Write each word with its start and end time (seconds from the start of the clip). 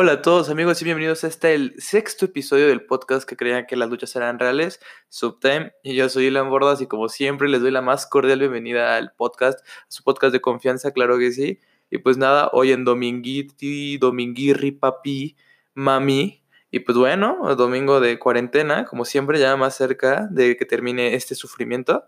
Hola 0.00 0.12
a 0.12 0.22
todos 0.22 0.48
amigos 0.48 0.80
y 0.80 0.84
bienvenidos 0.84 1.24
a 1.24 1.26
este 1.26 1.56
el 1.56 1.74
sexto 1.78 2.26
episodio 2.26 2.68
del 2.68 2.86
podcast 2.86 3.28
que 3.28 3.36
creían 3.36 3.66
que 3.66 3.74
las 3.74 3.90
luchas 3.90 4.14
eran 4.14 4.38
reales, 4.38 4.78
Subtime, 5.08 5.72
y 5.82 5.96
yo 5.96 6.08
soy 6.08 6.26
Ilan 6.26 6.50
Bordas 6.50 6.80
y 6.80 6.86
como 6.86 7.08
siempre 7.08 7.48
les 7.48 7.62
doy 7.62 7.72
la 7.72 7.82
más 7.82 8.06
cordial 8.06 8.38
bienvenida 8.38 8.96
al 8.96 9.10
podcast, 9.16 9.58
a 9.58 9.86
su 9.88 10.04
podcast 10.04 10.32
de 10.32 10.40
confianza, 10.40 10.92
claro 10.92 11.18
que 11.18 11.32
sí, 11.32 11.58
y 11.90 11.98
pues 11.98 12.16
nada, 12.16 12.48
hoy 12.52 12.70
en 12.70 12.84
Dominguiti, 12.84 13.98
Dominguirri, 13.98 14.70
Papi, 14.70 15.36
Mami, 15.74 16.44
y 16.70 16.78
pues 16.78 16.96
bueno, 16.96 17.56
domingo 17.56 17.98
de 17.98 18.20
cuarentena, 18.20 18.84
como 18.84 19.04
siempre 19.04 19.40
ya 19.40 19.56
más 19.56 19.74
cerca 19.74 20.28
de 20.30 20.56
que 20.56 20.64
termine 20.64 21.16
este 21.16 21.34
sufrimiento, 21.34 22.04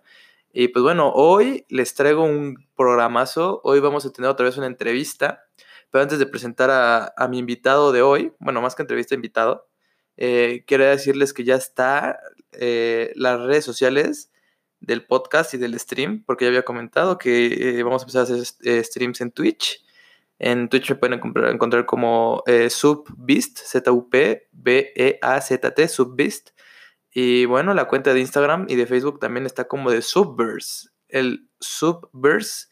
y 0.53 0.69
pues 0.69 0.85
bueno, 0.85 1.11
hoy 1.13 1.67
les 1.69 1.93
traigo 1.97 2.23
un 2.23 2.69
programazo, 2.77 3.61
hoy 3.65 3.81
vamos 3.81 4.07
a 4.07 4.13
tener 4.13 4.31
otra 4.31 4.47
vez 4.47 4.57
una 4.57 4.69
entrevista, 4.69 5.43
pero 5.91 6.03
antes 6.03 6.19
de 6.19 6.27
presentar 6.27 6.71
a, 6.71 7.29
mi 7.29 7.39
invitado 7.39 7.93
de 7.93 8.03
hoy, 8.03 8.33
bueno, 8.39 8.61
más 8.63 8.75
que 8.75 8.83
entrevista, 8.83 9.15
invitado, 9.15 9.69
eh, 10.17 10.65
quiero 10.67 10.85
decirles 10.85 11.33
que 11.33 11.45
ya 11.45 11.55
está 11.57 12.21
eh, 12.53 13.13
las 13.17 13.41
redes 13.41 13.65
sociales 13.65 14.31
del 14.81 15.07
podcast 15.07 15.55
y 15.55 15.59
del 15.59 15.79
stream, 15.79 16.25
porque 16.25 16.45
ya 16.45 16.51
había 16.51 16.65
comentado 16.65 17.19
que 17.19 17.79
eh, 17.79 17.83
vamos 17.83 18.03
a 18.03 18.05
empezar 18.05 18.21
a 18.21 18.25
hacer 18.25 18.85
streams 18.85 19.21
en 19.21 19.33
Twitch. 19.33 19.85
En 20.39 20.69
Twitch 20.69 20.91
me 20.91 20.97
pueden 20.97 21.19
encontrar, 21.19 21.53
encontrar 21.53 21.87
como 21.87 22.43
Subbeast, 22.47 23.59
Z-U-P-B-E-A-Z-T, 23.59 24.29
Subbeast. 25.89 26.51
Y 27.13 27.45
bueno, 27.45 27.75
la 27.75 27.89
cuenta 27.89 28.15
de 28.15 28.21
Instagram 28.21 28.67
y 28.69 28.77
de 28.77 28.87
Facebook 28.87 29.19
también 29.19 29.45
está 29.45 29.67
como 29.69 29.91
de 29.91 30.01
Subverse. 30.01 30.89
El 31.09 31.51
Subverse 31.59 32.70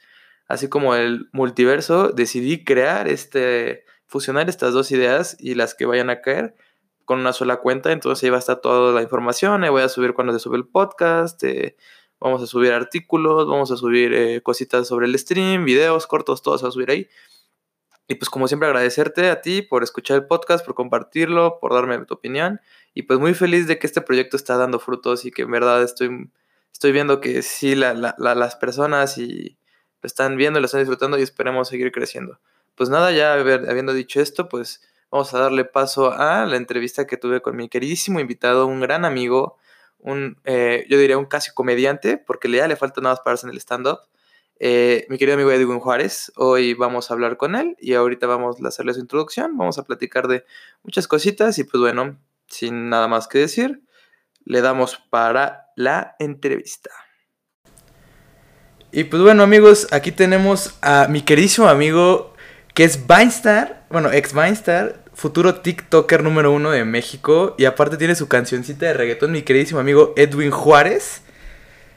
así 0.49 0.69
como 0.69 0.95
el 0.95 1.29
multiverso, 1.33 2.09
decidí 2.09 2.65
crear 2.65 3.07
este, 3.07 3.85
fusionar 4.07 4.49
estas 4.49 4.73
dos 4.73 4.91
ideas 4.91 5.37
y 5.39 5.55
las 5.55 5.75
que 5.75 5.87
vayan 5.87 6.11
a 6.11 6.23
caer 6.23 6.57
con 7.05 7.21
una 7.21 7.33
sola 7.33 7.59
cuenta, 7.59 7.93
entonces 7.93 8.25
ahí 8.25 8.31
va 8.31 8.37
a 8.37 8.41
estar 8.41 8.61
toda 8.61 8.93
la 8.93 9.03
información, 9.03 9.63
ahí 9.63 9.71
voy 9.71 9.83
a 9.83 9.89
subir 9.89 10.15
cuando 10.15 10.33
se 10.33 10.41
sube 10.41 10.57
el 10.57 10.67
podcast, 10.67 11.43
eh, 11.45 11.77
vamos 12.19 12.43
a 12.43 12.47
subir 12.47 12.73
artículos, 12.73 13.47
vamos 13.47 13.71
a 13.71 13.77
subir 13.77 14.13
eh, 14.13 14.43
cositas 14.43 14.89
sobre 14.89 15.07
el 15.07 15.19
stream, 15.19 15.65
videos 15.65 16.07
cortos, 16.07 16.43
todo 16.43 16.59
se 16.59 16.65
va 16.65 16.69
a 16.71 16.73
subir 16.73 16.91
ahí. 16.91 17.09
Y 18.09 18.15
pues 18.15 18.31
como 18.31 18.49
siempre 18.49 18.69
agradecerte 18.69 19.31
a 19.31 19.43
ti 19.43 19.61
por 19.61 19.83
escuchar 19.83 20.17
el 20.17 20.27
podcast, 20.27 20.65
por 20.65 20.75
compartirlo, 20.75 21.59
por 21.61 21.75
darme 21.75 21.99
tu 22.07 22.15
opinión. 22.15 22.61
Y 22.95 23.03
pues 23.03 23.19
muy 23.19 23.35
feliz 23.35 23.67
de 23.67 23.79
que 23.79 23.87
este 23.87 24.01
proyecto 24.01 24.37
está 24.37 24.57
dando 24.57 24.79
frutos 24.79 25.27
y 25.27 25.31
que 25.31 25.43
en 25.43 25.51
verdad 25.51 25.83
estoy, 25.83 26.31
estoy 26.73 26.93
viendo 26.93 27.21
que 27.21 27.43
sí 27.43 27.75
las 27.75 28.57
personas 28.57 29.19
y, 29.19 29.59
lo 30.03 30.07
están 30.07 30.37
viendo, 30.37 30.61
lo 30.61 30.67
están 30.67 30.81
disfrutando 30.81 31.19
y 31.19 31.23
esperemos 31.23 31.69
seguir 31.69 31.93
creciendo. 31.93 32.39
Pues 32.75 32.91
nada, 32.91 33.11
ya 33.11 33.33
habiendo 33.35 33.93
dicho 33.93 34.21
esto, 34.21 34.49
pues 34.49 34.83
vamos 35.11 35.33
a 35.35 35.39
darle 35.39 35.65
paso 35.65 36.13
a 36.13 36.47
la 36.47 36.57
entrevista 36.57 37.07
que 37.07 37.17
tuve 37.17 37.43
con 37.43 37.57
mi 37.57 37.69
queridísimo 37.69 38.21
invitado, 38.21 38.67
un 38.67 38.81
gran 38.81 39.05
amigo, 39.05 39.57
un, 39.99 40.39
eh, 40.45 40.87
yo 40.89 40.99
diría 40.99 41.19
un 41.19 41.27
casi 41.27 41.53
comediante, 41.53 42.19
porque 42.19 42.51
ya 42.51 42.69
le 42.69 42.77
falta 42.77 43.01
nada 43.01 43.15
más 43.15 43.21
pararse 43.21 43.47
en 43.47 43.53
el 43.53 43.59
stand-up. 43.59 44.01
Eh, 44.61 45.07
mi 45.09 45.19
querido 45.19 45.35
amigo 45.35 45.53
Edwin 45.53 45.79
Juárez, 45.79 46.33
hoy 46.37 46.75
vamos 46.75 47.11
a 47.11 47.15
hablar 47.15 47.37
con 47.37 47.55
él 47.55 47.77
y 47.81 47.95
ahorita 47.95 48.27
vamos 48.27 48.57
a 48.63 48.69
hacerle 48.69 48.93
su 48.93 49.01
introducción, 49.01 49.57
vamos 49.57 49.79
a 49.79 49.85
platicar 49.85 50.27
de 50.27 50.45
muchas 50.83 51.07
cositas 51.07 51.59
y 51.59 51.65
pues 51.65 51.81
bueno, 51.81 52.19
sin 52.49 52.89
nada 52.89 53.07
más 53.07 53.29
que 53.29 53.39
decir, 53.39 53.83
le 54.45 54.61
damos 54.61 54.97
para 55.11 55.71
la 55.77 56.17
entrevista. 56.19 56.91
Y 58.91 59.05
pues 59.05 59.23
bueno, 59.23 59.43
amigos, 59.43 59.87
aquí 59.91 60.13
tenemos 60.13 60.75
a 60.81 61.09
mi 61.09 61.21
queridísimo 61.21 61.69
amigo 61.69 62.35
que 62.73 62.85
es 62.85 63.07
Vinestar, 63.07 63.85
bueno, 63.91 64.11
ex 64.11 64.33
Vinestar, 64.33 65.01
futuro 65.13 65.57
TikToker 65.57 66.23
número 66.23 66.53
uno 66.53 66.71
de 66.71 66.85
México. 66.85 67.55
Y 67.59 67.67
aparte 67.67 67.99
tiene 67.99 68.15
su 68.15 68.29
cancioncita 68.29 68.87
de 68.87 68.95
reggaetón, 68.95 69.33
mi 69.33 69.43
queridísimo 69.43 69.81
amigo 69.81 70.15
Edwin 70.17 70.51
Juárez. 70.51 71.23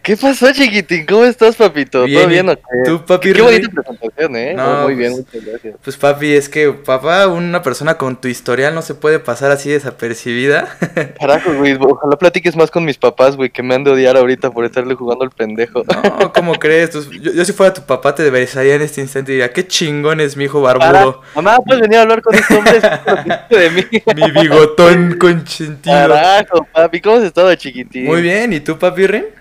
¿Qué 0.04 0.18
pasó, 0.18 0.52
chiquitín? 0.52 1.06
¿Cómo 1.06 1.26
estás, 1.26 1.56
papito? 1.56 2.08
¿Todo 2.08 2.28
bien 2.28 2.50
o 2.50 2.56
qué? 2.56 2.62
¿Tú, 2.86 3.06
papi? 3.06 3.34
Qué 3.34 3.42
bonita 3.44 3.70
presentación, 3.70 4.36
¿eh? 4.36 4.56
No, 4.56 4.86
muy 4.86 4.96
bien, 4.96 5.14
pues, 5.14 5.26
muchas 5.26 5.46
gracias. 5.46 5.76
Pues, 5.84 5.98
papi, 5.98 6.34
es 6.34 6.50
que, 6.50 6.72
papá, 6.72 7.28
una 7.28 7.62
persona 7.62 8.00
con 8.00 8.20
tu 8.20 8.28
historial 8.28 8.74
no 8.74 8.82
se 8.82 8.96
puede 8.96 9.20
pasar 9.20 9.52
así 9.52 9.70
desapercibida. 9.70 10.76
Carajo, 11.20 11.54
güey, 11.54 11.78
ojalá 11.80 12.18
platiques 12.18 12.56
más 12.56 12.72
con 12.72 12.84
mis 12.84 12.98
papás, 12.98 13.36
güey, 13.36 13.52
que 13.52 13.62
me 13.62 13.76
han 13.76 13.84
de 13.84 13.92
odiar 13.92 14.18
ahorita 14.18 14.50
por 14.50 14.66
estarle 14.66 14.96
jugando 14.96 15.24
al 15.24 15.30
pendejo. 15.30 15.84
No, 15.84 16.34
¿cómo 16.34 16.56
crees? 16.56 16.92
yo, 17.12 17.46
si 17.46 17.54
fuera 17.54 17.72
tu 17.72 17.84
papá 17.84 18.16
te 18.16 18.28
besaría 18.32 18.74
en 18.74 18.82
este 18.82 19.02
instante 19.02 19.34
y 19.34 19.36
diría, 19.36 19.54
qué 19.54 19.68
chingón 19.68 20.20
es 20.20 20.36
mi 20.36 20.46
hijo 20.46 20.62
barbudo. 20.62 21.22
Mamá, 21.36 21.58
puedes 21.58 21.80
venir 21.80 22.00
a 22.00 22.02
hablar 22.02 22.24
con 22.24 22.34
estos 22.34 22.58
hombres 22.58 22.82
de 23.52 23.70
mí. 23.70 23.86
mi 24.16 24.42
bigotón 24.42 25.20
consentido. 25.20 25.96
Carajo, 25.96 26.68
papi, 26.74 27.02
¿cómo 27.02 27.18
has 27.18 27.24
estado, 27.24 27.54
chiquitín? 27.54 28.06
Muy 28.06 28.24
bien, 28.24 28.52
¿y 28.52 28.62
tú, 28.62 28.80
papi 28.80 29.06
Rin? 29.06 29.41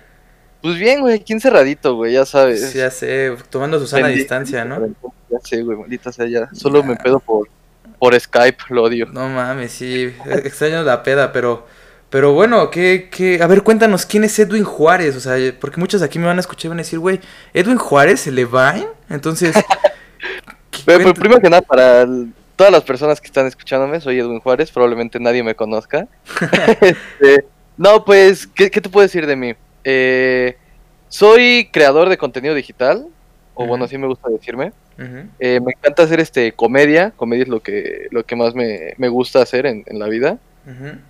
Pues 0.63 0.79
bien, 0.79 1.01
güey, 1.01 1.15
aquí 1.15 1.33
encerradito, 1.33 1.95
güey, 1.97 2.13
ya 2.13 2.27
sabes. 2.27 2.71
Sí, 2.71 2.79
ya 2.79 2.91
sé, 2.91 3.35
tomando 3.49 3.79
su 3.79 3.87
sana 3.87 4.09
distancia, 4.09 4.65
¿no? 4.65 4.87
Ya 5.31 5.39
sé, 5.43 5.63
güey, 5.63 5.79
maldita 5.79 6.13
sea, 6.13 6.27
ya. 6.27 6.51
Solo 6.53 6.83
me 6.83 6.97
pedo 6.97 7.19
por, 7.19 7.49
por 7.99 8.19
Skype, 8.19 8.65
lo 8.69 8.85
odio. 8.85 9.07
No 9.07 9.29
mames, 9.29 9.73
sí, 9.73 10.13
extraño 10.27 10.83
la 10.83 11.03
peda, 11.03 11.33
pero... 11.33 11.67
Pero 12.11 12.33
bueno, 12.33 12.73
¿qué, 12.73 13.09
qué? 13.09 13.41
A 13.41 13.47
ver, 13.47 13.63
cuéntanos, 13.63 14.05
¿quién 14.05 14.25
es 14.25 14.37
Edwin 14.37 14.65
Juárez? 14.65 15.15
O 15.15 15.21
sea, 15.21 15.37
porque 15.61 15.79
muchos 15.79 16.03
aquí 16.03 16.19
me 16.19 16.27
van 16.27 16.39
a 16.39 16.41
escuchar 16.41 16.65
y 16.65 16.69
van 16.71 16.79
a 16.79 16.83
decir, 16.83 16.99
güey, 16.99 17.21
¿Edwin 17.55 17.77
Juárez, 17.77 18.27
el 18.27 18.35
Levine? 18.35 18.89
Entonces... 19.09 19.55
pero, 20.85 21.15
primero 21.15 21.41
que 21.41 21.49
nada, 21.49 21.63
para 21.63 22.05
todas 22.57 22.73
las 22.73 22.83
personas 22.83 23.21
que 23.21 23.29
están 23.29 23.47
escuchándome, 23.47 24.01
soy 24.01 24.19
Edwin 24.19 24.41
Juárez, 24.41 24.73
probablemente 24.73 25.21
nadie 25.21 25.45
me 25.45 25.55
conozca. 25.55 26.09
Este, 26.81 27.45
no, 27.77 28.05
pues, 28.05 28.49
¿qué, 28.49 28.73
¿qué 28.73 28.81
te 28.81 28.89
puedo 28.89 29.07
decir 29.07 29.25
de 29.25 29.37
mí? 29.37 29.55
Eh, 29.85 30.57
soy 31.09 31.69
creador 31.73 32.09
de 32.09 32.19
contenido 32.19 32.55
digital, 32.55 33.07
o 33.55 33.67
bueno, 33.67 33.85
así 33.85 33.99
me 33.99 34.07
gusta 34.07 34.29
decirme. 34.29 34.73
Eh, 35.39 35.61
me 35.61 35.73
encanta 35.73 36.03
hacer 36.03 36.21
este 36.21 36.53
comedia, 36.53 37.13
comedia 37.17 37.45
es 37.45 37.49
lo 37.49 37.61
que, 37.61 38.09
lo 38.11 38.25
que 38.25 38.37
más 38.37 38.55
me, 38.55 39.09
gusta 39.09 39.43
hacer 39.43 39.67
en, 39.67 39.85
la 39.99 40.07
vida. 40.07 40.39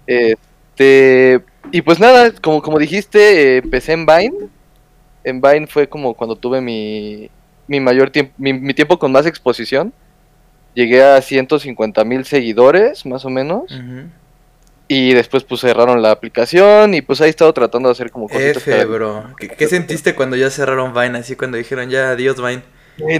Este, 0.07 1.41
y 1.73 1.83
pues 1.83 1.99
nada, 1.99 2.33
como, 2.41 2.63
como 2.63 2.79
dijiste, 2.79 3.59
empecé 3.59 3.93
en 3.93 4.07
Vine. 4.07 4.49
En 5.25 5.41
Vine 5.41 5.67
fue 5.67 5.89
como 5.89 6.15
cuando 6.15 6.37
tuve 6.37 6.61
mi, 6.61 7.31
mi 7.67 7.79
mayor 7.79 8.11
tiempo, 8.11 8.33
mi, 8.39 8.75
tiempo 8.75 8.99
con 8.99 9.13
más 9.13 9.27
exposición. 9.27 9.93
Llegué 10.75 11.03
a 11.03 11.21
150 11.21 12.05
mil 12.05 12.25
seguidores, 12.25 13.05
más 13.05 13.25
o 13.25 13.31
menos. 13.31 13.65
Y 14.93 15.15
después 15.15 15.45
pues 15.45 15.61
cerraron 15.61 16.03
la 16.03 16.11
aplicación 16.11 16.95
y 16.95 17.01
pues 17.01 17.21
ahí 17.21 17.29
he 17.29 17.31
estado 17.31 17.53
tratando 17.53 17.89
de 17.89 17.93
hacer 17.93 18.11
como 18.11 18.29
cositas. 18.29 18.57
F, 18.57 18.85
bro. 18.87 19.25
¿Qué, 19.39 19.69
sentiste 19.69 20.17
cuando 20.17 20.35
ya 20.35 20.51
cerraron 20.51 20.93
Vine? 20.93 21.17
Así 21.17 21.37
cuando 21.37 21.59
dijeron 21.59 21.91
ya 21.91 22.11
adiós 22.11 22.39
Vine. 22.39 22.65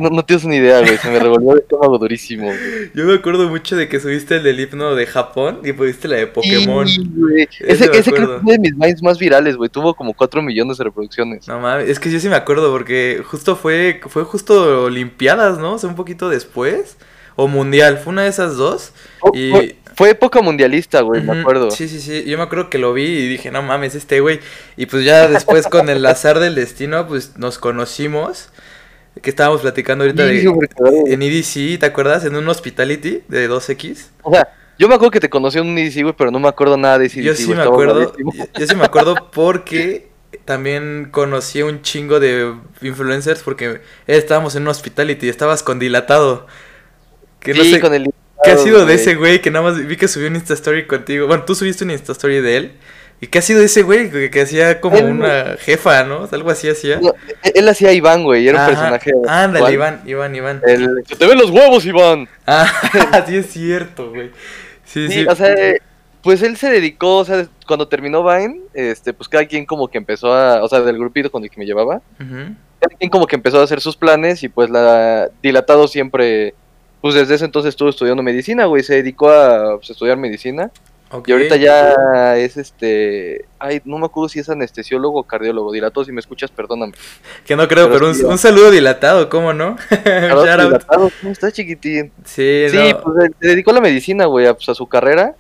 no, 0.01 0.11
no, 0.11 0.25
tienes 0.25 0.45
ni 0.47 0.57
idea, 0.57 0.81
güey. 0.81 0.99
Se 0.99 1.09
me 1.09 1.21
revolvió 1.21 1.53
el 1.53 1.61
estómago 1.61 1.97
durísimo. 1.97 2.51
Yo 2.93 3.05
me 3.05 3.15
acuerdo 3.15 3.49
mucho 3.49 3.77
de 3.77 3.89
que 3.89 4.01
subiste 4.01 4.39
el 4.39 4.43
del 4.43 4.59
himno 4.59 4.97
de 4.97 5.07
Japón 5.07 5.61
y 5.63 5.73
pusiste 5.73 6.09
la 6.09 6.17
de 6.17 6.27
Pokémon. 6.27 6.89
Ese, 6.89 7.49
ese 7.61 7.89
creo 8.11 8.41
que 8.41 8.43
fue 8.43 8.53
de 8.53 8.59
mis 8.59 8.77
Vines 8.77 9.01
más 9.05 9.21
virales, 9.21 9.55
güey. 9.55 9.71
Tuvo 9.71 9.95
como 9.95 10.13
4 10.13 10.43
millones 10.43 10.77
de 10.79 10.83
reproducciones. 10.83 11.47
No 11.47 11.61
mames, 11.61 11.89
es 11.89 12.01
que 12.01 12.11
yo 12.11 12.19
sí 12.19 12.29
me 12.29 12.35
acuerdo 12.35 12.73
porque 12.73 13.23
justo 13.25 13.55
fue, 13.55 14.01
fue 14.09 14.25
justo 14.25 14.87
Olimpiadas, 14.87 15.59
¿no? 15.59 15.75
O 15.75 15.79
sea, 15.79 15.89
un 15.89 15.95
poquito 15.95 16.29
después. 16.31 16.97
O 17.37 17.49
Mundial, 17.49 17.99
fue 17.99 18.13
una 18.13 18.23
de 18.23 18.29
esas 18.29 18.57
dos. 18.57 18.93
Oh, 19.21 19.33
y... 19.35 19.77
Fue 19.97 20.09
época 20.09 20.41
mundialista, 20.41 21.03
güey, 21.03 21.23
me 21.23 21.41
acuerdo. 21.41 21.71
Sí, 21.71 21.87
sí, 21.87 22.01
sí. 22.01 22.25
Yo 22.25 22.39
me 22.39 22.45
acuerdo 22.45 22.71
que 22.71 22.79
lo 22.79 22.95
vi 22.95 23.05
y 23.05 23.29
dije, 23.29 23.51
no 23.51 23.63
mames, 23.63 23.95
este 23.95 24.21
güey. 24.21 24.41
Y 24.79 24.87
pues 24.87 25.05
ya 25.05 25.29
después 25.29 25.67
con 25.67 25.91
el 25.91 26.07
azar 26.07 26.39
del 26.39 26.55
destino, 26.55 27.07
pues 27.07 27.37
nos 27.37 27.59
conocimos. 27.59 28.49
Que 29.21 29.29
estábamos 29.29 29.61
platicando 29.61 30.05
ahorita 30.05 30.25
de, 30.25 30.41
en 31.09 31.21
EDC, 31.21 31.81
¿te 31.81 31.85
acuerdas? 31.85 32.25
En 32.25 32.37
un 32.37 32.49
hospitality 32.49 33.25
de 33.29 33.51
2X. 33.51 34.07
O 34.23 34.33
sea, 34.33 34.49
yo 34.79 34.89
me 34.89 34.95
acuerdo 34.95 35.11
que 35.11 35.21
te 35.21 35.29
conocí 35.29 35.59
en 35.59 35.67
un 35.67 35.77
EDC, 35.77 36.03
güey, 36.03 36.15
pero 36.17 36.31
no 36.31 36.39
me 36.39 36.49
acuerdo 36.49 36.79
nada 36.79 36.99
de 36.99 37.07
EDC. 37.07 37.17
Yo 37.17 37.35
sí 37.35 37.53
me 37.53 37.63
acuerdo. 37.63 38.15
Yo 38.59 38.67
sí 38.67 38.75
me 38.77 38.85
acuerdo 38.85 39.31
porque 39.33 40.09
también 40.47 41.09
conocí 41.11 41.61
a 41.61 41.67
un 41.67 41.83
chingo 41.83 42.21
de 42.21 42.55
influencers 42.81 43.43
porque 43.43 43.83
estábamos 44.07 44.55
en 44.55 44.63
un 44.63 44.69
hospitality 44.69 45.27
y 45.27 45.29
estabas 45.29 45.63
con 45.63 45.79
dilatado. 45.79 46.47
Que 47.41 47.55
sí, 47.55 47.81
con 47.81 47.95
el 47.95 48.13
¿Qué 48.43 48.53
ha 48.53 48.57
sido 48.57 48.87
de 48.87 48.95
ese 48.95 49.17
güey 49.17 49.43
que 49.43 49.51
nada 49.51 49.71
más 49.71 49.87
vi 49.87 49.97
que 49.97 50.09
subió 50.09 50.29
un 50.29 50.37
Insta 50.37 50.55
Story 50.55 50.87
contigo? 50.87 51.27
Bueno, 51.27 51.45
tú 51.45 51.55
subiste 51.55 51.85
un 51.85 51.91
Insta 51.91 52.13
Story 52.13 52.41
de 52.41 52.57
él. 52.57 52.73
¿Y 53.23 53.27
qué 53.27 53.41
ha 53.41 53.43
sido 53.43 53.61
de 53.61 53.67
ese 53.67 53.83
güey 53.83 54.11
que, 54.31 54.41
hacía 54.41 54.81
como 54.81 54.99
una 54.99 55.57
jefa, 55.59 56.05
¿no? 56.05 56.27
Algo 56.33 56.51
así 56.51 56.71
hacía. 56.71 57.01
E-, 57.43 57.53
él 57.55 57.69
hacía 57.69 57.93
Iván, 57.93 58.25
güey, 58.25 58.49
era 58.49 58.63
un 58.63 58.67
personaje. 58.67 59.13
Ándale, 59.29 59.75
Iván, 59.75 60.01
Iván, 60.07 60.35
Iván. 60.35 60.63
El... 60.67 61.05
te 61.05 61.27
ven 61.27 61.37
los 61.37 61.51
huevos, 61.51 61.85
Iván! 61.85 62.29
Ah, 62.47 62.67
sí 63.29 63.37
es 63.37 63.51
cierto, 63.51 64.09
güey. 64.11 64.31
Sí, 64.87 65.09
sí, 65.11 65.27
O 65.27 65.37
sea, 65.37 65.55
pues 66.23 66.43
él 66.43 66.57
se 66.57 66.71
dedicó, 66.71 67.19
o 67.19 67.25
sea, 67.27 67.47
cuando 67.67 67.89
terminó 67.89 68.25
Vine, 68.25 68.63
este, 68.73 69.13
pues 69.13 69.29
cada 69.29 69.45
quien 69.45 69.67
como 69.67 69.89
que 69.89 69.99
empezó 69.99 70.33
a, 70.33 70.65
o 70.65 70.69
sea, 70.69 70.81
del 70.81 70.97
grupito 70.97 71.31
con 71.31 71.45
el 71.45 71.51
que 71.51 71.61
me 71.61 71.67
llevaba, 71.67 72.01
cada 72.19 72.97
quien 72.99 73.11
como 73.11 73.27
que 73.27 73.37
empezó 73.37 73.61
a 73.61 73.65
hacer 73.65 73.83
sus 73.83 73.97
planes 73.97 74.43
y 74.43 74.49
pues 74.49 74.71
la 74.71 75.29
dilatado 75.43 75.89
siempre 75.89 76.55
pues 77.01 77.15
desde 77.15 77.35
ese 77.35 77.45
entonces 77.45 77.71
estuvo 77.71 77.89
estudiando 77.89 78.23
medicina, 78.23 78.67
güey, 78.67 78.83
se 78.83 78.95
dedicó 78.95 79.31
a 79.31 79.77
pues, 79.79 79.91
estudiar 79.91 80.17
medicina. 80.17 80.71
Y 81.27 81.33
ahorita 81.33 81.57
ya 81.57 82.37
es 82.37 82.57
este. 82.57 83.45
Ay, 83.59 83.83
no 83.85 83.99
me 83.99 84.07
acuerdo 84.07 84.29
si 84.29 84.39
es 84.39 84.49
anestesiólogo 84.49 85.19
o 85.19 85.23
cardiólogo. 85.25 85.73
Dilatado, 85.73 86.05
si 86.05 86.13
me 86.13 86.21
escuchas, 86.21 86.53
perdóname. 86.53 86.93
Que 87.45 87.57
no 87.57 87.67
creo, 87.67 87.91
pero, 87.91 88.07
un, 88.09 88.39
saludo 88.39 88.71
dilatado, 88.71 89.29
¿cómo 89.29 89.53
no? 89.53 89.77
dilatado, 89.91 91.11
¿cómo 91.21 91.33
estás, 91.33 91.53
chiquitín? 91.53 92.13
Sí, 92.25 92.67
sí 92.71 92.95
pues 93.03 93.33
se 93.41 93.49
dedicó 93.49 93.73
a 93.73 93.75
la 93.75 93.81
medicina, 93.81 94.27
güey, 94.27 94.47
a, 94.47 94.55
pues, 94.55 94.69
a 94.69 94.75
su 94.75 94.87
carrera. 94.87 95.35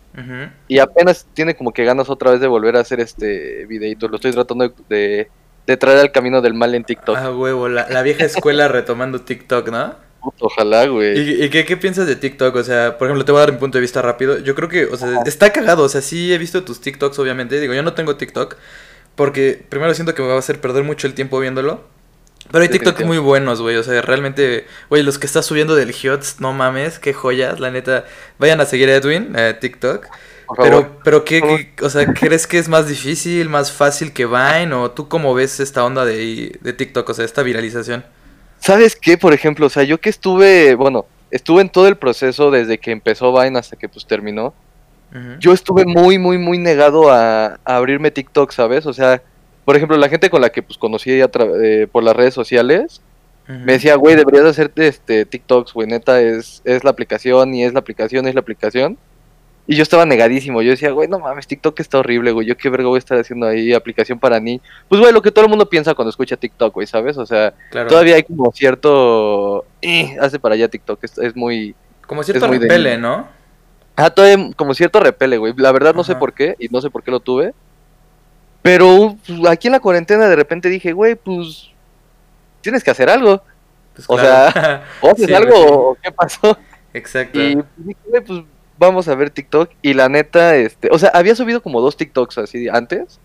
Y 0.66 0.80
apenas 0.80 1.26
tiene 1.34 1.54
como 1.54 1.72
que 1.72 1.84
ganas 1.84 2.10
otra 2.10 2.32
vez 2.32 2.40
de 2.40 2.48
volver 2.48 2.76
a 2.76 2.80
hacer 2.80 2.98
este 2.98 3.64
videito. 3.66 4.08
Lo 4.08 4.16
estoy 4.16 4.32
tratando 4.32 4.74
de, 4.88 5.30
de, 5.66 5.76
traer 5.76 5.98
al 5.98 6.10
camino 6.10 6.42
del 6.42 6.52
mal 6.52 6.74
en 6.74 6.82
TikTok. 6.82 7.16
Ah, 7.16 7.30
huevo, 7.30 7.68
la, 7.68 7.88
la 7.88 8.02
vieja 8.02 8.24
escuela 8.24 8.66
retomando 8.68 9.20
TikTok, 9.20 9.68
¿no? 9.68 10.09
Ojalá, 10.40 10.86
güey. 10.86 11.44
¿Y, 11.44 11.48
qué, 11.50 11.76
piensas 11.76 12.06
de 12.06 12.16
TikTok? 12.16 12.54
O 12.56 12.64
sea, 12.64 12.98
por 12.98 13.08
ejemplo, 13.08 13.24
te 13.24 13.32
voy 13.32 13.38
a 13.38 13.46
dar 13.46 13.52
mi 13.52 13.58
punto 13.58 13.78
de 13.78 13.82
vista 13.82 14.02
rápido. 14.02 14.38
Yo 14.38 14.54
creo 14.54 14.68
que, 14.68 14.84
o 14.86 14.96
sea, 14.96 15.20
está 15.26 15.50
cagado. 15.50 15.84
O 15.84 15.88
sea, 15.88 16.02
sí 16.02 16.32
he 16.32 16.38
visto 16.38 16.62
tus 16.62 16.80
TikToks, 16.80 17.18
obviamente. 17.18 17.58
Digo, 17.60 17.74
yo 17.74 17.82
no 17.82 17.94
tengo 17.94 18.16
TikTok. 18.16 18.56
Porque 19.14 19.64
primero 19.68 19.92
siento 19.94 20.14
que 20.14 20.22
me 20.22 20.28
va 20.28 20.34
a 20.34 20.38
hacer 20.38 20.60
perder 20.60 20.84
mucho 20.84 21.06
el 21.06 21.14
tiempo 21.14 21.38
viéndolo. 21.40 21.84
Pero 22.50 22.62
hay 22.62 22.68
TikTok 22.68 23.02
muy 23.02 23.18
buenos, 23.18 23.60
güey. 23.60 23.76
O 23.76 23.82
sea, 23.82 24.02
realmente, 24.02 24.66
güey, 24.88 25.02
los 25.02 25.18
que 25.18 25.26
estás 25.26 25.46
subiendo 25.46 25.74
del 25.74 25.92
HIOTS, 25.92 26.40
no 26.40 26.52
mames, 26.52 26.98
qué 26.98 27.12
joyas, 27.12 27.60
la 27.60 27.70
neta. 27.70 28.04
Vayan 28.38 28.60
a 28.60 28.66
seguir 28.66 28.88
a 28.88 28.96
Edwin, 28.96 29.34
eh, 29.36 29.56
TikTok. 29.58 30.06
pero, 30.56 30.98
pero 31.04 31.24
¿qué, 31.24 31.72
o 31.80 31.88
sea, 31.88 32.12
crees 32.12 32.46
que 32.46 32.58
es 32.58 32.68
más 32.68 32.88
difícil, 32.88 33.48
más 33.48 33.70
fácil 33.72 34.12
que 34.12 34.26
Vine? 34.26 34.74
¿O 34.74 34.90
tú 34.90 35.08
cómo 35.08 35.32
ves 35.32 35.60
esta 35.60 35.84
onda 35.84 36.04
de, 36.04 36.58
de 36.60 36.72
TikTok, 36.72 37.08
o 37.08 37.14
sea, 37.14 37.24
esta 37.24 37.42
viralización? 37.42 38.04
¿Sabes 38.60 38.94
qué? 38.94 39.16
Por 39.18 39.32
ejemplo, 39.32 39.66
o 39.66 39.70
sea, 39.70 39.82
yo 39.82 39.98
que 39.98 40.10
estuve, 40.10 40.74
bueno, 40.74 41.06
estuve 41.30 41.62
en 41.62 41.70
todo 41.70 41.88
el 41.88 41.96
proceso 41.96 42.50
desde 42.50 42.78
que 42.78 42.92
empezó 42.92 43.32
Vine 43.32 43.58
hasta 43.58 43.76
que 43.76 43.88
pues 43.88 44.06
terminó. 44.06 44.54
Yo 45.40 45.52
estuve 45.52 45.86
muy, 45.86 46.18
muy, 46.18 46.38
muy 46.38 46.56
negado 46.56 47.10
a, 47.10 47.58
abrirme 47.64 48.12
TikTok, 48.12 48.52
¿sabes? 48.52 48.86
O 48.86 48.92
sea, 48.92 49.20
por 49.64 49.74
ejemplo, 49.74 49.96
la 49.96 50.08
gente 50.08 50.30
con 50.30 50.40
la 50.40 50.50
que 50.50 50.62
pues 50.62 50.78
conocí 50.78 51.18
ya 51.18 51.28
eh, 51.64 51.88
por 51.90 52.04
las 52.04 52.14
redes 52.14 52.32
sociales, 52.32 53.00
me 53.48 53.72
decía, 53.72 53.96
güey, 53.96 54.14
deberías 54.14 54.44
hacerte 54.44 54.86
este 54.86 55.24
TikToks, 55.24 55.72
güey, 55.72 55.88
neta, 55.88 56.20
es, 56.20 56.62
es 56.64 56.84
la 56.84 56.90
aplicación 56.90 57.52
y 57.52 57.64
es 57.64 57.72
la 57.72 57.80
aplicación, 57.80 58.28
es 58.28 58.34
la 58.34 58.40
aplicación. 58.40 58.96
Y 59.70 59.76
yo 59.76 59.84
estaba 59.84 60.04
negadísimo. 60.04 60.62
Yo 60.62 60.72
decía, 60.72 60.90
güey, 60.90 61.06
no 61.06 61.20
mames, 61.20 61.46
TikTok 61.46 61.78
está 61.78 62.00
horrible, 62.00 62.32
güey. 62.32 62.44
Yo 62.44 62.56
qué 62.56 62.68
verga 62.70 62.88
voy 62.88 62.96
a 62.96 62.98
estar 62.98 63.16
haciendo 63.16 63.46
ahí 63.46 63.72
aplicación 63.72 64.18
para 64.18 64.40
ni. 64.40 64.60
Pues, 64.88 65.00
güey, 65.00 65.12
lo 65.12 65.22
que 65.22 65.30
todo 65.30 65.44
el 65.44 65.48
mundo 65.48 65.68
piensa 65.68 65.94
cuando 65.94 66.10
escucha 66.10 66.36
TikTok, 66.36 66.74
güey, 66.74 66.88
¿sabes? 66.88 67.16
O 67.16 67.24
sea, 67.24 67.54
todavía 67.88 68.16
hay 68.16 68.24
como 68.24 68.50
cierto. 68.50 69.64
Eh, 69.80 70.16
hace 70.20 70.40
para 70.40 70.56
allá 70.56 70.66
TikTok. 70.66 70.98
Es, 71.04 71.36
muy. 71.36 71.76
Como 72.04 72.24
cierto 72.24 72.48
repele, 72.48 72.98
¿no? 72.98 73.28
Ah, 73.94 74.10
todavía 74.10 74.50
como 74.56 74.74
cierto 74.74 74.98
repele, 74.98 75.38
güey. 75.38 75.54
La 75.56 75.70
verdad 75.70 75.94
no 75.94 76.02
sé 76.02 76.16
por 76.16 76.32
qué 76.32 76.56
y 76.58 76.66
no 76.66 76.80
sé 76.80 76.90
por 76.90 77.04
qué 77.04 77.12
lo 77.12 77.20
tuve. 77.20 77.54
Pero 78.62 79.16
pues, 79.24 79.38
aquí 79.48 79.68
en 79.68 79.72
la 79.74 79.80
cuarentena 79.80 80.28
de 80.28 80.34
repente 80.34 80.68
dije, 80.68 80.92
güey, 80.92 81.14
pues. 81.14 81.70
Tienes 82.60 82.82
que 82.82 82.90
hacer 82.90 83.08
algo. 83.08 83.40
Pues 83.94 84.04
o 84.08 84.18
sea, 84.18 84.82
o 85.00 85.10
haces 85.10 85.32
algo 85.32 85.90
o 85.90 85.94
qué 86.02 86.10
pasó. 86.10 86.58
Exacto. 86.92 87.40
Y 87.40 87.54
pues, 87.54 87.66
dije, 87.76 88.00
güey, 88.08 88.24
pues 88.24 88.42
vamos 88.80 89.08
a 89.08 89.14
ver 89.14 89.28
TikTok 89.30 89.70
y 89.82 89.92
la 89.92 90.08
neta, 90.08 90.56
este, 90.56 90.88
o 90.90 90.98
sea, 90.98 91.10
había 91.10 91.36
subido 91.36 91.62
como 91.62 91.82
dos 91.82 91.98
TikToks 91.98 92.38
así 92.38 92.66
antes. 92.68 93.20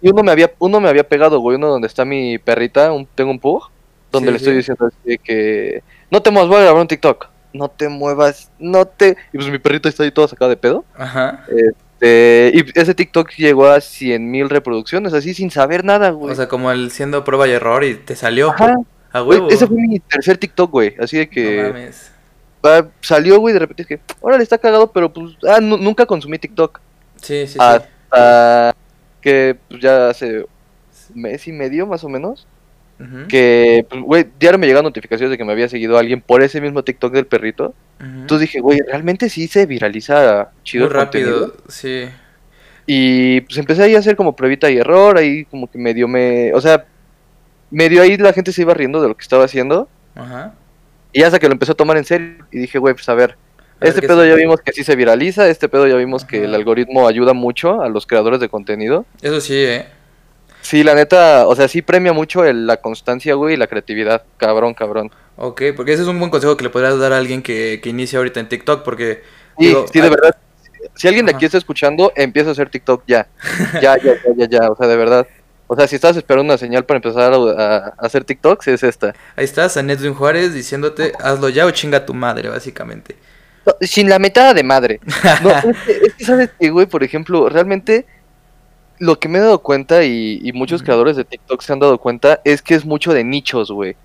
Y 0.00 0.10
uno 0.10 0.22
me 0.22 0.32
había, 0.32 0.52
uno 0.58 0.80
me 0.80 0.88
había 0.88 1.06
pegado, 1.06 1.38
güey, 1.38 1.56
uno 1.56 1.68
donde 1.68 1.86
está 1.86 2.04
mi 2.04 2.38
perrita, 2.38 2.90
un, 2.90 3.06
tengo 3.06 3.30
un 3.30 3.38
pug, 3.38 3.70
donde 4.10 4.30
le 4.30 4.38
estoy 4.38 4.54
diciendo 4.56 4.86
así 4.86 5.18
que 5.18 5.82
no 6.10 6.22
te 6.22 6.30
muevas, 6.30 6.48
voy 6.48 6.58
a 6.58 6.62
grabar 6.62 6.80
un 6.80 6.88
TikTok. 6.88 7.28
No 7.52 7.68
te 7.68 7.88
muevas, 7.88 8.50
no 8.58 8.84
te. 8.84 9.16
Y 9.32 9.38
pues 9.38 9.48
mi 9.48 9.58
perrito 9.58 9.88
está 9.88 10.02
ahí 10.02 10.10
todo 10.10 10.26
sacado 10.26 10.48
de 10.48 10.56
pedo. 10.56 10.84
Ajá. 10.96 11.44
Este, 11.48 12.50
y 12.52 12.64
ese 12.74 12.94
TikTok 12.94 13.30
llegó 13.36 13.66
a 13.68 13.80
100 13.80 14.28
mil 14.28 14.50
reproducciones, 14.50 15.12
así 15.12 15.34
sin 15.34 15.52
saber 15.52 15.84
nada, 15.84 16.10
güey. 16.10 16.32
O 16.32 16.34
sea, 16.34 16.48
como 16.48 16.72
el 16.72 16.90
siendo 16.90 17.22
prueba 17.22 17.46
y 17.46 17.52
error 17.52 17.84
y 17.84 17.94
te 17.94 18.16
salió. 18.16 18.50
Ajá. 18.50 18.74
A 19.12 19.22
huevo. 19.22 19.48
ese 19.50 19.68
fue 19.68 19.76
mi 19.76 20.00
tercer 20.00 20.38
TikTok, 20.38 20.70
güey. 20.70 20.96
Así 20.98 21.18
de 21.18 21.28
que. 21.28 21.62
No 21.62 21.68
mames 21.68 22.13
salió, 23.00 23.38
güey, 23.38 23.52
de 23.52 23.60
repente 23.60 23.82
es 23.82 23.88
que, 23.88 24.00
órale, 24.20 24.42
está 24.42 24.58
cagado, 24.58 24.90
pero 24.92 25.12
pues, 25.12 25.36
ah, 25.48 25.60
nunca 25.60 26.06
consumí 26.06 26.38
TikTok. 26.38 26.80
Sí, 27.20 27.46
sí, 27.46 27.58
Hasta 27.60 28.74
que 29.20 29.56
pues, 29.68 29.80
ya 29.80 30.08
hace 30.08 30.46
mes 31.14 31.46
y 31.46 31.52
medio, 31.52 31.86
más 31.86 32.04
o 32.04 32.08
menos. 32.08 32.46
Que, 33.28 33.84
pues, 33.90 34.02
güey, 34.02 34.26
diario 34.38 34.58
me 34.58 34.66
llegan 34.66 34.84
notificaciones 34.84 35.30
de 35.30 35.36
que 35.36 35.44
me 35.44 35.52
había 35.52 35.68
seguido 35.68 35.98
alguien 35.98 36.22
por 36.22 36.42
ese 36.42 36.60
mismo 36.60 36.84
TikTok 36.84 37.12
del 37.12 37.26
perrito. 37.26 37.74
Entonces 38.00 38.48
dije, 38.48 38.60
güey, 38.60 38.80
realmente 38.80 39.28
sí 39.28 39.46
se 39.46 39.66
viraliza 39.66 40.50
chido. 40.62 40.86
Muy 40.86 40.94
rápido, 40.94 41.54
sí. 41.68 42.08
Y 42.86 43.40
pues 43.42 43.58
empecé 43.58 43.82
ahí 43.82 43.94
a 43.94 43.98
hacer 43.98 44.16
como 44.16 44.36
pruebita 44.36 44.70
y 44.70 44.76
error, 44.76 45.18
ahí 45.18 45.44
como 45.46 45.70
que 45.70 45.78
medio 45.78 46.06
me. 46.06 46.52
O 46.54 46.60
sea, 46.60 46.86
medio 47.70 48.02
ahí 48.02 48.16
la 48.16 48.32
gente 48.32 48.52
se 48.52 48.62
iba 48.62 48.74
riendo 48.74 49.02
de 49.02 49.08
lo 49.08 49.16
que 49.16 49.22
estaba 49.22 49.44
haciendo. 49.44 49.88
Ajá. 50.14 50.54
Y 51.14 51.22
hasta 51.22 51.38
que 51.38 51.46
lo 51.46 51.52
empezó 51.52 51.72
a 51.72 51.76
tomar 51.76 51.96
en 51.96 52.04
serio 52.04 52.44
y 52.50 52.58
dije, 52.58 52.78
güey, 52.78 52.92
pues 52.92 53.08
a 53.08 53.14
ver, 53.14 53.38
este 53.80 54.02
pedo 54.02 54.26
ya 54.26 54.34
vimos 54.34 54.60
que 54.60 54.72
sí 54.72 54.82
se 54.82 54.96
viraliza, 54.96 55.48
este 55.48 55.68
pedo 55.68 55.86
ya 55.86 55.94
vimos 55.94 56.24
que 56.24 56.44
el 56.44 56.54
algoritmo 56.54 57.06
ayuda 57.06 57.34
mucho 57.34 57.82
a 57.82 57.88
los 57.88 58.06
creadores 58.06 58.40
de 58.40 58.48
contenido. 58.48 59.06
Eso 59.22 59.40
sí, 59.40 59.54
eh. 59.54 59.86
Sí, 60.60 60.82
la 60.82 60.94
neta, 60.94 61.46
o 61.46 61.54
sea, 61.54 61.68
sí 61.68 61.82
premia 61.82 62.12
mucho 62.12 62.42
la 62.52 62.78
constancia, 62.78 63.34
güey, 63.34 63.54
y 63.54 63.56
la 63.56 63.68
creatividad. 63.68 64.24
Cabrón, 64.38 64.74
cabrón. 64.74 65.12
Ok, 65.36 65.62
porque 65.76 65.92
ese 65.92 66.02
es 66.02 66.08
un 66.08 66.18
buen 66.18 66.30
consejo 66.30 66.56
que 66.56 66.64
le 66.64 66.70
podrías 66.70 66.98
dar 66.98 67.12
a 67.12 67.18
alguien 67.18 67.42
que, 67.42 67.80
que 67.80 67.90
inicia 67.90 68.18
ahorita 68.18 68.40
en 68.40 68.48
TikTok, 68.48 68.82
porque... 68.82 69.22
Sí, 69.58 69.72
sí, 69.92 70.00
de 70.00 70.10
verdad. 70.10 70.34
Si 70.94 71.06
alguien 71.06 71.26
de 71.26 71.32
aquí 71.32 71.44
está 71.44 71.58
escuchando, 71.58 72.12
empieza 72.16 72.48
a 72.48 72.52
hacer 72.52 72.70
TikTok 72.70 73.04
ya. 73.06 73.28
Ya, 73.74 73.96
ya, 73.98 74.14
ya, 74.14 74.34
ya, 74.36 74.48
ya, 74.48 74.70
o 74.70 74.76
sea, 74.76 74.88
de 74.88 74.96
verdad. 74.96 75.28
O 75.66 75.76
sea, 75.76 75.86
si 75.88 75.94
estás 75.94 76.16
esperando 76.16 76.52
una 76.52 76.58
señal 76.58 76.84
para 76.84 76.98
empezar 76.98 77.32
a, 77.32 77.94
hacer 77.98 78.24
TikToks, 78.24 78.68
es 78.68 78.82
esta. 78.82 79.14
Ahí 79.34 79.44
estás, 79.44 79.76
a 79.76 79.80
Edwin 79.80 80.14
Juárez 80.14 80.52
diciéndote, 80.52 81.12
hazlo 81.18 81.48
ya 81.48 81.64
o 81.64 81.70
chinga 81.70 82.04
tu 82.04 82.12
madre, 82.12 82.48
básicamente. 82.48 83.16
sin 83.80 84.08
la 84.08 84.18
metada 84.18 84.52
de 84.52 84.62
madre. 84.62 85.00
No, 85.42 85.50
es, 85.88 86.14
que, 86.14 86.24
sabes 86.24 86.50
que, 86.58 86.70
güey, 86.70 86.86
por 86.86 87.02
ejemplo, 87.02 87.48
realmente 87.48 88.06
lo 88.98 89.18
que 89.18 89.28
me 89.28 89.38
he 89.38 89.40
dado 89.40 89.60
cuenta 89.60 90.04
y, 90.04 90.50
muchos 90.54 90.82
creadores 90.82 91.16
de 91.16 91.24
TikTok 91.24 91.62
se 91.62 91.72
han 91.72 91.80
dado 91.80 91.98
cuenta 91.98 92.40
es 92.44 92.62
que 92.62 92.74
es 92.74 92.84
mucho 92.84 93.12
de 93.12 93.24
nichos, 93.24 93.70
güey. 93.70 93.96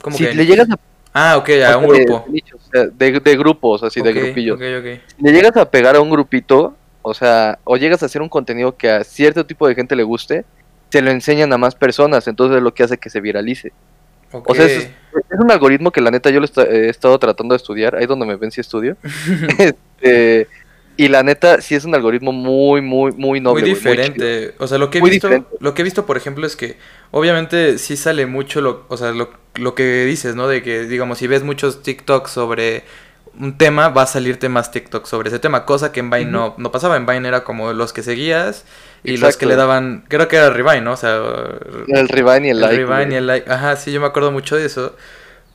¿Cómo 0.00 0.16
si 0.16 0.24
que 0.24 0.34
le 0.34 0.46
llegas 0.46 0.68
a... 0.70 0.78
Ah, 1.12 1.36
ok, 1.36 1.50
a 1.66 1.76
un 1.76 1.88
grupo. 1.88 2.24
De, 2.28 3.36
grupos, 3.36 3.82
así, 3.82 4.00
de 4.00 4.12
grupillos. 4.12 4.56
Okay, 4.56 4.74
okay. 4.76 5.00
Si 5.16 5.22
le 5.22 5.32
llegas 5.32 5.56
a 5.56 5.70
pegar 5.70 5.94
a 5.94 6.00
un 6.00 6.10
grupito, 6.10 6.74
o 7.02 7.14
sea, 7.14 7.58
o 7.64 7.76
llegas 7.76 8.02
a 8.02 8.06
hacer 8.06 8.20
un 8.20 8.28
contenido 8.28 8.76
que 8.76 8.90
a 8.90 9.04
cierto 9.04 9.46
tipo 9.46 9.68
de 9.68 9.74
gente 9.74 9.94
le 9.94 10.02
guste, 10.02 10.44
se 10.94 11.02
lo 11.02 11.10
enseñan 11.10 11.52
a 11.52 11.58
más 11.58 11.74
personas, 11.74 12.28
entonces 12.28 12.58
es 12.58 12.62
lo 12.62 12.72
que 12.72 12.84
hace 12.84 12.98
que 12.98 13.10
se 13.10 13.20
viralice. 13.20 13.72
O 14.30 14.54
sea, 14.54 14.66
es, 14.66 14.90
un 15.36 15.50
algoritmo 15.50 15.90
que 15.90 16.00
la 16.00 16.12
neta 16.12 16.30
yo 16.30 16.38
lo 16.38 16.46
he 16.46 16.88
estado 16.88 17.18
tratando 17.18 17.52
de 17.52 17.56
estudiar, 17.56 17.96
ahí 17.96 18.06
donde 18.06 18.24
me 18.24 18.36
ven 18.36 18.52
si 18.52 18.60
estudio. 18.60 18.96
este, 19.58 20.46
y 20.96 21.08
la 21.08 21.24
neta 21.24 21.60
sí 21.60 21.74
es 21.74 21.84
un 21.84 21.96
algoritmo 21.96 22.30
muy, 22.30 22.80
muy, 22.80 23.10
muy 23.10 23.40
noble. 23.40 23.62
Muy 23.62 23.70
diferente. 23.70 24.54
o 24.58 24.68
sea, 24.68 24.78
lo 24.78 24.88
que 24.88 24.98
he 24.98 25.02
visto, 25.02 25.28
lo 25.58 25.74
que 25.74 25.82
he 25.82 25.84
visto, 25.84 26.06
por 26.06 26.16
ejemplo, 26.16 26.46
es 26.46 26.54
que 26.54 26.76
obviamente 27.10 27.78
sí 27.78 27.96
sale 27.96 28.26
mucho 28.26 28.60
lo, 28.60 28.84
o 28.86 28.96
sea, 28.96 29.10
lo, 29.10 29.32
lo 29.56 29.74
que 29.74 30.04
dices, 30.04 30.36
¿no? 30.36 30.46
De 30.46 30.62
que, 30.62 30.84
digamos, 30.84 31.18
si 31.18 31.26
ves 31.26 31.42
muchos 31.42 31.82
TikToks 31.82 32.30
sobre 32.30 32.84
un 33.38 33.58
tema, 33.58 33.88
va 33.88 34.02
a 34.02 34.06
salirte 34.06 34.48
más 34.48 34.70
TikTok 34.70 35.06
sobre 35.06 35.28
ese 35.28 35.38
tema, 35.38 35.64
cosa 35.64 35.92
que 35.92 36.00
en 36.00 36.10
Vine 36.10 36.30
no, 36.30 36.54
no 36.58 36.70
pasaba. 36.70 36.96
En 36.96 37.06
Vine 37.06 37.26
era 37.26 37.44
como 37.44 37.72
los 37.72 37.92
que 37.92 38.02
seguías 38.02 38.64
y 39.02 39.16
los 39.16 39.36
que 39.36 39.46
le 39.46 39.56
daban, 39.56 40.04
creo 40.08 40.28
que 40.28 40.36
era 40.36 40.46
el 40.46 40.54
Revive, 40.54 40.80
¿no? 40.80 40.92
O 40.92 40.96
sea, 40.96 41.16
el 41.88 42.08
Revive 42.08 42.46
y 42.46 42.50
el, 42.50 42.60
like. 42.60 42.76
El 42.76 42.86
Revive 42.88 43.12
y 43.12 43.16
el 43.16 43.26
like. 43.26 43.50
Ajá, 43.50 43.76
sí, 43.76 43.92
yo 43.92 44.00
me 44.00 44.06
acuerdo 44.06 44.30
mucho 44.32 44.56
de 44.56 44.66
eso. 44.66 44.96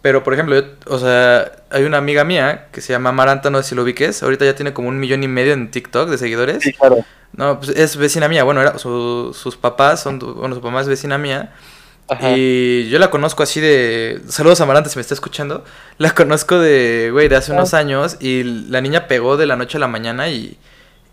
Pero, 0.01 0.23
por 0.23 0.33
ejemplo, 0.33 0.63
o 0.87 0.97
sea, 0.97 1.51
hay 1.69 1.83
una 1.83 1.97
amiga 1.97 2.23
mía 2.23 2.67
que 2.71 2.79
se 2.79 2.93
llama 2.93 3.11
Maranta, 3.11 3.49
no 3.49 3.61
sé 3.61 3.69
si 3.69 3.75
lo 3.75 3.83
ubiques. 3.83 4.23
Ahorita 4.23 4.45
ya 4.45 4.55
tiene 4.55 4.71
como 4.71 4.87
un 4.87 4.99
millón 4.99 5.23
y 5.23 5.27
medio 5.27 5.51
en 5.51 5.71
TikTok 5.71 6.09
de 6.09 6.17
seguidores. 6.17 6.63
Sí, 6.63 6.71
claro. 6.71 7.03
No, 7.33 7.59
pues 7.59 7.71
es 7.71 7.97
vecina 7.97 8.29
mía. 8.29 8.43
Bueno, 8.43 8.61
era, 8.61 8.77
sus 8.77 9.57
papás 9.59 10.01
son, 10.01 10.19
bueno, 10.19 10.55
su 10.55 10.61
mamá 10.61 10.81
es 10.81 10.87
vecina 10.87 11.17
mía. 11.17 11.53
Ajá. 12.09 12.31
Y 12.35 12.89
yo 12.89 12.99
la 12.99 13.09
conozco 13.09 13.43
así 13.43 13.59
de. 13.59 14.21
Saludos 14.27 14.61
a 14.61 14.65
Maranta 14.65 14.89
si 14.89 14.97
me 14.97 15.01
está 15.01 15.13
escuchando. 15.13 15.63
La 15.97 16.15
conozco 16.15 16.59
de, 16.59 17.09
güey, 17.11 17.27
de 17.27 17.35
hace 17.35 17.51
unos 17.51 17.73
años. 17.73 18.17
Y 18.19 18.43
la 18.43 18.81
niña 18.81 19.07
pegó 19.07 19.37
de 19.37 19.45
la 19.45 19.55
noche 19.55 19.77
a 19.77 19.79
la 19.79 19.87
mañana 19.87 20.29
y. 20.29 20.57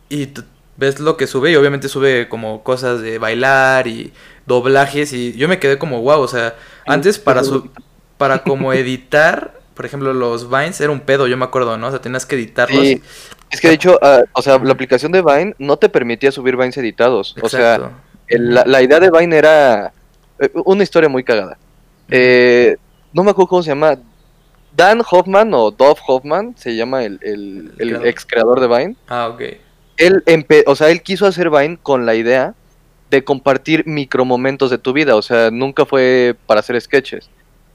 Y 0.09 0.29
ves 0.76 1.00
lo 1.00 1.17
que 1.17 1.26
sube 1.26 1.50
y 1.50 1.57
obviamente 1.57 1.88
sube 1.88 2.29
como 2.29 2.62
cosas 2.62 3.00
de 3.00 3.19
bailar 3.19 3.87
y 3.87 4.12
doblajes 4.47 5.12
y 5.12 5.33
yo 5.33 5.49
me 5.49 5.59
quedé 5.59 5.79
como 5.79 6.03
wow, 6.03 6.21
o 6.21 6.29
sea, 6.29 6.55
antes 6.87 7.19
para 7.19 7.43
su 7.45 7.71
para 8.19 8.43
como 8.43 8.73
editar, 8.73 9.53
por 9.75 9.85
ejemplo, 9.85 10.15
los 10.15 10.49
Vines 10.49 10.81
era 10.81 10.91
un 10.91 11.00
pedo, 11.00 11.26
yo 11.26 11.37
me 11.37 11.45
acuerdo, 11.45 11.76
¿no? 11.76 11.88
O 11.88 11.91
sea, 11.91 12.00
tenías 12.00 12.25
que 12.25 12.37
editarlos. 12.37 12.83
Sí. 12.83 13.03
Es 13.50 13.61
que 13.61 13.69
de 13.69 13.75
hecho, 13.75 13.99
ah, 14.03 14.23
o 14.33 14.43
sea, 14.43 14.59
la 14.59 14.73
aplicación 14.73 15.12
de 15.12 15.23
Vine 15.23 15.55
no 15.59 15.76
te 15.76 15.88
permitía 15.88 16.33
subir 16.33 16.57
Vines 16.57 16.76
editados. 16.79 17.37
O 17.43 17.49
sea, 17.49 17.93
la, 18.29 18.83
idea 18.83 19.00
de 19.00 19.11
Vine 19.11 19.37
era 19.37 19.93
una 20.64 20.83
historia 20.83 21.09
muy 21.09 21.25
cagada. 21.25 21.59
Eh, 22.11 22.76
no 23.12 23.25
me 23.25 23.31
acuerdo 23.31 23.49
cómo 23.49 23.62
se 23.62 23.71
llama. 23.71 23.99
Dan 24.76 25.00
Hoffman 25.11 25.55
o 25.55 25.71
Dove 25.71 26.00
Hoffman, 26.07 26.55
se 26.59 26.76
llama 26.76 27.05
el, 27.05 27.19
el, 27.23 27.73
el 27.78 28.07
ex 28.07 28.26
creador 28.26 28.61
de 28.61 28.69
Vine. 28.69 28.97
Ah, 29.09 29.28
ok. 29.28 29.43
Él, 29.97 30.23
o 30.66 30.76
sea, 30.76 30.90
él 30.90 31.00
quiso 31.00 31.26
hacer 31.26 31.49
Vine 31.49 31.78
con 31.83 32.05
la 32.05 32.14
idea 32.14 32.55
de 33.11 33.25
compartir 33.25 33.87
micromomentos 33.87 34.71
de 34.71 34.78
tu 34.78 34.93
vida, 34.93 35.16
o 35.16 35.23
sea, 35.23 35.50
nunca 35.50 35.87
fue 35.87 36.37
para 36.47 36.61
hacer 36.61 36.78
sketches. 36.81 37.31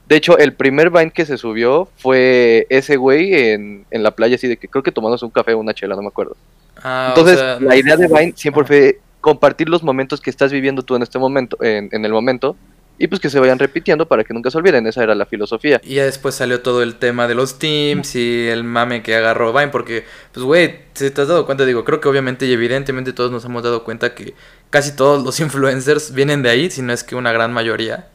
De 0.08 0.18
hecho, 0.18 0.38
el 0.38 0.53
primer 0.53 0.91
Vine 0.91 1.10
que 1.10 1.25
se 1.25 1.38
subió 1.38 1.88
fue 1.98 2.68
ese 2.70 2.98
güey 2.98 3.34
en, 3.34 3.86
en 3.89 4.03
la 4.03 4.12
playa, 4.12 4.36
así 4.36 4.48
de 4.48 4.58
que 4.58 4.68
creo 4.68 4.84
que 4.84 4.91
tomándose 4.91 5.25
un 5.25 5.32
café 5.32 5.53
o 5.53 5.60
una 5.60 5.74
chela, 5.74 5.96
no 5.96 6.01
me 6.01 6.10
acuerdo. 6.10 6.36
Ah, 6.84 7.13
Entonces, 7.15 7.62
la 7.62 7.75
idea 7.77 7.96
de 7.96 8.08
Vine 8.08 8.34
siempre 8.36 8.65
fue 8.65 9.00
compartir 9.22 9.70
los 9.70 9.84
momentos 9.84 10.20
que 10.20 10.30
estás 10.30 10.51
viviendo 10.51 10.84
tú 10.84 10.96
en 10.96 11.04
este 11.04 11.20
momento, 11.20 11.58
en, 11.62 11.90
en, 11.92 12.06
el 12.06 12.12
momento, 12.12 12.56
y 12.98 13.08
pues 13.08 13.20
que 13.20 13.30
se 13.30 13.40
vayan 13.40 13.58
repitiendo 13.58 14.08
para 14.08 14.24
que 14.24 14.34
nunca 14.34 14.51
se 14.51 14.58
olviden, 14.58 14.86
esa 14.86 15.01
era 15.01 15.16
la 15.16 15.25
filosofía. 15.25 15.82
Y 15.84 15.96
ya 15.96 16.06
después 16.06 16.36
salió 16.36 16.62
todo 16.62 16.84
el 16.84 16.96
tema 16.96 17.28
de 17.28 17.36
los 17.36 17.58
teams 17.58 18.16
y 18.16 18.48
el 18.48 18.63
mame 18.63 19.01
que 19.01 19.16
agarró 19.16 19.54
Vine, 19.54 19.70
porque, 19.70 20.06
pues, 20.32 20.46
güey, 20.46 20.80
si 20.94 21.10
te 21.10 21.22
has 21.22 21.28
dado 21.28 21.46
cuenta, 21.46 21.66
digo, 21.66 21.84
creo 21.84 22.00
que 22.00 22.10
obviamente 22.10 22.46
y 22.46 22.54
evidentemente 22.54 23.13
todos 23.13 23.32
nos 23.32 23.46
hemos 23.46 23.63
dado 23.63 23.84
cuenta 23.84 24.13
que 24.13 24.36
casi 24.70 24.96
todos 24.96 25.24
los 25.24 25.40
influencers 25.40 26.13
vienen 26.13 26.44
de 26.44 26.50
ahí, 26.50 26.70
si 26.70 26.82
no 26.82 26.94
es 26.94 27.04
que 27.04 27.16
una 27.16 27.32
gran 27.32 27.54
mayoría. 27.54 28.08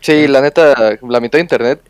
Sí, 0.00 0.26
la 0.28 0.40
neta, 0.40 0.96
la 1.02 1.20
mitad 1.20 1.36
de 1.36 1.42
internet 1.42 1.80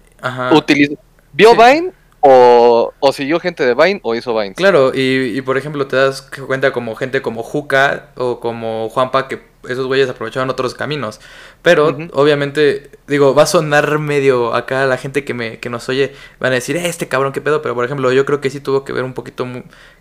utiliza, 0.52 0.94
vio 1.32 1.52
Vine 1.54 1.92
o, 2.20 2.92
o, 3.00 3.12
siguió 3.12 3.40
gente 3.40 3.64
de 3.64 3.74
Vine 3.74 4.00
o 4.02 4.14
hizo 4.14 4.36
Vine. 4.36 4.54
Claro, 4.54 4.92
y, 4.94 5.36
y, 5.36 5.40
por 5.42 5.56
ejemplo 5.56 5.86
te 5.86 5.96
das 5.96 6.22
cuenta 6.46 6.72
como 6.72 6.94
gente 6.94 7.22
como 7.22 7.42
Juca 7.42 8.10
o 8.16 8.40
como 8.40 8.88
Juanpa 8.90 9.26
que 9.28 9.50
esos 9.68 9.86
güeyes 9.86 10.08
aprovechaban 10.08 10.50
otros 10.50 10.74
caminos. 10.74 11.20
Pero 11.62 11.96
obviamente, 12.12 12.90
digo, 13.06 13.34
va 13.34 13.42
a 13.42 13.46
sonar 13.46 13.98
medio 13.98 14.54
acá 14.54 14.86
la 14.86 14.96
gente 14.96 15.24
que, 15.24 15.34
me, 15.34 15.58
que 15.58 15.68
nos 15.68 15.88
oye, 15.88 16.14
van 16.38 16.52
a 16.52 16.56
decir, 16.56 16.76
eh, 16.76 16.86
este 16.86 17.08
cabrón, 17.08 17.32
qué 17.32 17.40
pedo. 17.40 17.62
Pero 17.62 17.74
por 17.74 17.84
ejemplo, 17.84 18.12
yo 18.12 18.24
creo 18.24 18.40
que 18.40 18.50
sí 18.50 18.60
tuvo 18.60 18.84
que 18.84 18.92
ver 18.92 19.04
un 19.04 19.14
poquito 19.14 19.46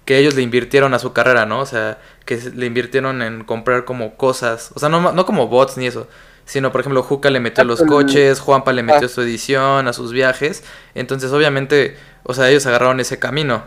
que 0.06 0.18
ellos 0.18 0.36
le 0.36 0.42
invirtieron 0.42 0.94
a 0.94 1.00
su 1.00 1.14
carrera, 1.14 1.46
¿no? 1.46 1.60
O 1.60 1.66
sea, 1.66 2.00
que 2.26 2.38
le 2.56 2.66
invirtieron 2.66 3.22
en 3.22 3.44
comprar 3.44 3.86
como 3.86 4.16
cosas. 4.16 4.72
O 4.76 4.80
sea, 4.80 4.90
no, 4.90 5.12
no 5.12 5.26
como 5.26 5.48
bots 5.48 5.78
ni 5.78 5.88
eso 5.88 6.08
sino 6.50 6.72
por 6.72 6.82
ejemplo 6.82 7.04
Juca 7.04 7.30
le 7.30 7.40
metió 7.40 7.62
a 7.62 7.66
los 7.66 7.84
coches, 7.84 8.40
Juanpa 8.40 8.74
le 8.74 8.82
metió 8.82 9.06
a 9.06 9.10
su 9.10 9.22
edición, 9.22 9.88
a 9.88 9.94
sus 9.94 10.12
viajes, 10.12 10.64
entonces 10.96 11.32
obviamente, 11.32 11.96
o 12.24 12.34
sea, 12.34 12.50
ellos 12.50 12.66
agarraron 12.66 13.00
ese 13.00 13.20
camino. 13.20 13.66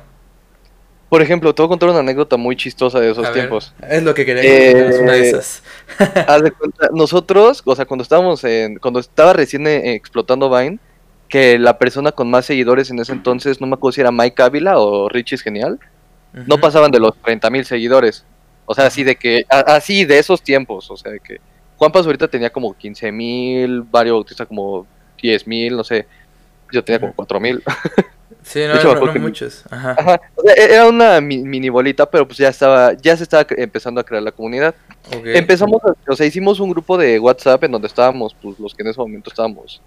Por 1.09 1.23
ejemplo, 1.23 1.55
te 1.55 1.63
voy 1.63 1.69
a 1.69 1.69
contar 1.69 1.91
una 1.91 2.01
anécdota 2.01 2.37
muy 2.37 2.57
chistosa 2.57 2.99
de 2.99 3.13
esos 3.13 3.33
tiempos. 3.33 3.73
es 3.89 4.03
lo 4.03 4.15
que 4.15 4.27
quería 4.27 4.43
eh, 4.43 4.99
una 5.01 5.13
de 5.13 5.29
esas. 5.29 5.63
haz 6.27 6.43
de 6.43 6.51
cuenta, 6.51 6.89
nosotros, 6.93 7.63
o 7.65 7.77
sea, 7.77 7.85
cuando 7.85 8.03
estábamos 8.03 8.43
en, 8.43 8.79
cuando 8.81 8.99
estaba 8.99 9.33
recién 9.33 9.65
eh, 9.69 9.95
explotando 9.95 10.51
Vine, 10.51 10.81
que 11.29 11.61
la 11.61 11.79
persona 11.79 12.11
con 12.11 12.31
más 12.31 12.47
seguidores 12.47 12.91
en 12.91 12.99
ese 12.99 13.13
entonces, 13.13 13.61
no 13.61 13.69
me 13.69 13.75
acuerdo 13.75 13.93
si 13.93 14.01
era 14.01 14.11
Mike 14.11 14.43
Ávila 14.43 14.81
o 14.81 15.09
Richie 15.09 15.37
es 15.37 15.43
genial, 15.43 15.79
no 16.33 16.59
pasaban 16.59 16.91
de 16.91 16.99
los 16.99 17.15
30 17.23 17.49
mil 17.51 17.65
seguidores. 17.65 18.25
O 18.65 18.75
sea, 18.75 18.87
así 18.87 19.05
de 19.05 19.15
que, 19.15 19.45
así 19.49 20.05
de 20.05 20.19
esos 20.19 20.43
tiempos, 20.43 20.91
o 20.91 20.97
sea, 20.97 21.13
de 21.13 21.21
que 21.21 21.41
Juan 21.83 21.91
Paz 21.91 22.07
ahorita 22.07 22.29
tenía 22.29 22.49
como 22.49 22.75
15 22.75 23.11
mil, 23.11 23.85
Mario 23.93 24.15
Bautista 24.15 24.47
como 24.47 24.87
10 25.21 25.49
mil, 25.49 25.77
no 25.77 25.83
sé. 25.83 26.07
Yo 26.71 26.85
tenía 26.85 27.01
como 27.01 27.13
4 27.13 27.41
mil. 27.41 27.61
Sí, 28.45 28.61
no, 28.67 28.95
no, 28.95 29.21
muchos. 29.21 29.63
Ajá. 29.71 30.21
E-, 30.45 30.75
era 30.75 30.89
una 30.89 31.21
mini 31.21 31.69
bolita, 31.69 32.11
pero 32.11 32.27
pues 32.27 32.39
ya 32.39 32.49
estaba, 32.49 32.93
ya 32.95 33.17
se 33.17 33.23
estaba 33.23 33.47
empezando 33.51 34.01
a 34.01 34.05
crear 34.05 34.21
la 34.21 34.33
comunidad. 34.33 34.75
Empezamos, 35.25 35.81
o 36.09 36.17
sea, 36.17 36.27
hicimos 36.27 36.59
un 36.59 36.71
grupo 36.71 36.99
de 36.99 37.21
WhatsApp 37.21 37.63
en 37.63 37.71
donde 37.71 37.87
estábamos, 37.87 38.35
pues 38.43 38.59
los 38.59 38.75
que 38.75 38.83
en 38.83 38.89
ese 38.89 38.99
momento 38.99 39.31
estábamos 39.31 39.81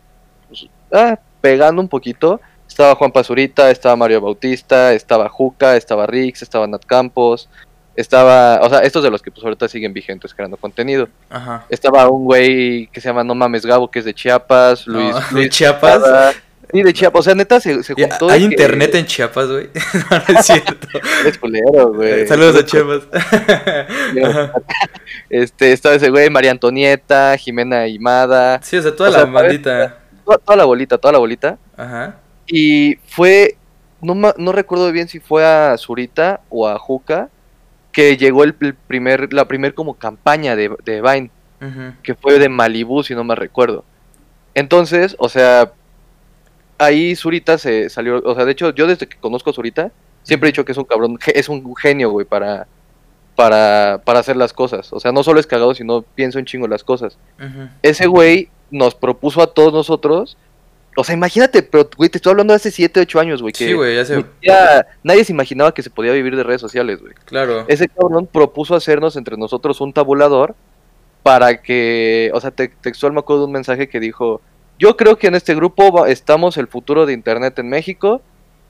pues, 0.47 0.67
ah, 0.93 1.19
pegando 1.41 1.81
un 1.81 1.89
poquito. 1.89 2.39
Estaba 2.65 2.95
Juan 2.95 3.11
Pazurita, 3.11 3.69
estaba 3.71 3.97
Mario 3.97 4.21
Bautista, 4.21 4.93
estaba 4.93 5.27
Juca, 5.27 5.75
estaba 5.75 6.07
Rix, 6.07 6.41
estaba 6.41 6.65
Nat 6.65 6.85
Campos, 6.85 7.49
estaba, 7.95 8.59
o 8.61 8.69
sea, 8.69 8.79
estos 8.79 9.03
de 9.03 9.09
los 9.09 9.21
que 9.21 9.31
pues 9.31 9.43
ahorita 9.43 9.67
siguen 9.67 9.93
vigentes 9.93 10.33
creando 10.33 10.57
contenido. 10.57 11.07
Ajá. 11.29 11.65
Estaba 11.69 12.09
un 12.09 12.25
güey 12.25 12.87
que 12.87 12.99
se 12.99 13.07
llama 13.07 13.23
No 13.23 13.35
Mames 13.35 13.65
Gabo, 13.65 13.89
que 13.89 13.99
es 13.99 14.05
de 14.05 14.13
Chiapas, 14.13 14.85
Luis. 14.85 15.15
¿De 15.31 15.49
Chiapas? 15.49 16.35
sí, 16.73 16.83
de 16.83 16.93
Chiapas, 16.93 17.19
o 17.19 17.23
sea, 17.23 17.35
neta 17.35 17.59
se, 17.61 17.83
se 17.83 17.93
juntó. 17.93 18.29
¿Hay 18.29 18.43
internet 18.43 18.93
en 18.95 19.05
Chiapas, 19.05 19.47
güey? 19.49 19.69
no, 20.33 20.39
es 20.39 20.45
cierto. 20.45 20.87
es 21.25 21.37
culero, 21.37 21.93
güey. 21.93 22.27
Saludos 22.27 22.57
a 22.57 22.65
Chiapas. 22.65 23.03
este, 25.29 25.71
estaba 25.71 25.95
ese 25.95 26.09
güey, 26.09 26.29
María 26.29 26.51
Antonieta, 26.51 27.37
Jimena 27.37 27.87
Imada. 27.87 28.61
Sí, 28.61 28.75
o 28.77 28.81
sea, 28.81 28.93
toda 28.93 29.09
la 29.09 29.25
maldita. 29.25 29.99
Toda, 30.25 30.37
toda 30.39 30.57
la 30.57 30.65
bolita, 30.65 30.97
toda 30.97 31.13
la 31.13 31.19
bolita. 31.19 31.57
Ajá. 31.77 32.17
Y 32.47 32.97
fue, 33.07 33.55
no, 34.01 34.15
no 34.15 34.51
recuerdo 34.51 34.91
bien 34.91 35.07
si 35.07 35.19
fue 35.19 35.45
a 35.45 35.77
Zurita 35.77 36.41
o 36.49 36.67
a 36.67 36.77
Juca 36.77 37.29
que 37.95 38.17
llegó 38.17 38.43
el, 38.43 38.53
primer, 38.53 39.31
la 39.31 39.47
primer 39.47 39.73
como 39.73 39.93
campaña 39.93 40.57
de, 40.57 40.69
de 40.83 41.01
Vine, 41.01 41.31
que 42.03 42.13
fue 42.13 42.37
de 42.39 42.49
Malibu, 42.49 43.03
si 43.03 43.15
no 43.15 43.23
me 43.23 43.35
recuerdo. 43.35 43.85
Entonces, 44.53 45.15
o 45.17 45.29
sea, 45.29 45.71
ahí 46.77 47.15
Zurita 47.15 47.57
se 47.57 47.89
salió, 47.89 48.21
o 48.21 48.35
sea, 48.35 48.43
de 48.43 48.51
hecho, 48.51 48.75
yo 48.75 48.85
desde 48.85 49.07
que 49.07 49.17
conozco 49.17 49.49
a 49.49 49.53
Zurita, 49.53 49.93
siempre 50.23 50.49
he 50.49 50.51
dicho 50.51 50.65
que 50.65 50.73
es 50.73 50.77
un 50.77 50.83
cabrón, 50.83 51.17
es 51.25 51.47
un 51.47 51.73
genio, 51.77 52.09
güey, 52.09 52.25
para, 52.25 52.67
para, 53.37 54.01
para 54.03 54.19
hacer 54.19 54.35
las 54.35 54.51
cosas. 54.51 54.91
O 54.91 54.99
sea, 54.99 55.13
no 55.13 55.23
solo 55.23 55.39
es 55.39 55.47
cagado, 55.47 55.73
sino 55.73 56.01
pienso 56.01 56.37
en 56.37 56.43
chingo 56.43 56.67
las 56.67 56.83
cosas. 56.83 57.17
Ese 57.81 58.07
güey 58.07 58.49
nos 58.71 58.93
propuso 58.93 59.41
a 59.41 59.53
todos 59.53 59.71
nosotros 59.71 60.35
o 60.95 61.03
sea, 61.03 61.13
imagínate, 61.13 61.61
pero, 61.63 61.89
güey, 61.97 62.09
te 62.09 62.17
estoy 62.17 62.31
hablando 62.31 62.53
de 62.53 62.55
hace 62.55 62.71
7, 62.71 63.01
8 63.01 63.19
años, 63.19 63.41
güey. 63.41 63.53
sí, 63.55 63.73
güey, 63.73 63.95
ya 63.95 64.05
sé. 64.05 64.25
nadie 65.03 65.25
se 65.25 65.33
imaginaba 65.33 65.73
que 65.73 65.83
se 65.83 65.89
podía 65.89 66.13
vivir 66.13 66.35
de 66.35 66.43
redes 66.43 66.61
sociales, 66.61 67.01
güey. 67.01 67.13
Claro. 67.25 67.65
Ese 67.67 67.87
cabrón 67.89 68.27
propuso 68.31 68.75
hacernos 68.75 69.15
entre 69.15 69.37
nosotros 69.37 69.81
un 69.81 69.93
tabulador 69.93 70.55
para 71.23 71.61
que, 71.61 72.31
o 72.33 72.39
sea, 72.39 72.51
textual 72.51 73.11
me 73.11 73.19
acuerdo 73.19 73.41
de 73.41 73.47
un 73.47 73.53
mensaje 73.53 73.89
que 73.89 73.99
dijo, 73.99 74.41
yo 74.79 74.95
creo 74.95 75.17
que 75.17 75.27
en 75.27 75.35
este 75.35 75.55
grupo 75.55 76.05
estamos 76.05 76.57
el 76.57 76.67
futuro 76.67 77.05
de 77.05 77.13
Internet 77.13 77.59
en 77.59 77.69
México. 77.69 78.21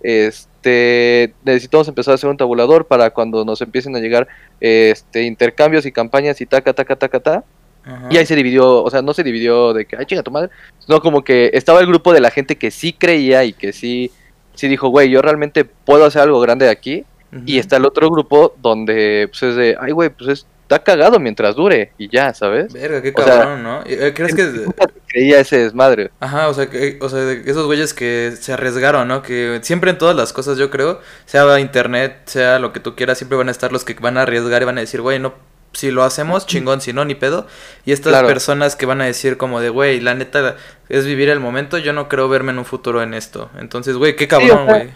Este, 0.02 1.34
necesitamos 1.44 1.88
empezar 1.88 2.14
a 2.14 2.16
hacer 2.16 2.30
un 2.30 2.38
tabulador 2.38 2.86
para 2.86 3.10
cuando 3.10 3.44
nos 3.44 3.62
empiecen 3.62 3.96
a 3.96 4.00
llegar 4.00 4.28
este 4.60 5.24
intercambios 5.24 5.86
y 5.86 5.92
campañas 5.92 6.40
y 6.42 6.46
taca, 6.46 6.74
taca, 6.74 6.96
taca, 6.96 7.20
taca 7.20 7.44
y 8.10 8.18
ahí 8.18 8.26
se 8.26 8.36
dividió, 8.36 8.84
o 8.84 8.90
sea, 8.90 9.02
no 9.02 9.14
se 9.14 9.24
dividió 9.24 9.74
de 9.74 9.86
que, 9.86 9.96
ay, 9.98 10.06
chinga 10.06 10.24
tu 10.24 10.32
madre, 10.32 10.50
sino 10.80 11.00
como 11.02 11.24
que 11.24 11.52
estaba 11.54 11.80
el 11.80 11.88
grupo 11.88 12.14
de 12.14 12.22
la 12.22 12.32
gente 12.32 12.58
que 12.58 12.72
sí 12.72 12.94
creía 12.94 13.44
y 13.44 13.54
que 13.54 13.74
sí, 13.74 14.12
sí 14.54 14.68
dijo, 14.68 14.90
güey, 14.90 15.10
yo 15.10 15.22
realmente 15.22 15.66
puedo 15.66 16.06
hacer 16.06 16.22
algo 16.24 16.40
grande 16.40 16.66
de 16.66 16.72
aquí. 16.72 17.06
Y 17.46 17.60
está 17.60 17.76
el 17.76 17.86
otro 17.86 18.10
grupo 18.10 18.56
donde, 18.62 19.28
pues 19.30 19.44
es 19.44 19.56
de, 19.58 19.76
ay, 19.78 19.92
güey, 19.92 20.10
pues 20.10 20.46
está 20.66 20.82
cagado 20.82 21.20
mientras 21.20 21.56
dure 21.56 21.92
y 21.98 22.10
ya, 22.10 22.34
¿sabes? 22.34 22.74
Verga, 22.74 23.02
qué 23.02 23.14
cabrón, 23.14 23.62
¿no? 23.62 23.84
Eh, 23.86 24.14
¿Crees 24.16 24.34
que...? 24.34 24.66
Creía 25.08 25.40
ese 25.40 25.60
desmadre. 25.60 26.12
Ajá, 26.20 26.50
o 26.50 26.54
sea, 26.54 26.70
que, 26.70 26.98
o 27.02 27.08
sea, 27.08 27.32
esos 27.32 27.66
güeyes 27.68 27.94
que 27.94 28.34
se 28.40 28.54
arriesgaron, 28.54 29.08
¿no? 29.08 29.22
Que 29.22 29.60
siempre 29.62 29.92
en 29.92 29.98
todas 29.98 30.16
las 30.16 30.34
cosas, 30.34 30.58
yo 30.58 30.70
creo, 30.70 31.00
sea 31.26 31.60
internet, 31.60 32.22
sea 32.26 32.58
lo 32.60 32.74
que 32.74 32.80
tú 32.80 32.96
quieras, 32.96 33.18
siempre 33.18 33.38
van 33.38 33.48
a 33.48 33.52
estar 33.52 33.72
los 33.72 33.86
que 33.86 33.94
van 33.94 34.18
a 34.18 34.24
arriesgar 34.24 34.62
y 34.62 34.66
van 34.66 34.78
a 34.78 34.82
decir, 34.82 35.02
güey, 35.02 35.20
no 35.20 35.36
si 35.76 35.92
lo 35.92 36.04
hacemos, 36.04 36.46
chingón, 36.46 36.82
si 36.82 36.94
no, 36.94 37.06
ni 37.06 37.16
pedo. 37.16 37.48
Y 37.86 37.92
estas 37.92 38.24
personas 38.24 38.76
que 38.76 38.86
van 38.86 39.02
a 39.02 39.06
decir 39.06 39.38
como 39.38 39.60
de, 39.60 39.70
güey, 39.70 40.00
la 40.00 40.16
neta 40.16 40.56
es 40.90 41.06
vivir 41.06 41.30
el 41.30 41.40
momento, 41.40 41.78
yo 41.78 41.94
no 41.94 42.08
creo 42.10 42.30
verme 42.30 42.52
en 42.52 42.60
un 42.60 42.66
futuro 42.66 43.02
en 43.02 43.14
esto. 43.14 43.50
Entonces, 43.60 43.96
güey, 43.98 44.16
qué 44.16 44.28
cabrón, 44.28 44.66
güey. 44.66 44.90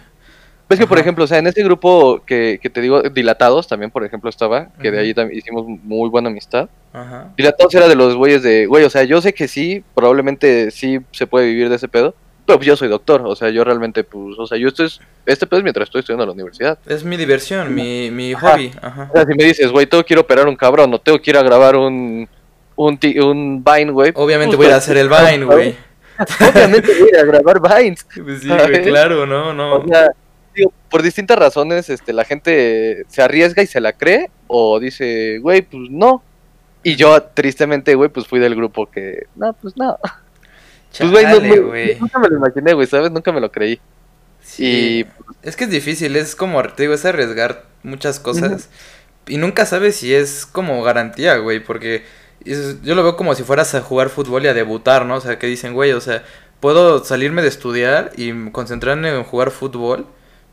ves 0.68 0.78
que, 0.78 0.86
por 0.86 0.98
ejemplo, 0.98 1.24
o 1.24 1.26
sea, 1.26 1.38
en 1.38 1.46
ese 1.46 1.62
grupo 1.62 2.22
que, 2.24 2.58
que, 2.62 2.70
te 2.70 2.80
digo, 2.80 3.02
Dilatados 3.02 3.68
también, 3.68 3.90
por 3.90 4.04
ejemplo, 4.04 4.30
estaba, 4.30 4.68
que 4.80 4.90
de 4.90 4.98
ahí 4.98 5.14
también 5.14 5.38
hicimos 5.38 5.66
muy 5.66 6.08
buena 6.08 6.28
amistad. 6.28 6.68
Ajá. 6.92 7.32
Dilatados 7.36 7.74
era 7.74 7.88
de 7.88 7.94
los 7.94 8.16
güeyes 8.16 8.42
de, 8.42 8.66
güey, 8.66 8.84
o 8.84 8.90
sea, 8.90 9.04
yo 9.04 9.20
sé 9.20 9.34
que 9.34 9.48
sí, 9.48 9.84
probablemente 9.94 10.70
sí 10.70 11.00
se 11.12 11.26
puede 11.26 11.46
vivir 11.46 11.68
de 11.68 11.76
ese 11.76 11.88
pedo, 11.88 12.14
pues 12.56 12.66
yo 12.66 12.76
soy 12.76 12.88
doctor, 12.88 13.22
o 13.24 13.34
sea, 13.34 13.50
yo 13.50 13.64
realmente, 13.64 14.04
pues, 14.04 14.38
o 14.38 14.46
sea, 14.46 14.58
yo 14.58 14.68
estoy, 14.68 14.88
este 15.26 15.46
pues 15.46 15.62
mientras 15.62 15.88
estoy 15.88 16.00
estudiando 16.00 16.24
en 16.24 16.28
la 16.28 16.34
universidad. 16.34 16.78
Es 16.86 17.04
mi 17.04 17.16
diversión, 17.16 17.74
mi, 17.74 18.10
mi 18.10 18.34
hobby. 18.34 18.72
Ajá. 18.80 19.08
O 19.10 19.12
sea, 19.12 19.26
si 19.26 19.34
me 19.34 19.44
dices, 19.44 19.70
güey, 19.70 19.86
tengo 19.86 20.04
que 20.04 20.14
ir 20.14 20.18
a 20.18 20.20
operar 20.22 20.48
un 20.48 20.56
cabrón, 20.56 20.90
no 20.90 20.98
tengo 20.98 21.20
que 21.20 21.30
ir 21.30 21.36
a 21.36 21.42
grabar 21.42 21.76
un, 21.76 22.28
un, 22.76 22.98
un 23.22 23.64
Vine, 23.64 23.92
güey. 23.92 24.12
Obviamente 24.14 24.56
pues, 24.56 24.68
voy 24.68 24.74
a 24.74 24.78
hacer 24.78 24.96
el 24.96 25.08
Vine, 25.30 25.44
güey. 25.44 25.76
Obviamente 26.52 26.92
voy 27.00 27.10
a 27.18 27.24
grabar 27.24 27.60
Vines. 27.60 28.06
Pues 28.22 28.42
sí, 28.42 28.48
güey, 28.48 28.82
claro, 28.84 29.26
no, 29.26 29.52
no. 29.52 29.76
O 29.76 29.86
sea, 29.86 30.10
digo, 30.54 30.72
por 30.90 31.02
distintas 31.02 31.38
razones, 31.38 31.88
este, 31.90 32.12
la 32.12 32.24
gente 32.24 33.04
se 33.08 33.22
arriesga 33.22 33.62
y 33.62 33.66
se 33.66 33.80
la 33.80 33.92
cree, 33.92 34.30
o 34.46 34.78
dice, 34.80 35.38
güey, 35.38 35.62
pues 35.62 35.90
no. 35.90 36.22
Y 36.82 36.96
yo, 36.96 37.22
tristemente, 37.22 37.94
güey, 37.94 38.08
pues 38.08 38.26
fui 38.26 38.38
del 38.40 38.54
grupo 38.54 38.90
que, 38.90 39.26
no, 39.36 39.52
pues 39.52 39.76
no. 39.76 39.98
Pues, 40.98 41.62
güey, 41.62 41.96
nunca 41.98 42.18
me 42.18 42.28
lo 42.28 42.36
imaginé, 42.36 42.74
güey, 42.74 42.86
¿sabes? 42.86 43.10
Nunca 43.10 43.32
me 43.32 43.40
lo 43.40 43.50
creí. 43.50 43.80
Sí. 44.42 45.06
Es 45.42 45.56
que 45.56 45.64
es 45.64 45.70
difícil, 45.70 46.16
es 46.16 46.34
como, 46.34 46.62
te 46.62 46.82
digo, 46.82 46.94
es 46.94 47.04
arriesgar 47.04 47.64
muchas 47.82 48.20
cosas. 48.20 48.68
Y 49.26 49.36
nunca 49.36 49.64
sabes 49.66 49.96
si 49.96 50.14
es 50.14 50.46
como 50.46 50.82
garantía, 50.82 51.36
güey, 51.36 51.60
porque 51.62 52.04
yo 52.44 52.94
lo 52.94 53.02
veo 53.02 53.16
como 53.16 53.34
si 53.34 53.42
fueras 53.42 53.74
a 53.74 53.80
jugar 53.80 54.08
fútbol 54.08 54.44
y 54.44 54.48
a 54.48 54.54
debutar, 54.54 55.06
¿no? 55.06 55.16
O 55.16 55.20
sea, 55.20 55.38
que 55.38 55.46
dicen, 55.46 55.74
güey, 55.74 55.92
o 55.92 56.00
sea, 56.00 56.24
puedo 56.58 57.04
salirme 57.04 57.42
de 57.42 57.48
estudiar 57.48 58.12
y 58.16 58.50
concentrarme 58.50 59.14
en 59.14 59.24
jugar 59.24 59.50
fútbol, 59.50 60.06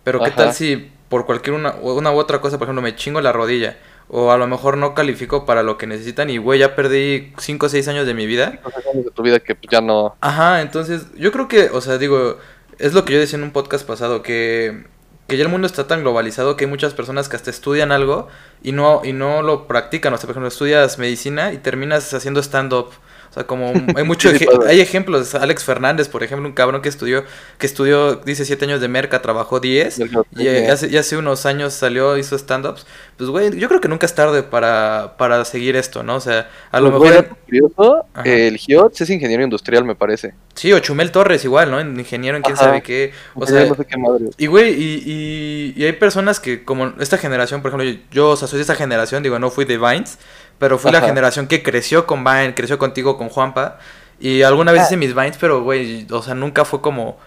pero 0.04 0.22
¿qué 0.22 0.32
tal 0.32 0.54
si 0.54 0.92
por 1.10 1.26
cualquier 1.26 1.56
una, 1.56 1.76
una 1.76 2.12
u 2.12 2.18
otra 2.18 2.40
cosa, 2.40 2.58
por 2.58 2.68
ejemplo, 2.68 2.82
me 2.82 2.96
chingo 2.96 3.22
la 3.22 3.32
rodilla? 3.32 3.78
O 4.10 4.32
a 4.32 4.38
lo 4.38 4.48
mejor 4.48 4.78
no 4.78 4.94
califico 4.94 5.46
para 5.46 5.64
lo 5.64 5.78
que 5.78 5.86
necesitan 5.86 6.30
y, 6.30 6.38
güey, 6.38 6.60
ya 6.60 6.76
perdí 6.76 7.34
5 7.38 7.66
o 7.66 7.70
6 7.70 7.88
años 7.90 8.08
de 8.08 8.14
mi 8.14 8.26
vida. 8.26 8.60
5 8.64 8.90
años 8.94 9.06
de 9.06 9.12
tu 9.12 9.22
vida 9.22 9.40
que 9.40 9.58
ya 9.70 9.82
no... 9.82 10.16
Ajá, 10.22 10.62
entonces 10.62 11.08
yo 11.16 11.32
creo 11.32 11.48
que, 11.48 11.70
o 11.70 11.82
sea, 11.82 11.98
digo, 11.98 12.38
es 12.80 12.94
lo 12.94 13.04
que 13.04 13.14
yo 13.14 13.20
decía 13.20 13.38
en 13.38 13.44
un 13.44 13.52
podcast 13.52 13.86
pasado, 13.86 14.22
que, 14.22 14.86
que 15.28 15.36
ya 15.38 15.44
el 15.44 15.50
mundo 15.50 15.68
está 15.68 15.88
tan 15.88 16.02
globalizado 16.02 16.56
que 16.56 16.66
hay 16.66 16.70
muchas 16.70 16.94
personas 16.94 17.28
que 17.28 17.36
hasta 17.36 17.50
estudian 17.50 17.92
algo 17.92 18.30
y 18.62 18.72
no, 18.72 19.02
y 19.04 19.14
no 19.14 19.42
lo 19.42 19.68
practican. 19.68 20.14
O 20.14 20.18
sea, 20.18 20.28
por 20.28 20.32
ejemplo, 20.32 20.48
estudias 20.48 20.98
medicina 20.98 21.54
y 21.54 21.58
terminas 21.58 22.14
haciendo 22.14 22.42
stand-up 22.42 22.90
sea, 23.38 23.48
como 23.48 23.72
hay 23.96 24.04
mucho 24.04 24.30
hay 24.68 24.82
ejemplos. 24.82 25.36
Alex 25.36 25.64
Fernández, 25.64 26.10
por 26.10 26.24
ejemplo, 26.24 26.48
un 26.48 26.54
cabrón 26.54 26.82
que 26.82 26.90
estudió, 26.90 27.24
que 27.58 27.66
estudió, 27.66 28.16
dice, 28.16 28.46
siete 28.46 28.66
años 28.66 28.82
de 28.82 28.88
merca, 28.88 29.22
trabajó 29.22 29.60
10, 29.60 30.00
y, 30.38 30.48
hace, 30.48 30.98
hace 30.98 31.18
unos 31.18 31.46
años 31.46 31.74
salió, 31.74 32.18
hizo 32.18 32.36
stand-ups. 32.38 32.86
Pues, 33.18 33.30
güey, 33.30 33.58
yo 33.58 33.68
creo 33.68 33.82
que 33.82 33.88
nunca 33.88 34.06
es 34.06 34.16
tarde 34.16 34.44
para, 34.44 35.16
para 35.18 35.44
seguir 35.46 35.76
esto, 35.76 36.04
¿no? 36.04 36.16
O 36.16 36.20
sea, 36.20 36.50
a 36.72 36.80
lo 36.80 36.98
pues, 36.98 37.12
mejor... 37.12 37.38
Curioso, 37.48 38.06
el 38.26 38.58
GIOTS 38.58 39.02
es 39.02 39.10
ingeniero 39.10 39.42
industrial, 39.42 39.86
me 39.86 39.96
parece. 39.96 40.34
Sí, 40.54 40.74
o 40.74 40.80
Chumel 40.80 41.12
Torres 41.12 41.46
igual, 41.46 41.72
¿no? 41.72 41.80
Ingeniero 41.80 42.36
en 42.36 42.44
quién 42.44 42.58
sabe 42.58 42.82
qué. 42.82 43.14
O 43.36 43.46
sea, 43.46 43.66
no 43.66 43.76
sé 43.76 43.86
qué 43.86 43.98
madre. 43.98 44.26
Y, 44.38 44.48
güey, 44.48 44.74
y, 44.74 45.74
y, 45.78 45.86
hay 45.86 45.94
personas 45.94 46.40
que, 46.40 46.66
como 46.66 46.94
esta 47.00 47.18
generación, 47.18 47.62
por 47.62 47.70
ejemplo, 47.70 48.02
yo, 48.12 48.32
o 48.32 48.47
sea, 48.48 48.52
soy 48.52 48.58
de 48.58 48.62
esta 48.62 48.76
generación, 48.76 49.24
digo, 49.24 49.38
no 49.40 49.50
fui 49.50 49.66
de 49.66 49.78
Vines, 49.78 50.18
pero 50.58 50.78
fui 50.78 50.92
la 50.92 51.02
generación 51.02 51.48
que 51.48 51.62
creció 51.62 52.08
con 52.08 52.24
Vine, 52.24 52.56
creció 52.56 52.78
contigo 52.78 53.18
con 53.18 53.30
Juanpa. 53.30 53.80
Y 54.20 54.42
alguna 54.42 54.72
vez 54.72 54.82
ah. 54.82 54.86
hice 54.86 54.98
mis 54.98 55.14
Vines, 55.14 55.38
pero, 55.40 55.62
güey, 55.62 56.08
o 56.10 56.24
sea, 56.24 56.34
nunca 56.34 56.66
fue 56.66 56.82
como, 56.82 57.18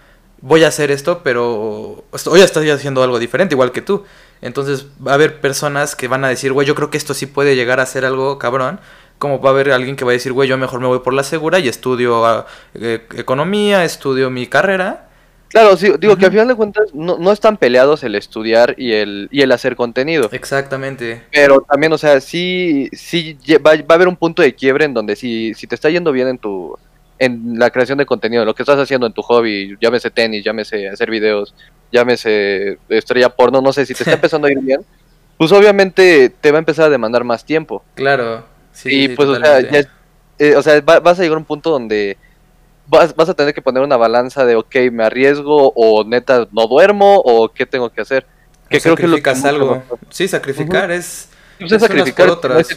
voy 0.41 0.63
a 0.63 0.67
hacer 0.67 0.91
esto, 0.91 1.21
pero 1.23 2.03
hoy 2.25 2.41
estoy 2.41 2.69
haciendo 2.69 3.03
algo 3.03 3.19
diferente, 3.19 3.55
igual 3.55 3.71
que 3.71 3.81
tú. 3.81 4.03
Entonces 4.41 4.87
va 5.05 5.11
a 5.11 5.13
haber 5.15 5.39
personas 5.39 5.95
que 5.95 6.07
van 6.07 6.25
a 6.25 6.27
decir, 6.27 6.51
güey, 6.51 6.67
yo 6.67 6.75
creo 6.75 6.89
que 6.89 6.97
esto 6.97 7.13
sí 7.13 7.27
puede 7.27 7.55
llegar 7.55 7.79
a 7.79 7.85
ser 7.85 8.05
algo 8.05 8.39
cabrón. 8.39 8.79
Como 9.19 9.39
va 9.39 9.51
a 9.51 9.53
haber 9.53 9.71
alguien 9.71 9.95
que 9.95 10.03
va 10.03 10.11
a 10.11 10.13
decir, 10.13 10.33
güey, 10.33 10.49
yo 10.49 10.57
mejor 10.57 10.79
me 10.79 10.87
voy 10.87 10.99
por 10.99 11.13
la 11.13 11.23
segura 11.23 11.59
y 11.59 11.67
estudio 11.67 12.25
ah, 12.25 12.47
eh, 12.73 13.05
economía, 13.15 13.85
estudio 13.85 14.31
mi 14.31 14.47
carrera 14.47 15.10
Claro, 15.51 15.75
sí, 15.75 15.91
digo 15.99 16.15
que 16.15 16.25
al 16.25 16.31
final 16.31 16.47
de 16.47 16.55
cuentas 16.55 16.93
no, 16.93 17.17
no, 17.17 17.31
están 17.31 17.57
peleados 17.57 18.03
el 18.03 18.15
estudiar 18.15 18.73
y 18.77 18.93
el, 18.93 19.27
y 19.31 19.41
el 19.41 19.51
hacer 19.51 19.75
contenido. 19.75 20.29
Exactamente. 20.31 21.23
Pero 21.29 21.61
también, 21.61 21.91
o 21.91 21.97
sea, 21.97 22.21
sí, 22.21 22.89
sí 22.93 23.37
va, 23.57 23.71
va, 23.75 23.85
a 23.89 23.93
haber 23.93 24.07
un 24.07 24.15
punto 24.15 24.41
de 24.41 24.55
quiebre 24.55 24.85
en 24.85 24.93
donde 24.93 25.17
si, 25.17 25.53
si 25.53 25.67
te 25.67 25.75
está 25.75 25.89
yendo 25.89 26.13
bien 26.13 26.29
en 26.29 26.37
tu 26.37 26.77
en 27.19 27.59
la 27.59 27.69
creación 27.69 27.99
de 27.99 28.05
contenido, 28.07 28.45
lo 28.45 28.55
que 28.55 28.63
estás 28.63 28.79
haciendo 28.79 29.05
en 29.05 29.13
tu 29.13 29.21
hobby, 29.21 29.77
llámese 29.79 30.09
tenis, 30.09 30.43
llámese 30.43 30.89
hacer 30.89 31.11
videos, 31.11 31.53
llámese 31.91 32.79
estrella 32.89 33.29
porno, 33.29 33.61
no 33.61 33.71
sé, 33.71 33.85
si 33.85 33.93
te 33.93 34.01
está 34.01 34.13
empezando 34.15 34.47
a 34.47 34.51
ir 34.51 34.57
bien, 34.59 34.83
pues 35.37 35.51
obviamente 35.51 36.29
te 36.29 36.51
va 36.51 36.57
a 36.57 36.59
empezar 36.59 36.85
a 36.85 36.89
demandar 36.89 37.23
más 37.23 37.45
tiempo. 37.45 37.83
Claro, 37.93 38.43
sí. 38.71 39.03
Y 39.03 39.09
pues, 39.09 39.29
o 39.29 39.35
sea, 39.35 39.61
ya, 39.61 39.83
eh, 40.39 40.55
o 40.55 40.63
sea 40.63 40.81
vas 40.81 41.19
a 41.19 41.21
llegar 41.21 41.35
a 41.35 41.39
un 41.39 41.45
punto 41.45 41.69
donde 41.69 42.17
vas, 42.87 43.15
vas 43.15 43.29
a 43.29 43.33
tener 43.33 43.53
que 43.53 43.61
poner 43.61 43.83
una 43.83 43.97
balanza 43.97 44.45
de, 44.45 44.55
ok, 44.55 44.75
me 44.91 45.03
arriesgo 45.03 45.71
o 45.75 46.03
neta 46.03 46.47
no 46.51 46.67
duermo 46.67 47.21
o 47.23 47.49
qué 47.49 47.65
tengo 47.65 47.89
que 47.89 48.01
hacer. 48.01 48.25
Que 48.69 48.79
creo 48.79 48.95
que 48.95 49.07
lo 49.07 49.17
algo. 49.45 49.83
Sí, 50.09 50.27
sacrificar 50.27 50.91
es... 50.91 51.29
Pues 51.59 51.71
es 51.73 51.81
sacrificar, 51.81 52.27
otras. 52.29 52.67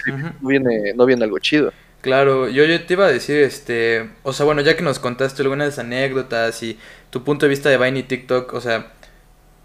No, 0.41 0.49
viene, 0.49 0.93
no 0.95 1.07
viene 1.07 1.25
algo 1.25 1.39
chido. 1.39 1.73
Claro, 2.03 2.49
yo, 2.49 2.65
yo 2.65 2.85
te 2.85 2.93
iba 2.93 3.07
a 3.07 3.11
decir, 3.11 3.39
este, 3.39 4.11
o 4.25 4.35
sea, 4.35 4.45
bueno, 4.45 4.61
ya 4.61 4.77
que 4.77 4.83
nos 4.83 4.99
contaste 4.99 5.41
algunas 5.41 5.79
anécdotas 5.79 6.63
y 6.63 6.79
tu 7.09 7.25
punto 7.25 7.47
de 7.47 7.51
vista 7.51 7.71
de 7.71 7.79
Vine 7.79 8.01
y 8.01 8.03
TikTok, 8.03 8.53
o 8.53 8.61
sea, 8.61 8.93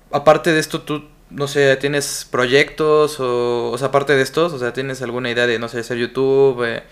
aparte 0.09 0.53
de 0.53 0.59
esto, 0.61 0.83
tú, 0.83 1.03
no 1.29 1.49
sé, 1.49 1.75
tienes 1.75 2.25
proyectos 2.31 3.19
o, 3.19 3.71
o 3.71 3.77
sea, 3.77 3.89
aparte 3.89 4.15
de 4.15 4.21
estos, 4.21 4.53
o 4.53 4.59
sea, 4.59 4.71
tienes 4.71 5.01
alguna 5.01 5.29
idea 5.29 5.47
de, 5.47 5.59
no 5.59 5.67
sé, 5.67 5.79
hacer 5.79 5.97
YouTube 5.97 6.63
eh, 6.65 6.83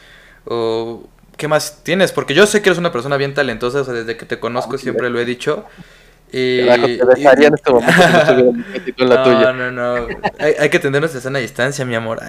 o 0.43 1.07
¿Qué 1.37 1.47
más 1.47 1.83
tienes? 1.83 2.11
Porque 2.11 2.33
yo 2.33 2.45
sé 2.45 2.61
que 2.61 2.69
eres 2.69 2.79
una 2.79 2.91
persona 2.91 3.17
bien 3.17 3.33
talentosa, 3.33 3.81
o 3.81 3.83
sea, 3.83 3.93
desde 3.93 4.17
que 4.17 4.25
te 4.25 4.39
conozco 4.39 4.75
ah, 4.75 4.79
siempre 4.79 5.09
lo 5.09 5.19
he 5.19 5.25
dicho. 5.25 5.65
Y, 6.31 6.61
no, 6.65 6.75
no, 9.53 9.71
no, 9.71 10.07
hay, 10.39 10.53
hay, 10.59 10.69
que 10.69 10.79
tenernos 10.79 11.15
a 11.15 11.21
sana 11.21 11.39
distancia, 11.39 11.85
mi 11.85 11.95
amor. 11.95 12.19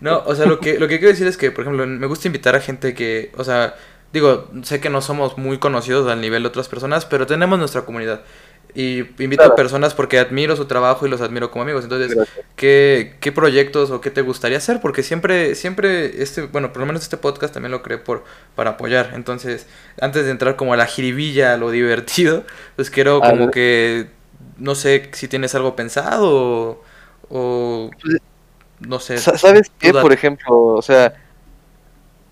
No, 0.00 0.22
o 0.24 0.34
sea, 0.34 0.46
lo 0.46 0.60
que, 0.60 0.78
lo 0.78 0.88
que 0.88 0.98
quiero 0.98 1.10
decir 1.10 1.26
es 1.26 1.36
que, 1.36 1.50
por 1.50 1.64
ejemplo, 1.64 1.86
me 1.86 2.06
gusta 2.06 2.28
invitar 2.28 2.56
a 2.56 2.60
gente 2.60 2.94
que, 2.94 3.32
o 3.36 3.44
sea, 3.44 3.74
digo, 4.14 4.48
sé 4.62 4.80
que 4.80 4.88
no 4.88 5.02
somos 5.02 5.36
muy 5.36 5.58
conocidos 5.58 6.10
al 6.10 6.22
nivel 6.22 6.44
de 6.44 6.48
otras 6.48 6.68
personas, 6.68 7.04
pero 7.04 7.26
tenemos 7.26 7.58
nuestra 7.58 7.82
comunidad. 7.82 8.22
Y 8.74 9.04
invito 9.22 9.44
a 9.44 9.54
personas 9.54 9.94
porque 9.94 10.18
admiro 10.18 10.56
su 10.56 10.64
trabajo 10.64 11.06
y 11.06 11.08
los 11.08 11.20
admiro 11.20 11.52
como 11.52 11.62
amigos. 11.62 11.84
Entonces, 11.84 12.16
¿qué, 12.56 13.14
¿qué, 13.20 13.30
proyectos 13.30 13.92
o 13.92 14.00
qué 14.00 14.10
te 14.10 14.20
gustaría 14.20 14.58
hacer? 14.58 14.80
Porque 14.80 15.04
siempre, 15.04 15.54
siempre, 15.54 16.20
este, 16.20 16.42
bueno, 16.42 16.72
por 16.72 16.80
lo 16.80 16.86
menos 16.86 17.02
este 17.02 17.16
podcast 17.16 17.54
también 17.54 17.70
lo 17.70 17.82
creé 17.82 17.98
por, 17.98 18.24
para 18.56 18.70
apoyar. 18.70 19.12
Entonces, 19.14 19.68
antes 20.00 20.24
de 20.24 20.32
entrar 20.32 20.56
como 20.56 20.74
a 20.74 20.76
la 20.76 20.86
jiribilla, 20.86 21.54
a 21.54 21.56
lo 21.56 21.70
divertido, 21.70 22.42
pues 22.74 22.90
quiero 22.90 23.20
como 23.20 23.52
que, 23.52 24.08
no 24.58 24.74
sé 24.74 25.08
si 25.12 25.28
tienes 25.28 25.54
algo 25.54 25.76
pensado 25.76 26.82
o, 27.28 27.90
pues, 28.02 28.16
no 28.80 28.98
sé. 28.98 29.18
¿Sabes 29.18 29.70
qué? 29.78 29.92
Por 29.92 30.12
ejemplo, 30.12 30.52
o 30.52 30.82
sea, 30.82 31.14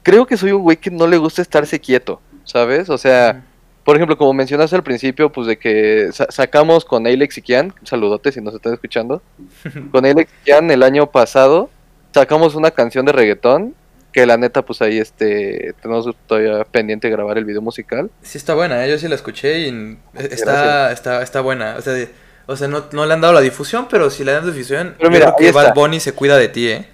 creo 0.02 0.26
que 0.26 0.36
soy 0.36 0.50
un 0.50 0.62
güey 0.62 0.76
que 0.76 0.90
no 0.90 1.06
le 1.06 1.18
gusta 1.18 1.40
estarse 1.40 1.78
quieto, 1.78 2.20
¿sabes? 2.44 2.90
O 2.90 2.98
sea 2.98 3.44
por 3.84 3.96
ejemplo, 3.96 4.16
como 4.16 4.32
mencionaste 4.32 4.76
al 4.76 4.82
principio, 4.82 5.30
pues 5.30 5.46
de 5.46 5.58
que 5.58 6.10
sacamos 6.28 6.84
con 6.84 7.06
Alex 7.06 7.38
y 7.38 7.42
Kian, 7.42 7.74
saludote 7.82 8.32
si 8.32 8.40
nos 8.40 8.54
están 8.54 8.74
escuchando, 8.74 9.22
con 9.92 10.04
Alex 10.04 10.30
y 10.30 10.44
Kian 10.44 10.70
el 10.70 10.82
año 10.82 11.10
pasado 11.10 11.70
sacamos 12.12 12.54
una 12.54 12.70
canción 12.70 13.06
de 13.06 13.12
reggaetón 13.12 13.74
que 14.12 14.26
la 14.26 14.36
neta 14.36 14.62
pues 14.62 14.82
ahí 14.82 14.98
este 14.98 15.74
tenemos 15.80 16.06
todavía 16.26 16.64
pendiente 16.64 17.08
de 17.08 17.12
grabar 17.12 17.38
el 17.38 17.44
video 17.44 17.62
musical. 17.62 18.10
Sí 18.22 18.38
está 18.38 18.54
buena, 18.54 18.84
¿eh? 18.84 18.90
yo 18.90 18.98
sí 18.98 19.08
la 19.08 19.14
escuché 19.14 19.60
y 19.60 19.98
está 20.14 20.92
está 20.92 21.22
está 21.22 21.40
buena, 21.40 21.76
o 21.78 21.80
sea, 21.80 22.06
o 22.46 22.56
sea 22.56 22.68
no, 22.68 22.84
no, 22.92 23.06
le 23.06 23.14
han 23.14 23.22
dado 23.22 23.32
la 23.32 23.40
difusión, 23.40 23.88
pero 23.90 24.10
si 24.10 24.22
le 24.22 24.32
dan 24.32 24.44
difusión, 24.44 24.94
pero 24.98 25.10
mira, 25.10 25.34
creo 25.34 25.36
que 25.36 25.52
Bad 25.52 25.74
Bunny 25.74 25.98
se 25.98 26.12
cuida 26.12 26.36
de 26.36 26.48
ti, 26.48 26.68
¿eh? 26.68 26.86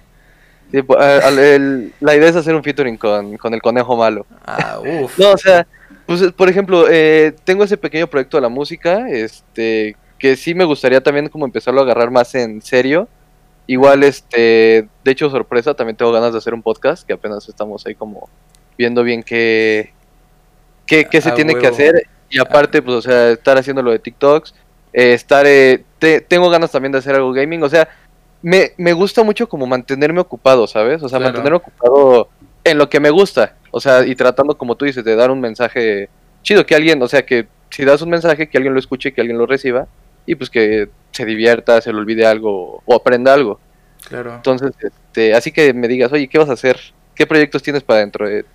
Sí, 0.71 0.83
pues, 0.83 0.99
la 1.99 2.15
idea 2.15 2.29
es 2.29 2.35
hacer 2.35 2.53
un 2.55 2.63
featuring 2.63 2.95
con, 2.95 3.37
con 3.37 3.53
el 3.53 3.61
conejo 3.61 3.97
malo. 3.97 4.25
Ah, 4.45 4.79
uff. 5.03 5.17
no, 5.17 5.31
o 5.31 5.37
sea, 5.37 5.65
pues, 6.09 6.31
por 6.31 6.49
ejemplo, 6.49 6.87
eh, 6.89 7.35
tengo 7.43 7.63
ese 7.63 7.77
pequeño 7.77 8.07
proyecto 8.07 8.37
de 8.37 8.41
la 8.41 8.49
música, 8.49 9.07
este, 9.11 9.95
que 10.17 10.35
sí 10.35 10.55
me 10.55 10.63
gustaría 10.63 11.01
también 11.01 11.29
como 11.29 11.45
empezarlo 11.45 11.81
a 11.81 11.83
agarrar 11.83 12.09
más 12.09 12.33
en 12.33 12.63
serio. 12.63 13.07
Igual, 13.67 14.01
este, 14.01 14.89
de 15.03 15.11
hecho, 15.11 15.29
sorpresa, 15.29 15.75
también 15.75 15.95
tengo 15.95 16.11
ganas 16.11 16.31
de 16.31 16.39
hacer 16.39 16.55
un 16.55 16.63
podcast, 16.63 17.05
que 17.05 17.13
apenas 17.13 17.47
estamos 17.47 17.85
ahí 17.85 17.93
como 17.93 18.27
viendo 18.75 19.03
bien 19.03 19.21
qué, 19.21 19.93
qué, 20.87 21.21
se 21.21 21.31
tiene 21.33 21.53
que 21.53 21.67
hacer. 21.67 22.07
Y 22.27 22.39
aparte, 22.39 22.81
pues, 22.81 22.97
o 22.97 23.01
sea, 23.03 23.29
estar 23.29 23.59
haciendo 23.59 23.83
lo 23.83 23.91
de 23.91 23.99
TikToks, 23.99 24.55
eh, 24.93 25.13
estar, 25.13 25.45
eh, 25.45 25.85
tengo 26.27 26.49
ganas 26.49 26.71
también 26.71 26.91
de 26.91 26.97
hacer 26.97 27.13
algo 27.13 27.31
gaming, 27.33 27.61
o 27.61 27.69
sea, 27.69 27.87
me, 28.41 28.71
me 28.77 28.93
gusta 28.93 29.21
mucho 29.21 29.47
como 29.47 29.67
mantenerme 29.67 30.21
ocupado, 30.21 30.65
¿sabes? 30.65 31.03
O 31.03 31.07
sea, 31.07 31.19
mantenerme 31.19 31.57
ocupado 31.57 32.29
en 32.71 32.77
lo 32.77 32.89
que 32.89 32.99
me 32.99 33.09
gusta. 33.09 33.55
O 33.71 33.79
sea, 33.79 34.05
y 34.05 34.15
tratando, 34.15 34.57
como 34.57 34.75
tú 34.75 34.85
dices, 34.85 35.03
de 35.03 35.15
dar 35.15 35.31
un 35.31 35.41
mensaje 35.41 36.09
chido, 36.41 36.65
que 36.65 36.75
alguien, 36.75 37.01
o 37.01 37.07
sea, 37.07 37.25
que 37.25 37.47
si 37.69 37.85
das 37.85 38.01
un 38.01 38.09
mensaje, 38.09 38.49
que 38.49 38.57
alguien 38.57 38.73
lo 38.73 38.79
escuche, 38.79 39.13
que 39.13 39.21
alguien 39.21 39.37
lo 39.37 39.45
reciba, 39.45 39.87
y 40.25 40.35
pues 40.35 40.49
que 40.49 40.89
se 41.11 41.25
divierta, 41.25 41.81
se 41.81 41.91
le 41.91 41.99
olvide 41.99 42.25
algo 42.25 42.81
o 42.85 42.95
aprenda 42.95 43.33
algo. 43.33 43.59
Claro. 44.07 44.35
Entonces, 44.35 44.71
este, 44.81 45.33
así 45.33 45.51
que 45.51 45.73
me 45.73 45.87
digas, 45.87 46.11
oye, 46.11 46.27
¿qué 46.27 46.37
vas 46.37 46.49
a 46.49 46.53
hacer? 46.53 46.79
¿Qué 47.15 47.27
proyectos 47.27 47.63
tienes 47.63 47.83
para 47.83 47.99
dentro 47.99 48.27
de 48.27 48.45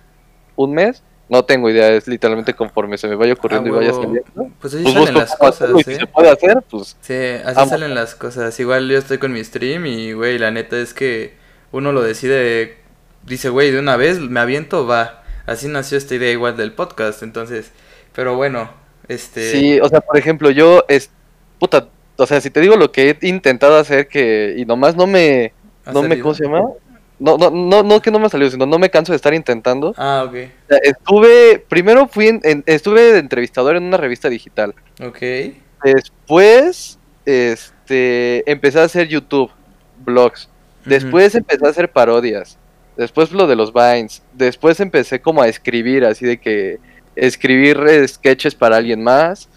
un 0.55 0.73
mes? 0.73 1.03
No 1.27 1.43
tengo 1.43 1.69
idea, 1.69 1.89
es 1.89 2.07
literalmente 2.07 2.53
conforme 2.53 2.97
se 2.97 3.07
me 3.07 3.15
vaya 3.15 3.33
ocurriendo 3.33 3.69
y 3.69 3.71
vaya 3.71 3.93
saliendo. 3.93 4.23
Pues 4.59 4.73
así 4.73 4.83
pues 4.83 4.93
salen 4.93 5.13
las 5.15 5.35
cosas, 5.35 5.69
¿eh? 5.87 5.95
se 5.95 6.07
puede 6.07 6.29
hacer, 6.29 6.63
pues. 6.69 6.97
Sí, 7.01 7.13
así 7.43 7.69
salen 7.69 7.95
las 7.95 8.13
cosas. 8.15 8.59
Igual 8.59 8.87
yo 8.89 8.97
estoy 8.97 9.17
con 9.17 9.33
mi 9.33 9.43
stream 9.43 9.87
y, 9.87 10.13
güey, 10.13 10.37
la 10.37 10.51
neta 10.51 10.77
es 10.77 10.93
que 10.93 11.33
uno 11.71 11.91
lo 11.91 12.03
decide 12.03 12.77
dice, 13.25 13.49
güey, 13.49 13.71
de 13.71 13.79
una 13.79 13.97
vez 13.97 14.19
me 14.19 14.39
aviento, 14.39 14.85
va. 14.87 15.23
Así 15.45 15.67
nació 15.67 15.97
esta 15.97 16.15
idea 16.15 16.31
igual 16.31 16.57
del 16.57 16.73
podcast, 16.73 17.21
entonces, 17.23 17.71
pero 18.13 18.35
bueno, 18.35 18.71
este... 19.07 19.51
Sí, 19.51 19.79
o 19.79 19.87
sea, 19.89 20.01
por 20.01 20.17
ejemplo, 20.17 20.49
yo, 20.49 20.85
es, 20.87 21.11
puta, 21.59 21.87
o 22.17 22.25
sea, 22.25 22.41
si 22.41 22.49
te 22.49 22.61
digo 22.61 22.75
lo 22.75 22.91
que 22.91 23.09
he 23.21 23.27
intentado 23.27 23.77
hacer 23.77 24.07
que, 24.07 24.55
y 24.57 24.65
nomás 24.65 24.95
no 24.95 25.05
me, 25.05 25.53
no 25.91 26.01
me, 26.01 26.19
¿cómo 26.19 26.33
se 26.33 26.45
llama? 26.45 26.63
No, 27.19 27.37
no, 27.37 27.49
no, 27.49 27.83
no 27.83 28.01
que 28.01 28.11
no 28.11 28.19
me 28.19 28.29
salió, 28.29 28.49
sino 28.49 28.65
no 28.65 28.77
me 28.77 28.89
canso 28.89 29.13
de 29.13 29.17
estar 29.17 29.33
intentando. 29.33 29.93
Ah, 29.97 30.25
ok. 30.27 30.35
estuve, 30.83 31.63
primero 31.69 32.07
fui, 32.07 32.27
en, 32.27 32.63
estuve 32.65 33.13
de 33.13 33.19
entrevistador 33.19 33.75
en 33.77 33.83
una 33.83 33.97
revista 33.97 34.29
digital. 34.29 34.73
Ok. 35.01 35.19
Después, 35.83 36.99
este, 37.25 38.49
empecé 38.51 38.79
a 38.79 38.83
hacer 38.83 39.07
YouTube, 39.07 39.51
blogs. 40.03 40.49
Después 40.83 41.35
empecé 41.35 41.65
a 41.65 41.69
hacer 41.69 41.91
parodias. 41.91 42.57
Después 42.97 43.31
lo 43.31 43.47
de 43.47 43.55
los 43.55 43.73
Vines. 43.73 44.21
Después 44.33 44.79
empecé 44.79 45.19
como 45.21 45.41
a 45.41 45.47
escribir, 45.47 46.05
así 46.05 46.25
de 46.25 46.37
que 46.37 46.79
escribir 47.15 47.77
sketches 48.07 48.55
para 48.55 48.77
alguien 48.77 49.03
más. 49.03 49.49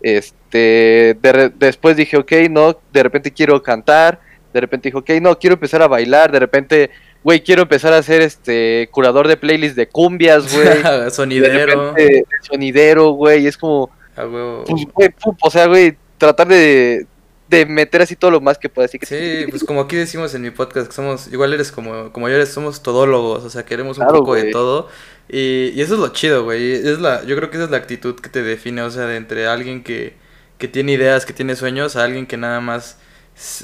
Este, 0.00 1.16
después 1.56 1.96
dije, 1.96 2.16
ok, 2.16 2.32
no, 2.50 2.78
de 2.92 3.02
repente 3.02 3.32
quiero 3.32 3.62
cantar. 3.62 4.20
De 4.52 4.60
repente 4.60 4.88
dije, 4.88 4.98
ok, 4.98 5.22
no, 5.22 5.38
quiero 5.38 5.54
empezar 5.54 5.82
a 5.82 5.88
bailar. 5.88 6.30
De 6.30 6.38
repente, 6.38 6.90
güey, 7.24 7.42
quiero 7.42 7.62
empezar 7.62 7.92
a 7.92 8.02
ser 8.02 8.20
este 8.22 8.88
curador 8.92 9.26
de 9.26 9.36
playlists 9.36 9.76
de 9.76 9.88
cumbias, 9.88 10.52
güey. 10.54 11.10
sonidero. 11.10 11.94
sonidero, 12.42 13.10
güey. 13.12 13.46
Es 13.46 13.56
como, 13.56 13.90
güey, 14.16 15.10
o 15.40 15.50
sea, 15.50 15.66
güey, 15.66 15.96
tratar 16.18 16.46
de, 16.46 17.06
de 17.48 17.66
meter 17.66 18.02
así 18.02 18.16
todo 18.16 18.30
lo 18.30 18.40
más 18.40 18.58
que 18.58 18.68
pueda. 18.68 18.86
Así 18.86 18.98
que... 18.98 19.06
Sí, 19.06 19.46
pues 19.50 19.64
como 19.64 19.82
aquí 19.82 19.96
decimos 19.96 20.34
en 20.34 20.42
mi 20.42 20.50
podcast, 20.50 20.88
que 20.88 20.92
somos, 20.92 21.32
igual 21.32 21.52
eres 21.52 21.70
como, 21.72 22.12
como 22.12 22.28
yo 22.28 22.34
eres, 22.34 22.50
somos 22.50 22.82
todólogos, 22.82 23.44
o 23.44 23.50
sea, 23.50 23.64
queremos 23.64 23.98
un 23.98 24.06
poco 24.06 24.34
de 24.34 24.50
todo. 24.50 24.88
Y, 25.28 25.72
y, 25.74 25.80
eso 25.80 25.94
es 25.94 26.00
lo 26.00 26.08
chido, 26.08 26.44
güey. 26.44 26.72
Es 26.72 27.00
la, 27.00 27.24
yo 27.24 27.36
creo 27.36 27.50
que 27.50 27.56
esa 27.56 27.64
es 27.64 27.70
la 27.70 27.76
actitud 27.76 28.14
que 28.16 28.28
te 28.28 28.42
define, 28.42 28.82
o 28.82 28.90
sea, 28.90 29.06
de 29.06 29.16
entre 29.16 29.46
alguien 29.46 29.82
que, 29.82 30.14
que 30.58 30.68
tiene 30.68 30.92
ideas, 30.92 31.26
que 31.26 31.32
tiene 31.32 31.56
sueños, 31.56 31.96
a 31.96 32.04
alguien 32.04 32.26
que 32.26 32.36
nada 32.36 32.60
más 32.60 32.98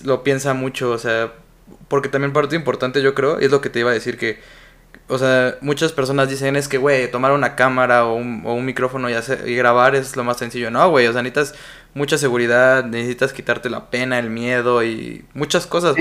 lo 0.05 0.23
piensa 0.23 0.55
mucho, 0.55 0.91
o 0.91 0.99
sea, 0.99 1.33
porque 1.89 2.09
también 2.09 2.33
parte 2.33 2.57
importante 2.57 3.03
yo 3.03 3.15
creo, 3.15 3.39
es 3.39 3.51
lo 3.51 3.61
que 3.61 3.71
te 3.71 3.81
iba 3.81 3.91
a 3.91 3.95
decir 3.95 4.19
que 4.19 4.39
o 5.11 5.19
sea, 5.19 5.57
muchas 5.61 5.93
personas 5.93 6.29
dicen 6.29 6.55
es 6.55 6.69
que, 6.69 6.79
güey, 6.79 7.11
tomar 7.11 7.33
una 7.33 7.57
cámara 7.57 8.07
o 8.07 8.15
un, 8.15 8.43
o 8.47 8.55
un 8.55 8.65
micrófono 8.65 9.11
y, 9.11 9.15
hacer, 9.15 9.47
y 9.49 9.57
grabar 9.57 9.97
es 9.97 10.15
lo 10.15 10.23
más 10.23 10.37
sencillo. 10.37 10.71
No, 10.71 10.89
güey, 10.89 11.09
o 11.09 11.13
sea, 11.13 11.23
necesitas 11.23 11.59
mucha 11.95 12.17
seguridad, 12.17 12.85
necesitas 12.85 13.33
quitarte 13.33 13.69
la 13.71 13.91
pena, 13.91 14.21
el 14.21 14.31
miedo 14.31 14.85
y 14.85 15.25
muchas 15.35 15.67
cosas. 15.67 15.97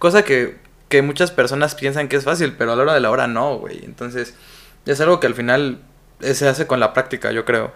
Cosa, 0.00 0.24
que, 0.24 0.56
que, 0.88 1.00
muchas 1.00 1.30
personas 1.30 1.76
piensan 1.76 2.08
que 2.08 2.16
es 2.16 2.24
fácil, 2.24 2.54
pero 2.58 2.72
a 2.72 2.76
la 2.76 2.82
hora 2.82 2.94
de 2.94 3.00
la 3.00 3.10
hora 3.10 3.28
no, 3.28 3.56
güey. 3.58 3.84
Entonces, 3.84 4.34
es 4.84 5.00
algo 5.00 5.20
que 5.20 5.28
al 5.28 5.34
final 5.34 5.78
se 6.20 6.48
hace 6.48 6.66
con 6.66 6.80
la 6.80 6.92
práctica, 6.92 7.30
yo 7.30 7.44
creo. 7.44 7.72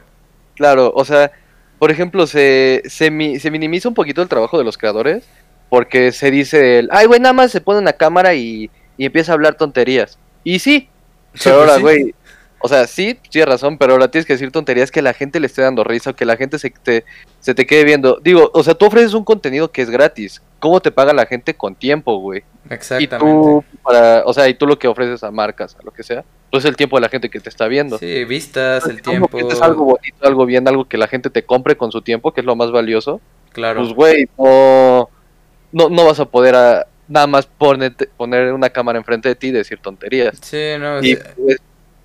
Claro, 0.57 0.93
o 0.95 1.05
sea, 1.05 1.31
por 1.79 1.93
ejemplo, 1.93 2.27
se, 2.27 2.83
se, 2.87 3.39
se 3.39 3.51
minimiza 3.53 3.89
un 3.89 3.95
poquito 3.95 4.23
el 4.23 4.29
trabajo 4.29 4.59
de 4.59 4.65
los 4.65 4.77
creadores 4.77 5.25
porque 5.71 6.11
se 6.11 6.33
dice, 6.33 6.81
el, 6.81 6.89
ay, 6.91 7.07
güey, 7.07 7.21
nada 7.21 7.33
más 7.33 7.53
se 7.53 7.61
pone 7.61 7.79
una 7.79 7.93
cámara 7.93 8.35
y, 8.35 8.71
y 8.97 9.07
empieza 9.07 9.31
a 9.31 9.35
hablar 9.35 9.55
tonterías. 9.55 10.19
Y 10.45 10.59
sí, 10.59 10.89
pero 11.43 11.61
ahora, 11.61 11.79
güey, 11.79 12.15
o 12.61 12.69
sea, 12.69 12.87
sí, 12.87 13.19
tienes 13.29 13.49
razón, 13.49 13.77
pero 13.77 13.93
ahora 13.93 14.11
tienes 14.11 14.25
que 14.25 14.33
decir 14.33 14.51
tonterías 14.51 14.91
que 14.91 15.03
la 15.03 15.13
gente 15.13 15.39
le 15.39 15.47
esté 15.47 15.61
dando 15.61 15.85
risa 15.85 16.11
o 16.11 16.17
que 16.17 16.25
la 16.25 16.39
gente 16.39 16.59
se 16.59 16.71
te, 16.71 17.05
se 17.41 17.55
te 17.55 17.67
quede 17.67 17.85
viendo. 17.85 18.19
Digo, 18.23 18.51
o 18.55 18.63
sea, 18.63 18.75
tú 18.75 18.87
ofreces 18.87 19.13
un 19.13 19.23
contenido 19.23 19.71
que 19.71 19.83
es 19.83 19.91
gratis. 19.91 20.41
¿Cómo 20.61 20.81
te 20.81 20.91
paga 20.91 21.13
la 21.13 21.27
gente 21.27 21.53
con 21.53 21.75
tiempo, 21.75 22.17
güey? 22.21 22.43
Exactamente. 22.71 23.27
Y 23.27 23.43
tú, 23.43 23.65
para, 23.83 24.23
o 24.25 24.33
sea, 24.33 24.49
y 24.49 24.55
tú 24.55 24.67
lo 24.67 24.79
que 24.79 24.89
ofreces 24.89 25.23
a 25.23 25.31
marcas, 25.31 25.77
a 25.79 25.83
lo 25.85 25.91
que 25.91 26.03
sea, 26.03 26.25
pues 26.51 26.65
el 26.65 26.75
tiempo 26.75 26.97
de 26.97 27.03
la 27.03 27.11
gente 27.11 27.29
que 27.29 27.39
te 27.39 27.51
está 27.51 27.69
viendo. 27.69 27.99
Sí, 27.99 28.25
vistas, 28.25 28.87
el 28.87 29.03
tiempo. 29.03 29.29
Es 29.37 29.61
algo 29.61 29.85
bonito, 29.85 30.27
algo 30.27 30.47
bien, 30.47 30.67
algo 30.67 30.87
que 30.87 30.97
la 30.97 31.07
gente 31.07 31.29
te 31.29 31.45
compre 31.45 31.77
con 31.77 31.93
su 31.93 32.01
tiempo, 32.01 32.33
que 32.33 32.41
es 32.41 32.47
lo 32.47 32.57
más 32.57 32.71
valioso. 32.71 33.21
Claro. 33.53 33.83
Pues, 33.83 33.93
güey, 33.93 34.29
no, 34.39 35.11
no, 35.71 35.91
no 35.91 36.07
vas 36.07 36.19
a 36.19 36.25
poder 36.25 36.55
a, 36.55 36.87
nada 37.09 37.27
más 37.27 37.47
poner, 37.47 37.95
poner 38.17 38.53
una 38.53 38.71
cámara 38.71 38.99
enfrente 38.99 39.29
de 39.29 39.35
ti 39.35 39.49
y 39.49 39.53
decir 39.53 39.79
tonterías. 39.79 40.39
Sí, 40.41 40.75
no, 40.79 41.03
y, 41.03 41.17
pues, 41.17 41.61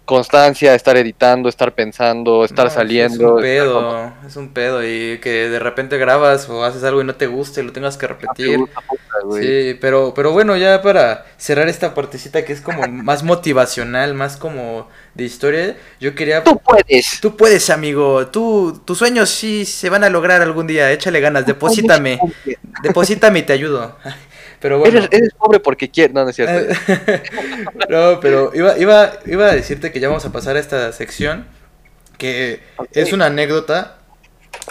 constancia, 0.10 0.74
estar 0.74 0.98
editando, 0.98 1.50
estar 1.50 1.76
pensando, 1.76 2.44
estar 2.44 2.72
saliendo. 2.72 3.14
Es 3.14 3.36
un 3.36 3.42
pedo, 3.42 4.14
es 4.26 4.36
un 4.38 4.50
pedo 4.54 4.84
y 4.84 5.20
que 5.20 5.50
de 5.50 5.60
repente 5.60 6.00
grabas 6.00 6.50
o 6.50 6.64
haces 6.64 6.84
algo 6.84 7.02
y 7.02 7.04
no 7.04 7.14
te 7.14 7.28
gusta 7.28 7.62
y 7.62 7.64
lo 7.64 7.72
tengas 7.74 7.96
que 7.96 8.08
repetir. 8.08 8.60
sí, 9.40 9.78
pero, 9.80 10.16
pero 10.16 10.32
bueno, 10.32 10.58
ya 10.58 10.82
para 10.82 11.28
cerrar 11.38 11.70
esta 11.70 11.94
partecita 11.94 12.44
que 12.44 12.54
es 12.54 12.60
como 12.60 12.88
más 12.90 13.22
motivacional, 13.22 14.16
más 14.16 14.36
como 14.36 14.90
de 15.14 15.26
historia, 15.26 15.78
yo 16.00 16.16
quería... 16.16 16.44
Tú 16.44 16.58
puedes. 16.58 17.22
Tú 17.22 17.38
puedes, 17.38 17.70
amigo. 17.70 18.26
Tú, 18.30 18.82
tus 18.84 18.98
sueños 18.98 19.30
sí 19.30 19.64
se 19.64 19.92
van 19.92 20.04
a 20.04 20.10
lograr 20.10 20.42
algún 20.42 20.66
día. 20.66 20.92
Échale 20.92 21.20
ganas, 21.20 21.46
deposítame. 21.46 22.20
Deposítame 22.82 23.40
y 23.40 23.44
te 23.44 23.54
ayudo. 23.54 23.96
Pero 24.60 24.80
bueno. 24.80 25.08
Eres, 25.12 25.34
pobre 25.34 25.60
porque 25.60 25.89
quieres. 25.89 26.13
No, 26.13 26.24
no 26.24 26.30
es 26.30 26.36
cierto. 26.36 26.74
no, 27.89 28.19
pero 28.19 28.52
iba, 28.54 28.78
iba, 28.78 29.13
iba 29.26 29.45
a 29.45 29.56
decirte 29.56 29.91
que 29.91 30.00
ya 30.00 30.08
vamos 30.08 30.26
a 30.26 30.32
pasar 30.32 30.56
a 30.56 30.60
esta 30.60 30.91
sección. 30.91 31.45
Que 32.17 32.62
es 32.91 33.13
una 33.13 33.28
anécdota. 33.28 33.98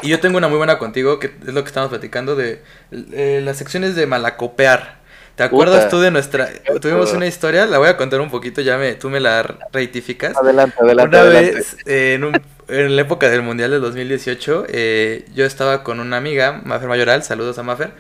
Y 0.03 0.09
yo 0.09 0.20
tengo 0.20 0.38
una 0.38 0.48
muy 0.48 0.59
buena 0.59 0.79
contigo, 0.79 1.18
que 1.18 1.27
es 1.27 1.55
lo 1.55 1.62
que 1.62 1.68
estamos 1.68 1.88
platicando 1.88 2.37
de 2.37 2.62
eh, 2.92 3.40
las 3.42 3.57
secciones 3.57 3.96
de 3.96 4.07
malacopear. 4.07 4.98
¿Te 5.38 5.44
acuerdas 5.44 5.88
tú 5.88 6.01
de 6.01 6.11
nuestra... 6.11 6.48
Tuvimos 6.81 7.12
una 7.12 7.29
historia, 7.29 7.64
la 7.66 7.79
voy 7.79 7.88
a 7.88 7.96
contar 7.96 8.20
un 8.20 8.29
poquito, 8.29 8.61
ya 8.61 8.77
me, 8.77 8.96
tú 8.96 9.09
me 9.09 9.20
la 9.20 9.44
reitificas. 9.72 10.37
Adelante, 10.37 10.77
adelante. 10.81 11.16
Una 11.16 11.22
vez, 11.29 11.77
en, 11.87 12.24
un, 12.24 12.42
en, 12.66 12.96
la 12.96 13.03
época 13.03 13.29
del 13.29 13.42
Mundial 13.42 13.70
del 13.70 13.81
2018, 13.81 14.66
eh, 14.68 15.24
yo 15.37 15.44
estaba 15.44 15.85
con 15.85 16.01
una 16.01 16.16
amiga, 16.16 16.61
Mafer 16.64 16.88
Mayoral, 16.88 17.22
saludos 17.22 17.57
a 17.57 17.62
Mafer, 17.62 17.92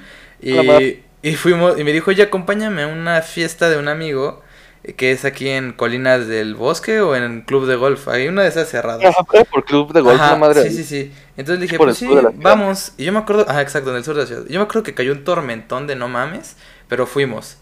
y, 0.42 0.98
y 1.22 1.34
fuimos, 1.34 1.78
y 1.78 1.84
me 1.84 1.92
dijo, 1.92 2.10
oye, 2.10 2.22
acompáñame 2.22 2.82
a 2.82 2.86
una 2.86 3.22
fiesta 3.22 3.68
de 3.68 3.78
un 3.78 3.88
amigo 3.88 4.42
eh, 4.84 4.92
que 4.94 5.10
es 5.10 5.24
aquí 5.24 5.48
en 5.48 5.72
Colinas 5.72 6.28
del 6.28 6.54
Bosque 6.54 7.00
o 7.00 7.16
en 7.16 7.42
Club 7.42 7.66
de 7.66 7.76
Golf. 7.76 8.08
Hay 8.08 8.28
una 8.28 8.42
de 8.42 8.48
esas 8.48 8.68
cerradas. 8.68 9.14
por 9.50 9.64
Club 9.64 9.92
de 9.92 10.00
Golf, 10.00 10.20
madre. 10.38 10.70
Sí, 10.70 10.76
sí, 10.76 10.84
sí. 10.84 11.12
Entonces 11.36 11.60
dije, 11.60 11.76
pues 11.76 11.98
sí, 11.98 12.08
vamos. 12.34 12.92
Y 12.96 13.04
yo 13.04 13.12
me 13.12 13.18
acuerdo, 13.18 13.46
ajá, 13.48 13.62
exacto, 13.62 13.90
en 13.90 13.96
el 13.96 14.04
sur 14.04 14.14
de 14.14 14.22
la 14.22 14.26
ciudad. 14.26 14.44
Yo 14.48 14.58
me 14.60 14.64
acuerdo 14.64 14.82
que 14.82 14.94
cayó 14.94 15.12
un 15.12 15.24
tormentón 15.24 15.86
de 15.86 15.96
no 15.96 16.08
mames, 16.08 16.56
pero 16.88 17.06
fuimos. 17.06 17.58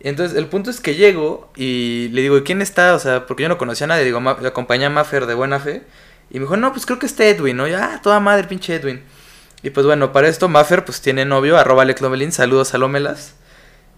Entonces, 0.00 0.36
el 0.36 0.46
punto 0.46 0.70
es 0.70 0.80
que 0.80 0.94
llego 0.94 1.50
y 1.56 2.08
le 2.12 2.22
digo, 2.22 2.42
¿quién 2.42 2.62
está? 2.62 2.94
O 2.94 2.98
sea, 2.98 3.26
porque 3.26 3.42
yo 3.42 3.48
no 3.48 3.58
conocía 3.58 3.84
a 3.84 3.88
nadie. 3.88 4.04
Digo, 4.04 4.20
le 4.40 4.48
acompañé 4.48 4.86
a 4.86 4.90
Maffer 4.90 5.26
de 5.26 5.34
buena 5.34 5.60
fe. 5.60 5.82
Y 6.30 6.34
me 6.34 6.44
dijo, 6.44 6.56
no, 6.56 6.72
pues 6.72 6.86
creo 6.86 6.98
que 6.98 7.06
está 7.06 7.26
Edwin, 7.26 7.56
¿no? 7.56 7.66
ya, 7.66 7.94
ah, 7.94 8.02
toda 8.02 8.20
madre, 8.20 8.44
pinche 8.44 8.74
Edwin. 8.74 9.02
Y 9.62 9.70
pues 9.70 9.86
bueno, 9.86 10.12
para 10.12 10.28
esto 10.28 10.48
Maffer 10.48 10.84
pues 10.84 11.00
tiene 11.00 11.24
novio, 11.24 11.58
arroba 11.58 11.82
Alex 11.82 12.00
Lomelín, 12.00 12.32
saludos 12.32 12.74
a 12.74 12.78
Lomelas. 12.78 13.34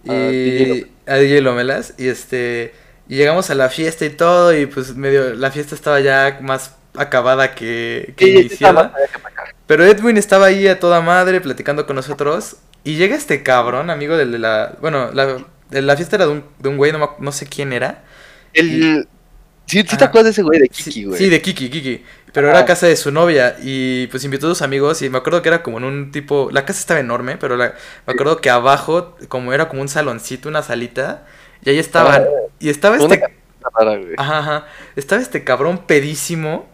Y 0.03 0.87
a 1.07 1.15
DJ 1.15 1.41
Lomelas. 1.41 1.93
Y 1.97 2.07
este. 2.07 2.73
Y 3.07 3.15
llegamos 3.15 3.49
a 3.49 3.55
la 3.55 3.69
fiesta 3.69 4.05
y 4.05 4.09
todo. 4.09 4.55
Y 4.57 4.65
pues 4.65 4.95
medio. 4.95 5.33
La 5.35 5.51
fiesta 5.51 5.75
estaba 5.75 5.99
ya 6.01 6.39
más 6.41 6.75
acabada 6.95 7.55
que, 7.55 8.13
que 8.17 8.29
iniciada. 8.29 8.93
Pero 9.65 9.85
Edwin 9.85 10.17
estaba 10.17 10.47
ahí 10.47 10.67
a 10.67 10.79
toda 10.79 11.01
madre 11.01 11.41
platicando 11.41 11.85
con 11.85 11.95
nosotros. 11.95 12.57
Y 12.83 12.95
llega 12.95 13.15
este 13.15 13.43
cabrón, 13.43 13.89
amigo 13.89 14.17
del 14.17 14.31
de 14.33 14.39
la. 14.39 14.77
Bueno, 14.81 15.11
la, 15.13 15.45
la 15.69 15.95
fiesta 15.95 16.17
era 16.17 16.25
de 16.25 16.31
un, 16.33 16.43
de 16.59 16.69
un 16.69 16.77
güey, 16.77 16.91
no, 16.91 17.15
no 17.19 17.31
sé 17.31 17.47
quién 17.47 17.71
era. 17.73 18.03
El. 18.53 19.07
Sí, 19.65 19.83
sí 19.87 19.97
te 19.97 20.03
acuerdas 20.03 20.25
de 20.25 20.31
ese 20.31 20.41
güey 20.43 20.59
de 20.59 20.69
Kiki, 20.69 21.05
güey. 21.05 21.17
Sí, 21.17 21.29
de 21.29 21.41
Kiki, 21.41 21.69
Kiki. 21.69 22.03
Pero 22.33 22.49
era 22.49 22.65
casa 22.65 22.87
de 22.87 22.95
su 22.95 23.11
novia 23.11 23.55
y 23.61 24.07
pues 24.07 24.23
invitó 24.23 24.47
a 24.47 24.49
sus 24.49 24.63
amigos 24.63 25.01
y 25.03 25.09
me 25.09 25.19
acuerdo 25.19 25.41
que 25.41 25.49
era 25.49 25.61
como 25.61 25.77
en 25.77 25.83
un 25.83 26.11
tipo... 26.11 26.49
La 26.51 26.65
casa 26.65 26.79
estaba 26.79 26.99
enorme, 26.99 27.37
pero 27.37 27.57
me 27.57 27.71
acuerdo 28.07 28.41
que 28.41 28.49
abajo 28.49 29.15
como 29.27 29.53
era 29.53 29.69
como 29.69 29.81
un 29.83 29.87
saloncito, 29.87 30.49
una 30.49 30.63
salita 30.63 31.25
y 31.63 31.69
ahí 31.69 31.79
estaban. 31.79 32.23
Ah, 32.23 32.27
y 32.59 32.69
estaba 32.69 32.97
este... 32.97 33.23
Ajá, 34.17 34.39
ajá. 34.39 34.67
Estaba 34.95 35.21
este 35.21 35.43
cabrón 35.43 35.85
pedísimo, 35.85 36.67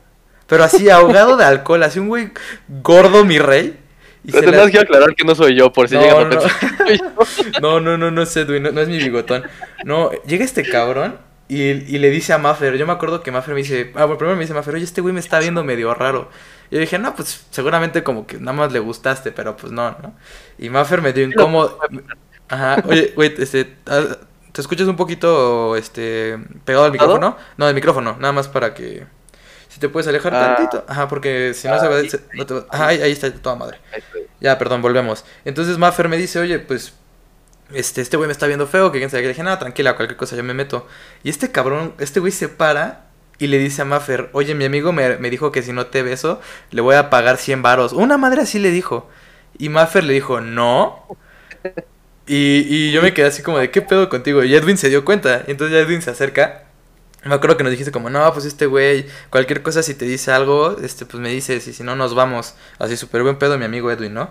pero 0.47 0.63
así 0.63 0.89
ahogado 0.89 1.37
de 1.37 1.43
alcohol, 1.43 1.83
así 1.83 1.99
un 1.99 2.07
güey 2.07 2.31
gordo, 2.67 3.25
mi 3.25 3.37
rey. 3.37 3.77
Y 4.23 4.31
pero 4.31 4.51
tenés 4.51 4.71
que 4.71 4.79
aclarar 4.79 5.13
que 5.15 5.23
no 5.23 5.35
soy 5.35 5.55
yo, 5.55 5.71
por 5.71 5.87
si 5.87 5.95
no, 5.95 6.01
llegan 6.01 6.33
a 6.33 6.35
no. 6.35 6.41
no, 7.61 7.79
no, 7.81 7.97
no, 7.97 8.11
no 8.11 8.21
es 8.21 8.35
Edwin, 8.35 8.63
no, 8.63 8.71
no 8.71 8.81
es 8.81 8.87
mi 8.87 8.97
bigotón. 8.97 9.43
No, 9.85 10.11
llega 10.23 10.43
este 10.43 10.63
cabrón 10.63 11.28
y, 11.49 11.63
y, 11.63 11.97
le 11.97 12.11
dice 12.11 12.31
a 12.31 12.37
Maffer, 12.37 12.77
yo 12.77 12.85
me 12.85 12.93
acuerdo 12.93 13.23
que 13.23 13.31
Maffer 13.31 13.55
me 13.55 13.61
dice, 13.61 13.91
ah, 13.95 14.05
bueno, 14.05 14.19
primero 14.19 14.35
me 14.35 14.43
dice 14.43 14.53
Maffer, 14.53 14.75
oye, 14.75 14.83
este 14.83 15.01
güey 15.01 15.15
me 15.15 15.19
está 15.19 15.39
viendo 15.39 15.63
medio 15.63 15.95
raro. 15.95 16.29
Y 16.69 16.75
yo 16.75 16.79
dije, 16.79 16.99
no, 16.99 17.15
pues 17.15 17.47
seguramente 17.49 18.03
como 18.03 18.27
que 18.27 18.37
nada 18.37 18.53
más 18.53 18.71
le 18.71 18.77
gustaste, 18.77 19.31
pero 19.31 19.57
pues 19.57 19.73
no, 19.73 19.89
¿no? 19.89 20.13
Y 20.59 20.69
Maffer 20.69 21.01
me 21.01 21.11
dio 21.11 21.25
incómodo. 21.25 21.79
Ajá, 22.47 22.83
oye, 22.87 23.13
güey, 23.15 23.33
este, 23.39 23.77
ah, 23.87 24.17
¿te 24.51 24.61
escuchas 24.61 24.87
un 24.87 24.95
poquito, 24.95 25.75
este, 25.75 26.37
pegado 26.65 26.85
al 26.85 26.91
micrófono? 26.91 27.35
No, 27.57 27.65
del 27.65 27.73
micrófono, 27.73 28.15
nada 28.19 28.31
más 28.31 28.47
para 28.47 28.75
que, 28.75 29.07
si 29.69 29.79
te 29.79 29.89
puedes 29.89 30.07
alejar 30.07 30.35
ah. 30.35 30.55
tantito. 30.55 30.85
Ajá, 30.87 31.07
porque 31.07 31.55
si 31.55 31.67
no 31.67 31.79
se 31.79 31.87
va, 31.87 31.99
no 32.33 32.45
te 32.45 32.65
Ajá, 32.69 32.87
ahí, 32.89 33.01
ahí 33.01 33.11
está 33.11 33.33
toda 33.33 33.55
madre. 33.55 33.79
Ya, 34.39 34.57
perdón, 34.59 34.83
volvemos. 34.83 35.25
Entonces 35.45 35.79
Maffer 35.79 36.09
me 36.09 36.17
dice, 36.17 36.37
oye, 36.39 36.59
pues 36.59 36.93
este, 37.73 38.01
este 38.01 38.17
güey 38.17 38.27
me 38.27 38.31
está 38.31 38.47
viendo 38.47 38.67
feo, 38.67 38.91
que 38.91 38.97
quién 38.97 39.09
sabe, 39.09 39.21
que 39.21 39.27
le 39.27 39.33
dije, 39.33 39.43
nada, 39.43 39.59
tranquila, 39.59 39.95
cualquier 39.95 40.17
cosa 40.17 40.35
yo 40.35 40.43
me 40.43 40.53
meto. 40.53 40.87
Y 41.23 41.29
este 41.29 41.51
cabrón, 41.51 41.93
este 41.99 42.19
güey 42.19 42.31
se 42.31 42.49
para 42.49 43.09
y 43.37 43.47
le 43.47 43.57
dice 43.57 43.81
a 43.81 43.85
Maffer, 43.85 44.29
oye, 44.33 44.53
mi 44.55 44.65
amigo 44.65 44.91
me, 44.91 45.17
dijo 45.29 45.51
que 45.51 45.63
si 45.63 45.71
no 45.71 45.87
te 45.87 46.03
beso, 46.03 46.41
le 46.71 46.81
voy 46.81 46.95
a 46.95 47.09
pagar 47.09 47.37
100 47.37 47.61
varos. 47.61 47.93
Una 47.93 48.17
madre 48.17 48.41
así 48.41 48.59
le 48.59 48.71
dijo. 48.71 49.09
Y 49.57 49.69
Maffer 49.69 50.03
le 50.03 50.13
dijo, 50.13 50.41
no. 50.41 51.05
Y, 52.27 52.67
y 52.69 52.91
yo 52.91 53.01
me 53.01 53.11
quedé 53.11 53.25
así 53.25 53.41
como 53.41 53.57
de, 53.57 53.71
¿qué 53.71 53.81
pedo 53.81 54.07
contigo? 54.07 54.43
Y 54.43 54.53
Edwin 54.53 54.77
se 54.77 54.89
dio 54.89 55.03
cuenta. 55.03 55.45
Y 55.47 55.51
entonces 55.51 55.75
Edwin 55.83 56.01
se 56.01 56.11
acerca. 56.11 56.65
Me 57.23 57.33
acuerdo 57.33 57.57
que 57.57 57.63
nos 57.63 57.71
dijiste 57.71 57.91
como, 57.91 58.09
no, 58.09 58.31
pues 58.33 58.45
este 58.45 58.65
güey, 58.65 59.07
cualquier 59.29 59.61
cosa 59.61 59.83
si 59.83 59.93
te 59.93 60.05
dice 60.05 60.31
algo, 60.31 60.77
este, 60.81 61.05
pues 61.05 61.19
me 61.19 61.29
dices, 61.29 61.67
y 61.67 61.73
si 61.73 61.83
no 61.83 61.95
nos 61.95 62.13
vamos. 62.13 62.55
Así 62.77 62.97
súper 62.97 63.23
buen 63.23 63.37
pedo 63.37 63.57
mi 63.57 63.65
amigo 63.65 63.89
Edwin, 63.89 64.13
¿no? 64.13 64.29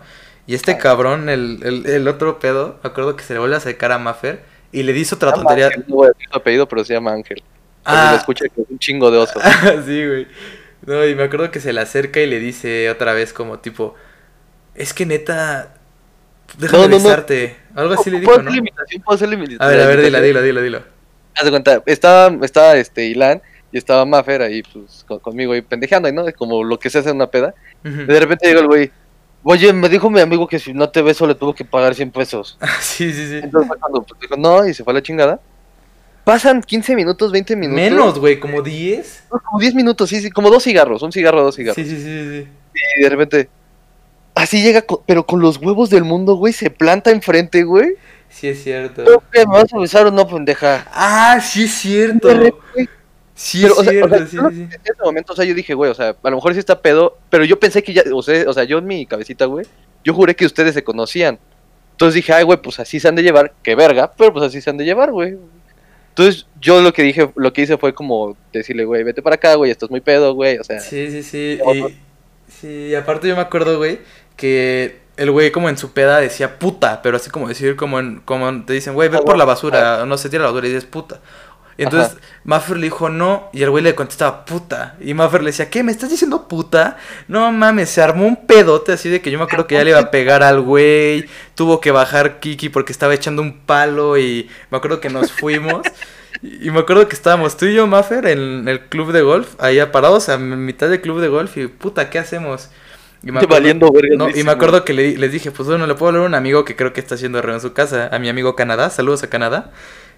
Y 0.49 0.55
este 0.55 0.73
ah. 0.73 0.79
cabrón, 0.79 1.29
el, 1.29 1.61
el, 1.63 1.87
el, 1.87 2.09
otro 2.09 2.39
pedo, 2.41 2.81
me 2.83 2.89
acuerdo 2.89 3.15
que 3.15 3.23
se 3.23 3.35
le 3.35 3.39
vuelve 3.39 3.55
a 3.55 3.59
acercar 3.59 3.93
a 3.93 3.99
Maffer 3.99 4.41
y 4.73 4.83
le 4.83 4.95
dice 4.95 5.15
otra 5.15 5.33
tontería. 5.35 5.67
Ángel, 5.67 5.85
no 5.87 5.97
voy 5.97 6.07
a 6.07 6.09
decir 6.09 6.27
su 6.33 6.39
apellido, 6.39 6.67
pero 6.67 6.85
se 6.85 6.95
llama 6.95 7.13
Ángel. 7.13 7.43
Ah. 7.85 8.15
escucha 8.19 8.47
que 8.49 8.63
es 8.63 8.67
un 8.71 8.79
chingo 8.79 9.11
de 9.11 9.19
oso. 9.19 9.39
sí, 9.87 10.07
güey. 10.07 10.27
No, 10.87 11.07
y 11.07 11.15
me 11.15 11.25
acuerdo 11.25 11.51
que 11.51 11.61
se 11.61 11.73
le 11.75 11.83
acerca 11.83 12.21
y 12.21 12.27
le 12.27 12.41
dice 12.41 12.89
otra 12.89 13.13
vez 13.13 13.35
como 13.35 13.59
tipo, 13.59 13.95
es 14.75 14.95
que 14.95 15.05
neta, 15.05 15.75
déjame 16.57 16.85
No, 16.85 16.89
no, 16.89 16.99
no. 16.99 17.05
besarte. 17.05 17.57
Algo 17.75 17.93
así 17.95 18.11
le 18.11 18.21
¿Puedo 18.21 18.39
dijo, 18.39 18.43
¿no? 18.45 18.51
la 18.51 18.57
imitación? 18.57 19.03
¿Puedo 19.03 19.17
hacer 19.17 19.29
la 19.29 19.35
imitación? 19.35 19.63
A 19.63 19.67
ver, 19.67 19.81
a 19.83 19.87
ver, 19.87 20.01
dilo, 20.03 20.21
dilo, 20.23 20.43
dilo, 20.43 20.63
dilo. 20.63 20.83
Haz 21.35 21.45
de 21.45 21.51
cuenta, 21.51 21.83
estaba, 21.85 22.35
estaba 22.43 22.75
este, 22.77 23.05
Ilan 23.05 23.43
y 23.71 23.77
estaba 23.77 24.07
Maffer 24.07 24.41
ahí, 24.41 24.63
pues, 24.63 25.05
con- 25.07 25.19
conmigo 25.21 25.53
ahí 25.53 25.61
pendejeando, 25.61 26.11
¿no? 26.11 26.25
Como 26.33 26.65
lo 26.65 26.79
que 26.79 26.89
se 26.89 27.01
hace 27.01 27.11
en 27.11 27.17
una 27.17 27.27
peda. 27.31 27.55
Y 27.85 27.91
de 27.91 28.19
repente 28.21 28.47
llega 28.49 28.61
el 28.61 28.67
güey, 28.67 28.91
oye, 29.43 29.73
me 29.73 29.89
dijo 29.89 30.11
mi 30.11 30.21
amigo 30.21 30.47
que 30.47 30.59
si 30.59 30.73
no 30.73 30.89
te 30.91 31.03
beso 31.03 31.27
le 31.27 31.35
tuvo 31.35 31.55
que 31.55 31.65
pagar 31.65 31.95
100 31.95 32.11
pesos. 32.11 32.59
sí, 32.81 33.13
sí, 33.13 33.29
sí. 33.29 33.41
Entonces 33.43 33.69
fue 33.69 33.79
cuando 33.79 34.03
pues, 34.03 34.21
dijo, 34.21 34.37
no, 34.37 34.67
y 34.67 34.75
se 34.75 34.85
fue 34.85 34.93
a 34.93 34.95
la 34.95 35.03
chingada. 35.03 35.41
Pasan 36.25 36.63
15 36.63 36.95
minutos, 36.95 37.33
20 37.33 37.57
minutos. 37.57 37.83
Menos, 37.83 38.19
güey, 38.19 38.39
como 38.39 38.61
10. 38.61 39.25
No, 39.33 39.39
Como 39.41 39.59
10 39.61 39.75
minutos, 39.75 40.11
sí, 40.11 40.21
sí, 40.21 40.31
como 40.31 40.51
dos 40.51 40.63
cigarros, 40.63 41.01
un 41.03 41.11
cigarro, 41.11 41.43
dos 41.43 41.57
cigarros. 41.57 41.77
Sí, 41.77 41.85
sí, 41.89 41.97
sí, 41.97 42.03
sí. 42.45 42.49
Y 42.99 43.03
de 43.03 43.09
repente, 43.09 43.49
así 44.35 44.61
llega, 44.63 44.83
con- 44.83 45.01
pero 45.07 45.25
con 45.25 45.41
los 45.41 45.57
huevos 45.57 45.89
del 45.89 46.05
mundo, 46.05 46.35
güey, 46.35 46.53
se 46.53 46.69
planta 46.69 47.11
enfrente, 47.11 47.63
güey. 47.65 47.95
Sí, 48.29 48.47
es 48.49 48.63
cierto. 48.63 49.05
¿Tú 49.05 49.23
qué, 49.33 49.47
¿Me 49.47 49.55
vas 49.55 49.73
a 49.73 49.79
besar 49.79 50.07
o 50.07 50.11
no, 50.11 50.29
pendeja? 50.29 50.87
Ah, 50.93 51.41
sí, 51.43 51.65
es 51.65 51.73
cierto. 51.73 52.29
De 52.29 52.35
repente, 52.35 52.91
Sí, 53.39 53.61
Pero, 53.63 53.75
es 53.75 53.79
o 53.79 53.85
sea, 53.85 53.91
o 53.91 53.93
cierto, 53.93 54.17
sea, 54.17 54.27
sí, 54.27 54.37
yo 54.37 54.51
sí, 54.51 54.57
sí. 54.57 54.63
En 54.63 54.81
ese 54.83 55.03
momento, 55.05 55.33
o 55.33 55.37
sea, 55.37 55.45
yo 55.45 55.55
dije, 55.55 55.73
güey, 55.73 55.93
o 55.93 55.95
sea, 55.95 56.09
a 56.21 56.31
lo 56.31 56.37
mejor 56.37 56.55
sí 56.55 56.59
está 56.59 56.83
pedo, 56.83 57.19
pero 57.31 57.45
yo 57.45 57.61
pensé 57.61 57.85
que 57.85 57.93
ya, 57.93 58.03
o 58.13 58.21
sea, 58.21 58.45
o 58.49 58.53
sea, 58.53 58.65
yo 58.65 58.79
en 58.79 58.87
mi 58.87 59.07
cabecita, 59.07 59.45
güey, 59.45 59.65
yo 60.03 60.13
juré 60.13 60.35
que 60.35 60.45
ustedes 60.45 60.75
se 60.75 60.83
conocían. 60.83 61.39
Entonces 61.93 62.17
dije, 62.17 62.33
ay, 62.33 62.43
güey, 62.43 62.61
pues 62.61 62.81
así 62.81 62.99
se 62.99 63.07
han 63.07 63.15
de 63.15 63.23
llevar, 63.23 63.55
qué 63.63 63.77
verga, 63.77 64.13
pero 64.17 64.33
pues 64.33 64.45
así 64.45 64.61
se 64.61 64.71
han 64.71 64.77
de 64.77 64.85
llevar, 64.85 65.13
güey. 65.13 65.37
Entonces 66.09 66.47
yo 66.61 66.81
lo 66.81 66.93
que 66.93 67.05
dije, 67.05 67.31
lo 67.37 67.53
que 67.53 67.63
hice 67.63 67.79
fue 67.79 67.95
como 67.95 68.37
decirle, 68.53 68.85
güey, 68.85 69.05
vete 69.05 69.23
para 69.23 69.37
acá, 69.37 69.55
güey, 69.55 69.71
estás 69.71 69.89
muy 69.89 70.01
pedo, 70.01 70.35
güey, 70.35 70.59
o 70.59 70.65
sea, 70.65 70.81
Sí, 70.81 71.09
sí, 71.09 71.23
sí. 71.23 71.61
Y, 71.75 71.97
sí, 72.51 72.95
aparte 72.97 73.29
yo 73.29 73.37
me 73.37 73.43
acuerdo, 73.43 73.79
güey, 73.79 74.01
que 74.37 74.99
el 75.17 75.31
güey 75.31 75.53
como 75.53 75.69
en 75.69 75.79
su 75.79 75.93
peda 75.93 76.19
decía 76.19 76.59
puta, 76.59 77.03
pero 77.03 77.17
así 77.17 77.31
como 77.31 77.47
decir, 77.47 77.77
como, 77.77 78.01
en, 78.01 78.19
como 78.25 78.65
te 78.65 78.73
dicen, 78.73 78.95
güey, 78.95 79.09
ve 79.09 79.19
Ah, 79.19 79.25
por 79.25 79.37
la 79.39 79.45
basura, 79.45 80.05
no 80.07 80.19
se 80.19 80.29
tira 80.29 80.43
la 80.43 80.49
basura 80.51 80.67
y 80.67 80.71
dices 80.71 80.87
puta. 80.89 81.21
Entonces 81.79 82.17
Maffer 82.45 82.77
le 82.77 82.85
dijo 82.87 83.09
no, 83.09 83.49
y 83.53 83.63
el 83.63 83.71
güey 83.71 83.85
le 83.85 83.95
contestaba 83.95 84.45
puta. 84.45 84.97
Y 85.01 85.15
Maffer 85.15 85.43
le 85.43 85.51
decía, 85.51 85.71
¿qué? 85.71 85.83
¿Me 85.83 85.93
estás 85.93 86.11
diciendo 86.11 86.49
puta? 86.49 86.97
No 87.29 87.51
mames, 87.53 87.89
se 87.91 88.03
armó 88.03 88.27
un 88.27 88.47
pedote 88.47 88.93
así 88.93 89.09
de 89.09 89.21
que 89.23 89.31
yo 89.31 89.39
me 89.39 89.45
acuerdo 89.45 89.67
que 89.67 89.77
ya 89.77 89.85
le 89.85 89.91
iba 89.91 90.01
a 90.01 90.11
pegar 90.11 90.43
al 90.43 90.61
güey. 90.61 91.27
Tuvo 91.55 91.81
que 91.81 91.91
bajar 91.93 92.41
Kiki 92.41 92.69
porque 92.69 92.93
estaba 92.93 93.15
echando 93.15 93.43
un 93.43 93.59
palo 93.61 94.19
y 94.19 94.51
me 94.71 94.79
acuerdo 94.79 95.01
que 95.01 95.09
nos 95.11 95.33
fuimos. 95.33 95.87
Y 96.43 96.71
me 96.71 96.81
acuerdo 96.81 97.09
que 97.09 97.15
estábamos 97.17 97.57
tú 97.57 97.67
y 97.67 97.75
yo, 97.75 97.87
Maffer, 97.87 98.27
en 98.27 98.69
el 98.69 98.89
club 98.89 99.13
de 99.13 99.23
golf, 99.23 99.55
ahí 99.59 99.79
parados 99.93 100.29
a 100.29 100.39
mitad 100.39 100.89
del 100.89 101.01
club 101.01 101.21
de 101.21 101.29
golf 101.29 101.57
y 101.57 101.67
puta, 101.67 102.11
¿qué 102.11 102.19
hacemos? 102.19 102.71
Y 103.25 103.33
me 103.33 103.41
no, 104.11 104.29
y 104.35 104.45
me 104.45 104.51
acuerdo 104.53 104.85
que 104.85 104.93
le- 104.93 105.17
les 105.17 105.33
dije, 105.33 105.51
pues 105.51 105.69
bueno, 105.69 105.87
le 105.87 105.95
puedo 105.95 106.09
hablar 106.11 106.25
a 106.25 106.27
un 106.27 106.35
amigo 106.35 106.65
que 106.65 106.77
creo 106.77 106.93
que 106.93 107.01
está 107.01 107.15
haciendo 107.17 107.43
reo 107.43 107.55
en 107.55 107.61
su 107.61 107.73
casa, 107.73 108.09
a 108.13 108.19
mi 108.19 108.29
amigo 108.29 108.55
Canadá, 108.57 108.91
saludos 108.91 109.23
a 109.25 109.31
Canadá. 109.31 109.73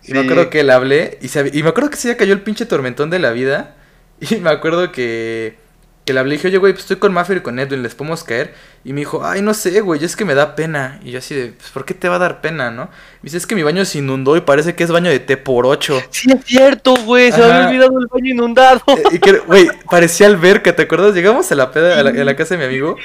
Y 0.04 0.12
me 0.12 0.20
Sí. 0.20 0.24
acuerdo 0.26 0.50
que 0.50 0.62
le 0.64 0.72
hablé 0.72 1.18
y, 1.20 1.28
se- 1.28 1.50
y 1.52 1.62
me 1.62 1.68
acuerdo 1.70 1.90
que 1.90 1.96
se 1.96 2.08
ya 2.08 2.16
cayó 2.16 2.32
el 2.32 2.40
pinche 2.42 2.66
tormentón 2.66 3.10
de 3.10 3.18
la 3.18 3.30
vida. 3.32 3.74
Y 4.20 4.36
me 4.36 4.50
acuerdo 4.50 4.92
que, 4.92 5.56
que 6.04 6.12
le 6.12 6.20
hablé 6.20 6.34
y 6.34 6.36
dije, 6.38 6.48
oye, 6.48 6.58
güey, 6.58 6.72
pues 6.74 6.82
estoy 6.84 6.96
con 6.98 7.12
Maffer 7.12 7.38
y 7.38 7.40
con 7.40 7.58
Edwin, 7.58 7.82
¿les 7.82 7.94
podemos 7.94 8.22
caer? 8.24 8.52
Y 8.84 8.92
me 8.92 9.00
dijo, 9.00 9.24
ay, 9.24 9.40
no 9.42 9.54
sé, 9.54 9.80
güey, 9.80 10.02
es 10.04 10.14
que 10.16 10.24
me 10.26 10.34
da 10.34 10.54
pena. 10.56 11.00
Y 11.04 11.10
yo 11.12 11.18
así 11.20 11.34
de, 11.34 11.46
pues, 11.52 11.70
¿por 11.70 11.84
qué 11.86 11.94
te 11.94 12.08
va 12.08 12.16
a 12.16 12.18
dar 12.18 12.40
pena, 12.42 12.70
no? 12.70 12.84
Me 12.84 12.90
dice, 13.22 13.36
es 13.38 13.46
que 13.46 13.54
mi 13.54 13.62
baño 13.62 13.82
se 13.86 13.98
inundó 13.98 14.36
y 14.36 14.40
parece 14.42 14.74
que 14.74 14.84
es 14.84 14.90
baño 14.90 15.08
de 15.10 15.20
té 15.20 15.36
por 15.38 15.64
ocho. 15.66 16.02
sí 16.10 16.30
es 16.32 16.44
cierto, 16.44 16.94
güey, 17.04 17.30
se 17.32 17.42
había 17.42 17.68
olvidado 17.68 17.98
el 17.98 18.06
baño 18.08 18.30
inundado. 18.30 18.82
Eh, 18.88 19.02
y 19.12 19.18
que, 19.20 19.32
güey, 19.38 19.68
parecía 19.90 20.26
alberca, 20.26 20.74
¿te 20.76 20.82
acuerdas? 20.82 21.14
Llegamos 21.14 21.50
a 21.52 21.54
la 21.54 21.70
peda, 21.70 21.98
a 21.98 22.02
la, 22.02 22.10
a 22.10 22.24
la 22.24 22.36
casa 22.36 22.56
de 22.56 22.58
mi 22.58 22.64
amigo. 22.66 22.96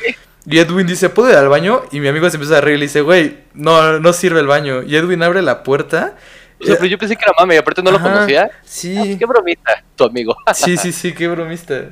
Y 0.45 0.60
Edwin 0.60 0.86
dice, 0.88 1.10
¿puedo 1.10 1.29
ir 1.29 1.36
al 1.38 1.47
baño? 1.49 1.81
Y 1.91 1.99
mi 2.01 2.08
amigo 2.10 2.29
se 2.29 2.36
empieza 2.38 2.58
a 2.58 2.62
reír 2.62 2.75
y 2.75 2.79
le 2.79 2.86
dice, 2.88 3.01
güey, 3.01 3.38
no, 3.53 3.99
no 3.99 4.12
sirve 4.13 4.39
el 4.41 4.47
baño. 4.47 4.84
Y 4.84 4.95
Edwin 4.97 5.23
abre 5.23 5.41
la 5.41 5.63
puerta. 5.63 6.15
O 6.65 6.67
sea, 6.67 6.75
pero 6.78 6.88
yo 6.88 6.97
pensé 6.97 7.15
que 7.15 7.23
era 7.23 7.34
mame 7.39 7.56
y 7.56 7.58
aparte 7.58 7.82
no 7.82 7.91
lo 7.91 8.01
conocía. 8.01 8.49
Ah, 8.51 8.58
Sí, 8.63 9.17
qué 9.17 9.25
bromita, 9.25 9.84
tu 9.95 10.04
amigo. 10.06 10.36
sí, 10.54 10.78
sí, 10.78 10.91
sí, 10.91 11.13
qué 11.13 11.28
bromista. 11.28 11.86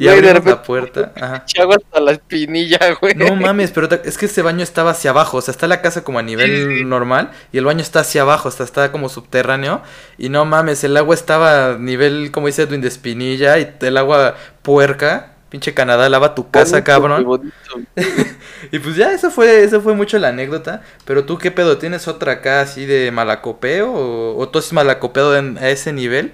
Y 0.00 0.04
Güey, 0.04 0.16
abrimos 0.18 0.44
la 0.44 0.62
puerta. 0.62 1.12
Ajá. 1.20 1.44
Hasta 1.44 2.00
la 2.00 2.12
espinilla, 2.12 2.78
güey. 3.00 3.16
No 3.16 3.34
mames, 3.34 3.72
pero 3.72 3.88
es 4.04 4.16
que 4.16 4.26
ese 4.26 4.42
baño 4.42 4.62
estaba 4.62 4.92
hacia 4.92 5.10
abajo, 5.10 5.38
o 5.38 5.40
sea, 5.40 5.50
está 5.50 5.66
la 5.66 5.82
casa 5.82 6.04
como 6.04 6.20
a 6.20 6.22
nivel 6.22 6.88
normal 6.88 7.32
y 7.52 7.58
el 7.58 7.64
baño 7.64 7.80
está 7.80 8.00
hacia 8.00 8.22
abajo, 8.22 8.48
o 8.48 8.52
sea, 8.52 8.64
está 8.64 8.92
como 8.92 9.08
subterráneo 9.08 9.82
y 10.16 10.28
no 10.28 10.44
mames, 10.44 10.84
el 10.84 10.96
agua 10.96 11.16
estaba 11.16 11.70
a 11.72 11.78
nivel, 11.78 12.30
como 12.30 12.46
dice 12.46 12.62
Edwin, 12.62 12.80
de 12.80 12.86
espinilla 12.86 13.58
y 13.58 13.74
el 13.80 13.96
agua 13.96 14.36
puerca, 14.62 15.32
pinche 15.48 15.74
Canadá, 15.74 16.08
lava 16.08 16.34
tu 16.34 16.50
casa, 16.50 16.82
Bonito, 16.82 16.84
cabrón. 16.84 17.52
Y 18.72 18.78
pues 18.80 18.96
ya, 18.96 19.12
eso 19.12 19.30
fue, 19.30 19.62
eso 19.62 19.80
fue 19.80 19.94
mucho 19.94 20.18
la 20.18 20.28
anécdota, 20.28 20.82
pero 21.04 21.24
tú 21.24 21.38
qué 21.38 21.50
pedo, 21.50 21.78
¿tienes 21.78 22.08
otra 22.08 22.32
acá 22.32 22.60
así 22.60 22.86
de 22.86 23.10
malacopeo 23.10 23.92
o, 23.92 24.36
o 24.36 24.48
tú 24.48 24.58
has 24.58 24.72
malacopeado 24.72 25.36
en- 25.36 25.58
a 25.58 25.68
ese 25.70 25.92
nivel? 25.92 26.32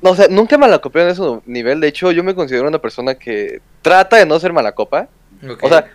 No, 0.00 0.10
o 0.10 0.16
sea, 0.16 0.28
nunca 0.28 0.56
malacopeo 0.56 1.02
en 1.04 1.08
ese 1.10 1.22
nivel. 1.46 1.80
De 1.80 1.88
hecho, 1.88 2.12
yo 2.12 2.22
me 2.24 2.34
considero 2.34 2.68
una 2.68 2.78
persona 2.78 3.14
que 3.16 3.60
trata 3.82 4.16
de 4.16 4.26
no 4.26 4.38
ser 4.38 4.52
malacopa. 4.52 5.08
O 5.60 5.68
sea, 5.68 5.90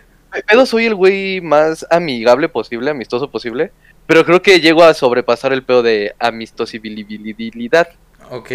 pedo 0.46 0.66
soy 0.66 0.86
el 0.86 0.94
güey 0.94 1.40
más 1.40 1.86
amigable 1.90 2.48
posible, 2.48 2.90
amistoso 2.90 3.30
posible. 3.30 3.72
Pero 4.06 4.24
creo 4.26 4.42
que 4.42 4.60
llego 4.60 4.84
a 4.84 4.92
sobrepasar 4.92 5.52
el 5.54 5.62
pedo 5.62 5.82
de 5.82 6.14
amistosibilidad. 6.18 7.88
ok, 8.30 8.50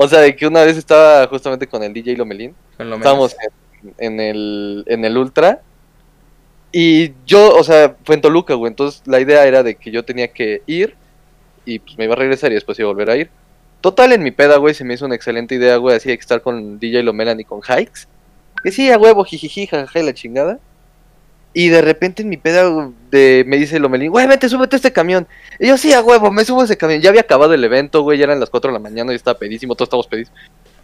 O 0.00 0.06
sea, 0.06 0.20
de 0.20 0.36
que 0.36 0.46
una 0.46 0.62
vez 0.62 0.76
estaba 0.76 1.26
justamente 1.26 1.66
con 1.66 1.82
el 1.82 1.92
DJ 1.92 2.16
Lomelín. 2.16 2.54
con 2.76 2.88
lo 2.88 2.98
menos. 2.98 3.32
Estábamos 3.32 3.36
en, 3.82 3.94
en 3.98 4.20
el, 4.20 4.84
en 4.86 5.04
el 5.04 5.18
Ultra. 5.18 5.60
Y 6.70 7.14
yo, 7.26 7.56
o 7.56 7.64
sea, 7.64 7.96
fue 8.04 8.14
en 8.14 8.20
Toluca, 8.20 8.54
güey. 8.54 8.70
Entonces 8.70 9.02
la 9.06 9.18
idea 9.18 9.44
era 9.44 9.64
de 9.64 9.74
que 9.74 9.90
yo 9.90 10.04
tenía 10.04 10.28
que 10.28 10.62
ir 10.66 10.94
y 11.64 11.80
pues 11.80 11.98
me 11.98 12.04
iba 12.04 12.14
a 12.14 12.16
regresar 12.16 12.52
y 12.52 12.54
después 12.54 12.78
iba 12.78 12.88
a 12.88 12.92
volver 12.92 13.10
a 13.10 13.16
ir. 13.16 13.30
Total, 13.80 14.12
en 14.12 14.22
mi 14.22 14.30
peda, 14.30 14.58
güey, 14.58 14.72
se 14.72 14.84
me 14.84 14.94
hizo 14.94 15.04
una 15.04 15.16
excelente 15.16 15.56
idea, 15.56 15.76
güey, 15.78 15.96
así 15.96 16.08
de 16.08 16.16
que 16.16 16.22
estar 16.22 16.42
con 16.42 16.78
DJ 16.78 17.02
Lomelan 17.02 17.40
y 17.40 17.44
con 17.44 17.60
Hikes. 17.60 18.02
Que 18.62 18.70
sí, 18.70 18.92
a 18.92 18.98
huevo, 18.98 19.24
jijiji, 19.24 19.66
jajaja, 19.66 19.98
y 19.98 20.06
la 20.06 20.14
chingada. 20.14 20.60
Y 21.54 21.68
de 21.68 21.82
repente 21.82 22.22
en 22.22 22.28
mi 22.28 22.36
peda 22.36 22.90
de, 23.10 23.44
me 23.46 23.56
dice 23.56 23.78
Lomelín, 23.78 24.10
güey, 24.10 24.26
vete, 24.26 24.48
súbete 24.48 24.76
a 24.76 24.78
este 24.78 24.92
camión. 24.92 25.26
Y 25.58 25.68
yo, 25.68 25.76
sí, 25.76 25.92
a 25.92 26.02
huevo, 26.02 26.30
me 26.30 26.44
subo 26.44 26.60
a 26.60 26.64
ese 26.64 26.76
camión. 26.76 27.00
Ya 27.00 27.10
había 27.10 27.22
acabado 27.22 27.54
el 27.54 27.64
evento, 27.64 28.02
güey, 28.02 28.18
ya 28.18 28.24
eran 28.24 28.40
las 28.40 28.50
4 28.50 28.70
de 28.70 28.74
la 28.74 28.78
mañana 28.78 29.12
y 29.12 29.16
estaba 29.16 29.38
pedísimo, 29.38 29.74
todos 29.74 29.86
estamos 29.86 30.06
pedísimos. 30.06 30.38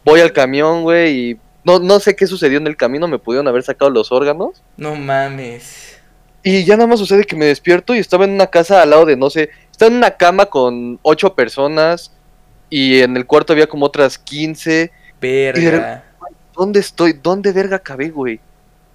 Voy 0.05 0.21
al 0.21 0.33
camión, 0.33 0.83
güey, 0.83 1.31
y 1.31 1.39
no, 1.65 1.79
no 1.79 2.01
sé 2.01 2.17
qué 2.17 2.27
sucedió 2.27 2.59
en 2.59 2.67
el 2.67 2.77
camino, 2.77 3.09
me 3.09 3.19
pudieron 3.19 3.47
haber 3.49 3.63
sacado 3.63 3.91
los 3.91 4.11
órganos. 4.11 4.63
No 4.77 4.95
mames. 4.95 5.99
Y 6.43 6.65
ya 6.65 6.77
nada 6.77 6.87
más 6.87 6.99
sucede 6.99 7.25
que 7.25 7.37
me 7.37 7.47
despierto 7.47 7.95
y 7.95 7.99
estaba 7.99 8.25
en 8.25 8.33
una 8.33 8.49
casa 8.49 8.83
al 8.83 8.91
lado 8.91 9.07
de, 9.07 9.17
no 9.17 9.31
sé, 9.31 9.51
estaba 9.71 9.91
en 9.91 9.97
una 9.97 10.11
cama 10.11 10.47
con 10.47 10.99
ocho 11.03 11.35
personas 11.35 12.13
y 12.69 13.01
en 13.01 13.17
el 13.17 13.27
cuarto 13.27 13.55
había 13.55 13.67
como 13.67 13.87
otras 13.87 14.19
15. 14.19 14.93
Verga. 15.21 16.05
¿Dónde 16.55 16.81
estoy? 16.81 17.15
¿Dónde 17.15 17.53
verga 17.53 17.77
acabé, 17.77 18.11
güey? 18.11 18.41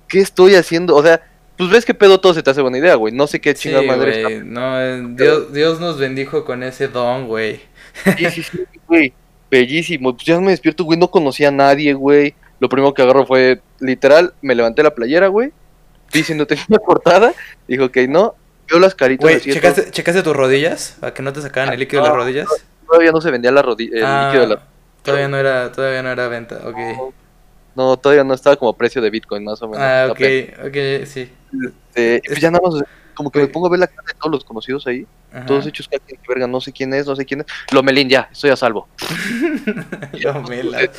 ¿Qué 0.07 0.19
estoy 0.19 0.55
haciendo? 0.55 0.95
O 0.95 1.01
sea, 1.01 1.21
pues 1.59 1.69
ves 1.69 1.85
que 1.85 1.93
pedo 1.93 2.19
todo 2.19 2.33
se 2.33 2.41
te 2.41 2.49
hace 2.49 2.61
buena 2.61 2.77
idea, 2.79 2.95
güey. 2.95 3.13
No 3.13 3.27
sé 3.27 3.39
qué 3.39 3.53
Sí, 3.55 3.63
chingada 3.69 3.83
madre 3.85 4.23
güey. 4.23 4.39
No, 4.43 4.81
eh, 4.81 5.03
Dios, 5.09 5.53
Dios 5.53 5.79
nos 5.79 5.97
bendijo 5.99 6.45
con 6.45 6.63
ese 6.63 6.87
don, 6.87 7.27
güey. 7.27 7.59
está. 8.05 8.17
Sí, 8.17 8.29
sí, 8.31 8.43
sí, 8.43 8.65
güey. 8.87 9.13
Bellísimo. 9.51 10.13
Pues 10.15 10.25
ya 10.25 10.39
me 10.39 10.51
despierto, 10.51 10.83
güey. 10.85 10.97
No 10.97 11.11
conocía 11.11 11.49
a 11.49 11.51
nadie, 11.51 11.93
güey. 11.93 12.33
Lo 12.59 12.69
primero 12.69 12.93
que 12.93 13.01
agarro 13.01 13.25
fue, 13.25 13.61
literal, 13.79 14.33
me 14.41 14.55
levanté 14.55 14.83
la 14.83 14.95
playera, 14.95 15.27
güey. 15.27 15.51
No 16.35 16.45
tenía 16.45 16.63
una 16.69 16.79
cortada. 16.79 17.33
Dijo, 17.67 17.85
ok, 17.85 17.97
no. 18.07 18.35
Veo 18.69 18.79
las 18.79 18.95
caritas 18.95 19.23
Güey, 19.23 19.41
¿checaste, 19.41 19.91
¿checaste 19.91 20.23
tus 20.23 20.35
rodillas? 20.35 20.97
Para 20.99 21.13
que 21.13 21.21
no 21.23 21.33
te 21.33 21.41
sacaran 21.41 21.73
el 21.73 21.79
líquido 21.79 22.01
de 22.03 22.07
las 22.09 22.15
no, 22.17 22.23
rodillas. 22.23 22.47
Todavía 22.87 23.11
no 23.11 23.19
se 23.21 23.31
vendía 23.31 23.51
la 23.51 23.63
rodi- 23.63 23.89
el 23.93 24.03
Ah, 24.03 24.27
líquido 24.27 24.47
de 24.47 24.55
la... 24.55 24.63
Todavía 25.03 25.27
no 25.27 25.37
era, 25.37 25.71
todavía 25.71 26.03
no 26.03 26.09
era 26.09 26.27
venta, 26.27 26.61
ok. 26.65 26.77
No, 26.77 27.13
todavía 27.97 28.23
no 28.23 28.33
estaba 28.33 28.55
como 28.55 28.73
precio 28.73 29.01
de 29.01 29.09
Bitcoin, 29.09 29.43
más 29.43 29.61
o 29.61 29.67
menos. 29.67 29.81
Ah, 29.81 30.07
ok, 30.09 30.21
ok, 30.67 31.05
sí. 31.05 31.29
Este, 31.89 32.21
pues 32.25 32.39
ya 32.39 32.51
nada 32.51 32.61
más, 32.67 32.83
como 33.13 33.31
que 33.31 33.39
me 33.39 33.47
pongo 33.47 33.67
a 33.67 33.69
ver 33.69 33.79
la 33.79 33.87
cara 33.87 34.03
de 34.07 34.13
todos 34.13 34.31
los 34.31 34.45
conocidos 34.45 34.87
ahí. 34.87 35.05
Ajá. 35.33 35.45
Todos 35.45 35.67
hechos 35.67 35.87
que 35.87 35.99
verga, 36.27 36.47
no 36.47 36.61
sé 36.61 36.71
quién 36.71 36.93
es, 36.93 37.05
no 37.05 37.15
sé 37.15 37.25
quién 37.25 37.41
es. 37.41 37.47
Lomelín, 37.71 38.09
ya, 38.09 38.29
estoy 38.31 38.49
a 38.49 38.55
salvo. 38.55 38.87
Lo 40.13 40.41
mela. 40.43 40.79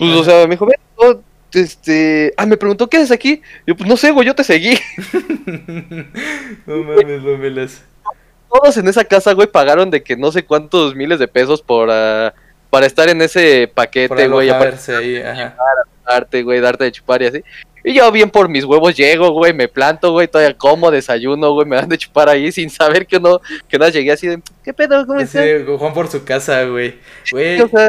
Pues, 0.00 0.12
o 0.12 0.24
sea, 0.24 0.46
me 0.46 0.54
dijo, 0.54 0.64
ven, 0.64 0.78
no, 0.98 1.22
este... 1.52 2.32
Ah, 2.38 2.46
me 2.46 2.56
preguntó, 2.56 2.88
¿qué 2.88 2.96
haces 2.96 3.10
aquí? 3.10 3.42
Yo, 3.66 3.76
pues, 3.76 3.86
no 3.86 3.98
sé, 3.98 4.12
güey, 4.12 4.26
yo 4.26 4.34
te 4.34 4.42
seguí. 4.42 4.78
no 6.66 6.76
mames, 6.84 7.22
lo 7.22 7.36
melas. 7.36 7.84
Todos 8.50 8.78
en 8.78 8.88
esa 8.88 9.04
casa, 9.04 9.34
güey, 9.34 9.46
pagaron 9.46 9.90
de 9.90 10.02
que 10.02 10.16
no 10.16 10.32
sé 10.32 10.42
cuántos 10.42 10.94
miles 10.94 11.18
de 11.18 11.28
pesos 11.28 11.60
por... 11.60 11.90
ah, 11.90 12.32
para 12.70 12.86
estar 12.86 13.08
en 13.08 13.20
ese 13.20 13.70
paquete, 13.72 14.28
güey, 14.28 14.48
aparte 14.48 14.94
ahí, 14.94 15.16
ajá. 15.16 15.56
darte, 16.06 16.42
güey, 16.42 16.60
darte 16.60 16.84
de 16.84 16.92
chupar 16.92 17.20
y 17.22 17.26
así. 17.26 17.44
Y 17.82 17.94
yo 17.94 18.10
bien 18.12 18.30
por 18.30 18.48
mis 18.48 18.64
huevos 18.64 18.94
llego, 18.94 19.30
güey, 19.30 19.54
me 19.54 19.66
planto, 19.66 20.12
güey, 20.12 20.28
todavía 20.28 20.56
como, 20.56 20.90
desayuno, 20.90 21.52
güey, 21.52 21.66
me 21.66 21.76
dan 21.76 21.88
de 21.88 21.98
chupar 21.98 22.28
ahí 22.28 22.52
sin 22.52 22.68
saber 22.68 23.06
que 23.06 23.18
no, 23.18 23.40
que 23.68 23.78
no 23.78 23.88
llegué 23.88 24.12
así 24.12 24.28
de, 24.28 24.42
¿qué 24.62 24.72
pedo? 24.72 25.06
¿Cómo 25.06 25.18
estás? 25.18 25.42
Ese 25.42 25.64
Juan 25.64 25.94
por 25.94 26.08
su 26.08 26.24
casa, 26.24 26.64
güey. 26.64 26.98
Güey, 27.32 27.60
O 27.60 27.68
sea, 27.68 27.88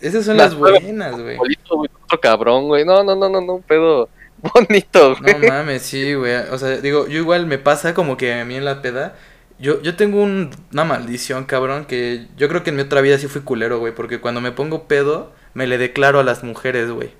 Esas 0.00 0.24
son 0.24 0.36
las, 0.36 0.54
buenas, 0.54 1.18
güey. 1.20 1.38
Otro 1.38 2.20
cabrón, 2.20 2.66
güey. 2.66 2.84
No, 2.84 3.04
no, 3.04 3.14
no, 3.14 3.28
no, 3.28 3.40
no, 3.40 3.54
un 3.54 3.62
pedo 3.62 4.08
bonito, 4.54 5.16
güey. 5.16 5.40
No 5.40 5.48
mames, 5.48 5.82
sí, 5.82 6.14
güey. 6.14 6.34
O 6.50 6.58
sea, 6.58 6.76
digo, 6.78 7.06
yo 7.06 7.18
igual 7.18 7.46
me 7.46 7.58
pasa 7.58 7.94
como 7.94 8.16
que 8.16 8.34
a 8.34 8.44
mí 8.44 8.56
en 8.56 8.64
la 8.64 8.82
peda. 8.82 9.14
Yo, 9.58 9.80
yo 9.82 9.96
tengo 9.96 10.22
una 10.22 10.84
maldición, 10.84 11.44
cabrón, 11.44 11.84
que 11.84 12.26
yo 12.36 12.48
creo 12.48 12.62
que 12.62 12.70
en 12.70 12.76
mi 12.76 12.82
otra 12.82 13.00
vida 13.00 13.18
sí 13.18 13.28
fui 13.28 13.42
culero, 13.42 13.78
güey. 13.78 13.94
Porque 13.94 14.20
cuando 14.20 14.40
me 14.40 14.52
pongo 14.52 14.88
pedo, 14.88 15.32
me 15.54 15.66
le 15.66 15.78
declaro 15.78 16.20
a 16.20 16.24
las 16.24 16.42
mujeres, 16.42 16.90
güey. 16.90 17.10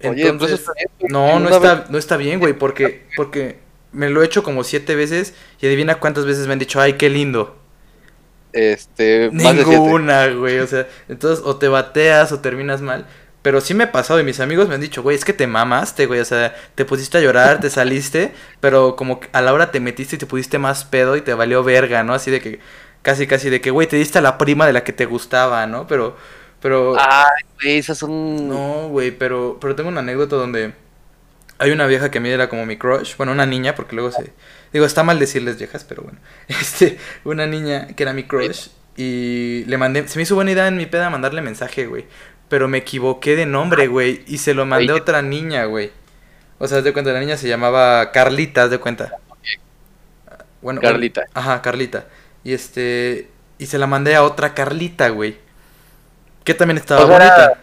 Entonces, 0.00 0.64
no, 1.08 1.40
no 1.40 1.48
está, 1.48 1.86
no 1.88 1.98
está 1.98 2.16
bien, 2.16 2.38
güey, 2.38 2.52
porque, 2.52 3.06
porque 3.16 3.58
me 3.92 4.10
lo 4.10 4.22
he 4.22 4.26
hecho 4.26 4.42
como 4.42 4.62
siete 4.64 4.94
veces 4.94 5.34
y 5.60 5.66
adivina 5.66 5.98
cuántas 5.98 6.24
veces 6.24 6.46
me 6.46 6.52
han 6.52 6.58
dicho, 6.58 6.80
ay, 6.80 6.94
qué 6.94 7.10
lindo. 7.10 7.56
Este, 8.52 9.30
Ninguna, 9.32 10.28
güey, 10.28 10.60
o 10.60 10.66
sea, 10.66 10.88
entonces 11.08 11.44
o 11.44 11.56
te 11.56 11.68
bateas 11.68 12.32
o 12.32 12.40
terminas 12.40 12.80
mal. 12.80 13.06
Pero 13.42 13.60
sí 13.60 13.72
me 13.72 13.84
ha 13.84 13.92
pasado 13.92 14.18
y 14.18 14.24
mis 14.24 14.40
amigos 14.40 14.68
me 14.68 14.74
han 14.74 14.80
dicho, 14.80 15.02
güey, 15.02 15.16
es 15.16 15.24
que 15.24 15.32
te 15.32 15.46
mamaste, 15.46 16.06
güey, 16.06 16.20
o 16.20 16.24
sea, 16.24 16.54
te 16.74 16.84
pusiste 16.84 17.18
a 17.18 17.20
llorar, 17.20 17.60
te 17.60 17.70
saliste, 17.70 18.32
pero 18.60 18.96
como 18.96 19.20
a 19.32 19.40
la 19.40 19.52
hora 19.52 19.70
te 19.70 19.78
metiste 19.78 20.16
y 20.16 20.18
te 20.18 20.26
pusiste 20.26 20.58
más 20.58 20.84
pedo 20.84 21.16
y 21.16 21.20
te 21.20 21.34
valió 21.34 21.62
verga, 21.62 22.02
¿no? 22.02 22.14
Así 22.14 22.32
de 22.32 22.40
que, 22.40 22.58
casi, 23.02 23.26
casi 23.28 23.48
de 23.48 23.60
que, 23.60 23.70
güey, 23.70 23.86
te 23.86 23.96
diste 23.96 24.18
a 24.18 24.22
la 24.22 24.38
prima 24.38 24.66
de 24.66 24.72
la 24.72 24.82
que 24.82 24.92
te 24.92 25.06
gustaba, 25.06 25.66
¿no? 25.66 25.86
Pero, 25.86 26.16
pero... 26.60 26.96
Ay, 26.98 27.44
güey, 27.62 27.78
esas 27.78 27.98
son... 27.98 28.48
No, 28.48 28.88
güey, 28.88 29.12
pero, 29.12 29.58
pero 29.60 29.76
tengo 29.76 29.88
una 29.88 30.00
anécdota 30.00 30.34
donde 30.34 30.74
hay 31.58 31.70
una 31.70 31.86
vieja 31.86 32.10
que 32.10 32.18
a 32.18 32.20
mí 32.20 32.28
era 32.28 32.48
como 32.48 32.66
mi 32.66 32.76
crush, 32.76 33.16
bueno, 33.16 33.32
una 33.32 33.46
niña, 33.46 33.76
porque 33.76 33.94
luego 33.94 34.10
se... 34.10 34.32
Digo, 34.72 34.84
está 34.84 35.04
mal 35.04 35.18
decirles 35.18 35.58
viejas, 35.58 35.84
pero 35.84 36.02
bueno. 36.02 36.18
Este, 36.48 36.98
una 37.24 37.46
niña 37.46 37.86
que 37.88 38.02
era 38.02 38.12
mi 38.12 38.24
crush 38.24 38.68
y 38.96 39.64
le 39.66 39.78
mandé... 39.78 40.08
Se 40.08 40.18
me 40.18 40.24
hizo 40.24 40.34
buena 40.34 40.50
idea 40.50 40.66
en 40.66 40.76
mi 40.76 40.86
peda 40.86 41.08
mandarle 41.08 41.40
mensaje, 41.40 41.86
güey. 41.86 42.06
Pero 42.48 42.68
me 42.68 42.78
equivoqué 42.78 43.36
de 43.36 43.46
nombre, 43.46 43.86
güey, 43.88 44.22
y 44.26 44.38
se 44.38 44.54
lo 44.54 44.64
mandé 44.66 44.92
a 44.92 44.96
otra 44.96 45.22
niña, 45.22 45.64
güey. 45.66 45.90
O 46.58 46.66
sea, 46.66 46.82
de 46.82 46.92
cuenta, 46.92 47.12
la 47.12 47.20
niña 47.20 47.36
se 47.36 47.48
llamaba 47.48 48.10
Carlita, 48.10 48.68
de 48.68 48.78
cuenta. 48.78 49.12
Bueno, 50.60 50.80
Carlita. 50.80 51.26
ajá, 51.34 51.62
Carlita. 51.62 52.06
Y 52.42 52.52
este... 52.52 53.30
Y 53.58 53.66
se 53.66 53.78
la 53.78 53.86
mandé 53.86 54.14
a 54.14 54.22
otra 54.22 54.54
Carlita, 54.54 55.08
güey. 55.08 55.36
Que 56.44 56.54
también 56.54 56.78
estaba 56.78 57.04
bonita 57.04 57.58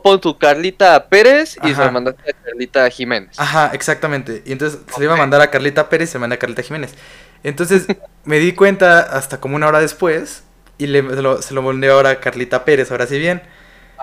pon 0.00 0.20
tu 0.20 0.38
Carlita 0.38 1.08
Pérez 1.08 1.58
y 1.62 1.74
se 1.74 1.80
la 1.80 1.90
mandaste 1.90 2.30
a 2.30 2.34
Carlita 2.44 2.88
Jiménez. 2.90 3.38
Ajá, 3.38 3.70
exactamente. 3.72 4.42
Y 4.46 4.52
entonces 4.52 4.80
se 4.92 5.00
le 5.00 5.06
iba 5.06 5.14
a 5.14 5.16
mandar 5.16 5.40
a 5.40 5.50
Carlita 5.50 5.88
Pérez 5.88 6.10
y 6.10 6.12
se 6.12 6.18
manda 6.18 6.36
a 6.36 6.38
Carlita 6.38 6.62
Jiménez. 6.62 6.94
Entonces 7.42 7.86
me 8.24 8.38
di 8.38 8.52
cuenta 8.52 9.00
hasta 9.00 9.40
como 9.40 9.56
una 9.56 9.66
hora 9.66 9.80
después 9.80 10.44
y 10.78 10.86
le, 10.86 11.02
se 11.08 11.22
lo, 11.22 11.42
se 11.42 11.88
ahora 11.90 12.10
a 12.10 12.20
Carlita 12.20 12.64
Pérez, 12.64 12.90
ahora 12.90 13.06
sí 13.06 13.18
bien. 13.18 13.42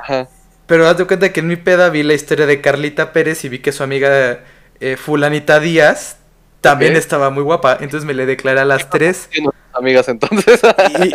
Ajá. 0.02 0.28
Pero 0.66 0.88
haz 0.88 0.98
de 0.98 1.06
cuenta 1.06 1.34
que 1.34 1.40
en 1.40 1.48
mi 1.48 1.56
peda 1.56 1.90
vi 1.90 2.04
la 2.04 2.14
historia 2.14 2.46
de 2.46 2.62
Carlita 2.62 3.12
Pérez 3.12 3.44
y 3.44 3.50
vi 3.50 3.60
que 3.60 3.72
su 3.72 3.82
amiga 3.84 4.42
eh, 4.80 4.98
Fulanita 4.98 5.60
Díaz 5.60 6.18
también 6.62 6.96
estaba 6.96 7.30
muy 7.30 7.44
guapa. 7.44 7.78
Entonces 7.80 8.06
me 8.06 8.14
le 8.14 8.26
declaré 8.26 8.60
a 8.60 8.66
las 8.66 8.90
tres. 8.90 9.30
Amigas 9.74 10.10
entonces. 10.10 10.62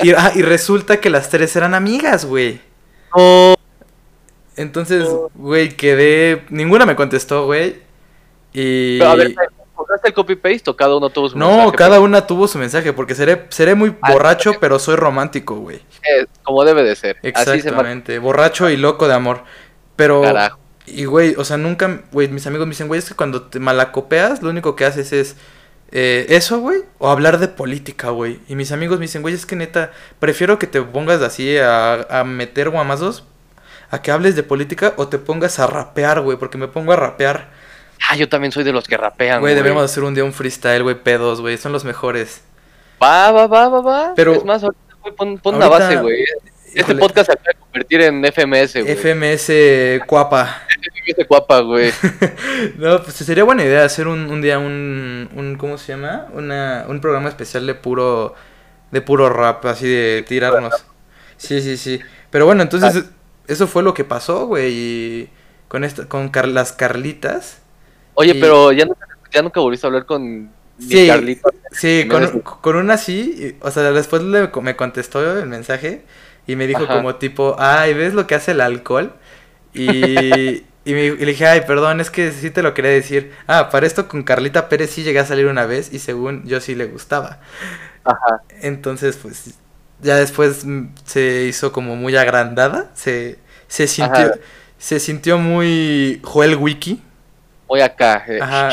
y, 0.03 0.11
y, 0.11 0.15
y, 0.35 0.43
resulta 0.43 1.01
que 1.01 1.11
las 1.11 1.29
tres 1.31 1.55
eran 1.55 1.75
amigas, 1.75 2.25
güey. 2.25 2.61
Oh. 3.13 3.55
Entonces, 4.57 5.07
güey, 5.35 5.71
quedé. 5.71 6.43
Ninguna 6.51 6.87
me 6.87 6.97
contestó, 6.97 7.47
güey. 7.47 7.77
Y. 8.53 8.99
Pero 8.99 9.11
a 9.11 9.17
ver, 9.17 9.35
¿Encontraste 9.85 10.09
el 10.09 10.15
copy-paste 10.15 10.71
o 10.71 10.77
cada 10.77 10.97
uno 10.97 11.11
tuvo 11.11 11.29
su 11.29 11.37
mensaje? 11.37 11.63
No, 11.63 11.73
cada 11.73 12.01
una 12.01 12.27
tuvo 12.27 12.49
su 12.49 12.59
mensaje, 12.59 12.95
porque 12.95 13.15
seré, 13.15 13.45
seré 13.51 13.75
muy 13.75 13.95
ah, 14.01 14.13
borracho, 14.13 14.53
pero 14.59 14.79
soy 14.79 14.97
romántico, 14.97 15.57
güey. 15.57 15.83
como 16.43 16.65
debe 16.65 16.83
de 16.83 16.97
ser. 16.97 17.19
Exactamente, 17.23 18.19
borracho 18.19 18.71
y 18.71 18.79
loco 18.79 19.07
de 19.07 19.15
amor. 19.15 19.45
Pero. 19.95 20.23
Carajo. 20.23 20.59
Y, 20.87 21.05
güey, 21.05 21.35
o 21.37 21.45
sea, 21.45 21.59
nunca. 21.59 22.03
Güey, 22.13 22.29
mis 22.29 22.47
amigos 22.47 22.67
me 22.67 22.71
dicen, 22.71 22.89
güey, 22.89 22.99
es 22.99 23.09
que 23.09 23.15
cuando 23.15 23.43
te 23.43 23.59
malacopeas, 23.59 24.43
lo 24.43 24.49
único 24.49 24.75
que 24.75 24.87
haces 24.87 25.13
es. 25.13 25.37
Eh, 25.93 26.27
eso, 26.31 26.61
güey, 26.61 26.81
o 26.99 27.11
hablar 27.11 27.39
de 27.39 27.49
política, 27.49 28.09
güey. 28.09 28.41
Y 28.49 28.57
mis 28.57 28.73
amigos 28.73 28.99
me 28.99 29.05
dicen, 29.05 29.21
güey, 29.21 29.35
es 29.35 29.45
que 29.45 29.55
neta, 29.55 29.93
prefiero 30.19 30.59
que 30.59 30.67
te 30.67 30.81
pongas 30.81 31.21
así 31.21 31.59
a, 31.59 32.07
a 32.09 32.25
meter 32.25 32.71
guamazos 32.71 33.25
a 33.91 34.03
que 34.03 34.11
hables 34.11 34.35
de 34.35 34.43
política 34.43 34.95
o 34.97 35.09
te 35.09 35.19
pongas 35.19 35.59
a 35.59 35.67
rapear, 35.67 36.21
güey, 36.23 36.39
porque 36.39 36.59
me 36.59 36.69
pongo 36.69 36.93
a 36.93 36.97
rapear. 36.97 37.64
Ah, 38.09 38.17
yo 38.17 38.29
también 38.29 38.53
soy 38.53 38.65
de 38.65 38.73
los 38.73 38.87
que 38.87 38.97
rapean, 38.97 39.41
güey. 39.41 39.55
debemos 39.55 39.83
hacer 39.83 40.03
un 40.03 40.15
día 40.15 40.25
un 40.25 40.33
freestyle, 40.33 40.83
güey, 40.83 41.03
pedos, 41.03 41.41
güey, 41.41 41.57
son 41.57 41.73
los 41.73 41.85
mejores. 41.85 42.43
Va, 43.03 43.33
va, 43.33 43.47
va, 43.47 43.69
va, 43.69 43.81
va. 43.81 44.13
Pero, 44.15 44.35
es 44.35 44.45
más, 44.45 44.63
ahorita, 44.63 44.83
pon, 45.17 45.39
pon 45.39 45.59
la 45.59 45.69
base, 45.69 45.97
güey. 45.97 46.25
Este 46.75 46.95
podcast 46.97 47.27
se 47.27 47.33
acaba 47.33 47.51
de 47.53 47.61
convertir 47.61 48.01
en 48.01 48.25
FMS, 48.25 48.83
güey. 48.83 48.97
FMS 48.97 50.05
Cuapa. 50.07 50.63
FMS 50.69 51.27
Cuapa, 51.29 51.61
güey. 51.61 51.93
no, 52.79 53.01
pues 53.03 53.15
sería 53.15 53.45
buena 53.45 53.65
idea 53.65 53.85
hacer 53.85 54.09
un, 54.09 54.31
un 54.31 54.43
día 54.43 54.59
un, 54.59 55.29
un, 55.37 55.57
¿cómo 55.57 55.79
se 55.79 55.93
llama? 55.93 56.27
Una, 56.33 56.85
un 56.89 57.01
programa 57.01 57.29
especial 57.29 57.67
de 57.67 57.75
puro, 57.75 58.35
de 58.91 59.01
puro 59.01 59.29
rap, 59.29 59.65
así 59.67 59.89
de 59.89 60.25
tirarnos. 60.27 60.85
Sí, 61.37 61.61
sí, 61.61 61.77
sí. 61.77 62.01
Pero 62.31 62.47
bueno, 62.47 62.63
entonces, 62.63 63.05
eso 63.47 63.67
fue 63.69 63.83
lo 63.83 63.95
que 63.95 64.05
pasó, 64.05 64.47
güey, 64.47 65.29
con, 65.69 65.85
esta, 65.85 66.07
con 66.07 66.31
las 66.53 66.73
Carlitas. 66.73 67.59
Oye, 68.15 68.35
pero 68.37 68.73
ya, 68.73 68.87
ya 69.33 69.43
nunca 69.43 69.61
volviste 69.61 69.87
a 69.87 69.89
hablar 69.89 70.07
con 70.07 70.51
sí. 70.79 71.11
Sí, 71.73 72.09
con, 72.61 72.77
una 72.77 72.97
sí, 72.97 73.57
o 73.61 73.71
sea, 73.71 73.91
después 73.93 74.23
me 74.23 74.77
contestó 74.77 75.39
el 75.39 75.47
mensaje 75.47 76.05
y 76.47 76.57
me 76.57 76.67
dijo 76.67 76.87
como 76.87 77.17
tipo, 77.17 77.57
ay, 77.59 77.95
¿ves 77.95 78.15
lo 78.15 78.27
que 78.27 78.35
hace 78.35 78.53
el 78.53 78.61
alcohol? 78.61 79.13
Y, 79.73 79.89
y, 80.85 80.93
me, 80.93 81.11
le 81.11 81.27
dije, 81.27 81.47
ay, 81.47 81.63
perdón, 81.67 82.01
es 82.01 82.11
que 82.11 82.31
sí 82.31 82.51
te 82.51 82.63
lo 82.63 82.75
quería 82.75 82.93
decir. 82.93 83.33
Ah, 83.47 83.71
para 83.71 83.87
esto 83.87 84.09
con 84.09 84.23
Carlita 84.23 84.69
Pérez 84.69 84.91
sí 84.91 85.03
llegué 85.03 85.19
a 85.19 85.27
salir 85.27 85.47
una 85.47 85.67
vez 85.67 85.93
y 85.93 85.99
según 85.99 86.45
yo 86.45 86.61
sí 86.61 86.75
le 86.75 86.87
gustaba. 86.87 87.41
Ajá. 88.05 88.43
Entonces, 88.61 89.17
pues 89.17 89.55
ya 90.01 90.17
después 90.17 90.65
mm, 90.65 90.89
se 91.05 91.47
hizo 91.49 91.73
como 91.73 91.97
muy 91.97 92.17
agrandada, 92.17 92.91
se, 92.95 93.39
se 93.67 93.87
sintió 93.87 94.33
se 94.85 95.01
sintió 95.01 95.39
muy 95.39 96.21
Joel 96.23 96.57
Wiki. 96.57 97.01
Muy 97.75 97.81
acá. 97.81 98.25
Eh. 98.29 98.39
Ajá. 98.41 98.71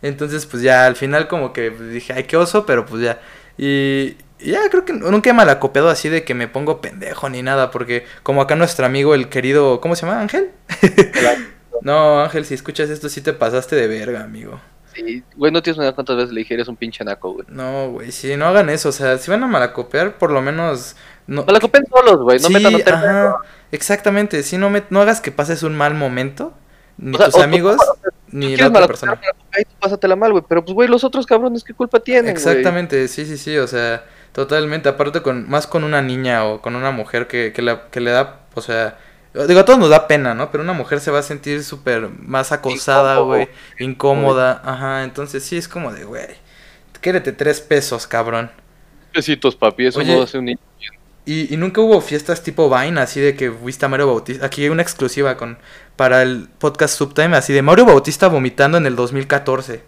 Entonces, 0.00 0.46
pues 0.46 0.62
ya 0.62 0.86
al 0.86 0.96
final 0.96 1.28
como 1.28 1.52
que 1.52 1.68
dije, 1.68 2.14
ay, 2.14 2.24
qué 2.24 2.38
oso, 2.38 2.64
pero 2.64 2.86
pues 2.86 3.02
ya. 3.02 3.20
Y 3.58 4.16
ya 4.38 4.66
creo 4.70 4.86
que 4.86 4.94
nunca 4.94 5.28
he 5.28 5.34
malacopiado 5.34 5.90
así 5.90 6.08
de 6.08 6.24
que 6.24 6.32
me 6.32 6.48
pongo 6.48 6.80
pendejo 6.80 7.28
ni 7.28 7.42
nada, 7.42 7.70
porque 7.70 8.06
como 8.22 8.40
acá 8.40 8.56
nuestro 8.56 8.86
amigo, 8.86 9.14
el 9.14 9.28
querido, 9.28 9.82
¿cómo 9.82 9.94
se 9.94 10.06
llama? 10.06 10.22
Ángel. 10.22 10.52
no, 11.82 12.22
Ángel, 12.22 12.46
si 12.46 12.54
escuchas 12.54 12.88
esto, 12.88 13.10
sí 13.10 13.20
te 13.20 13.34
pasaste 13.34 13.76
de 13.76 13.88
verga, 13.88 14.24
amigo. 14.24 14.58
Sí, 14.94 15.22
güey, 15.36 15.52
no 15.52 15.62
tienes 15.62 15.76
una 15.76 15.92
cuántas 15.92 16.16
veces 16.16 16.32
le 16.32 16.40
dije, 16.40 16.54
eres 16.54 16.68
un 16.68 16.76
pinche 16.76 17.04
naco, 17.04 17.34
güey. 17.34 17.46
No, 17.50 17.90
güey, 17.90 18.10
sí, 18.10 18.38
no 18.38 18.46
hagan 18.46 18.70
eso, 18.70 18.88
o 18.88 18.92
sea, 18.92 19.18
si 19.18 19.30
van 19.30 19.42
a 19.42 19.48
malacopiar, 19.48 20.16
por 20.16 20.30
lo 20.30 20.40
menos... 20.40 20.96
No... 21.26 21.44
Malacopen 21.44 21.84
solos, 21.86 22.22
güey, 22.22 22.38
no 22.40 22.48
sí, 22.48 22.54
metan 22.54 22.94
ajá, 22.94 23.36
Exactamente, 23.70 24.42
si 24.44 24.56
no, 24.56 24.70
me... 24.70 24.82
no 24.88 25.02
hagas 25.02 25.20
que 25.20 25.30
pases 25.30 25.62
un 25.62 25.76
mal 25.76 25.92
momento, 25.92 26.54
ni 27.00 27.16
tus 27.16 27.36
amigos, 27.36 27.76
ni 28.32 28.56
la 28.56 28.68
otra 28.68 28.86
persona. 28.86 29.20
pásatela 29.78 30.16
mal, 30.16 30.32
güey, 30.32 30.44
pero 30.48 30.64
pues, 30.64 30.74
güey, 30.74 30.88
los 30.88 31.04
otros 31.04 31.26
cabrones, 31.26 31.64
¿qué 31.64 31.74
culpa 31.74 32.00
tienen, 32.00 32.30
Exactamente, 32.30 33.08
sí, 33.08 33.26
sí, 33.26 33.36
sí, 33.36 33.56
o 33.58 33.66
sea, 33.66 34.04
totalmente, 34.32 34.88
aparte 34.88 35.22
con, 35.22 35.48
más 35.48 35.66
con 35.66 35.84
una 35.84 36.02
niña 36.02 36.44
o 36.44 36.60
con 36.60 36.76
una 36.76 36.90
mujer 36.90 37.26
que, 37.26 37.52
que, 37.52 37.62
la, 37.62 37.88
que 37.90 38.00
le 38.00 38.10
da, 38.10 38.40
o 38.54 38.60
sea 38.60 38.96
Digo, 39.32 39.60
a 39.60 39.64
todos 39.64 39.78
nos 39.78 39.90
da 39.90 40.08
pena, 40.08 40.34
¿no? 40.34 40.50
Pero 40.50 40.64
una 40.64 40.72
mujer 40.72 40.98
se 40.98 41.12
va 41.12 41.20
a 41.20 41.22
sentir 41.22 41.62
súper 41.62 42.08
más 42.08 42.50
acosada, 42.50 43.18
güey. 43.18 43.48
Incómoda. 43.78 44.60
Ajá, 44.64 45.04
entonces 45.04 45.44
sí 45.44 45.56
es 45.56 45.68
como 45.68 45.92
de, 45.92 46.04
güey. 46.04 46.26
Quédate 47.00 47.32
tres 47.32 47.60
pesos, 47.60 48.08
cabrón. 48.08 48.50
Besitos, 49.14 49.54
papi. 49.54 49.86
Eso 49.86 50.02
no 50.02 50.22
hace 50.22 50.38
un 50.38 50.46
niño. 50.46 50.58
Y, 51.26 51.52
y, 51.52 51.56
nunca 51.56 51.80
hubo 51.80 52.00
fiestas 52.00 52.42
tipo 52.42 52.70
Vine, 52.70 53.00
así 53.00 53.20
de 53.20 53.36
que 53.36 53.50
fuiste 53.50 53.84
a 53.84 53.88
Mario 53.88 54.06
Bautista. 54.06 54.46
Aquí 54.46 54.62
hay 54.62 54.68
una 54.70 54.82
exclusiva 54.82 55.36
con 55.36 55.58
para 55.96 56.22
el 56.22 56.48
podcast 56.58 56.96
Subtime, 56.96 57.36
así 57.36 57.52
de 57.52 57.62
Mario 57.62 57.84
Bautista 57.84 58.28
vomitando 58.28 58.78
en 58.78 58.86
el 58.86 58.96
2014. 58.96 59.82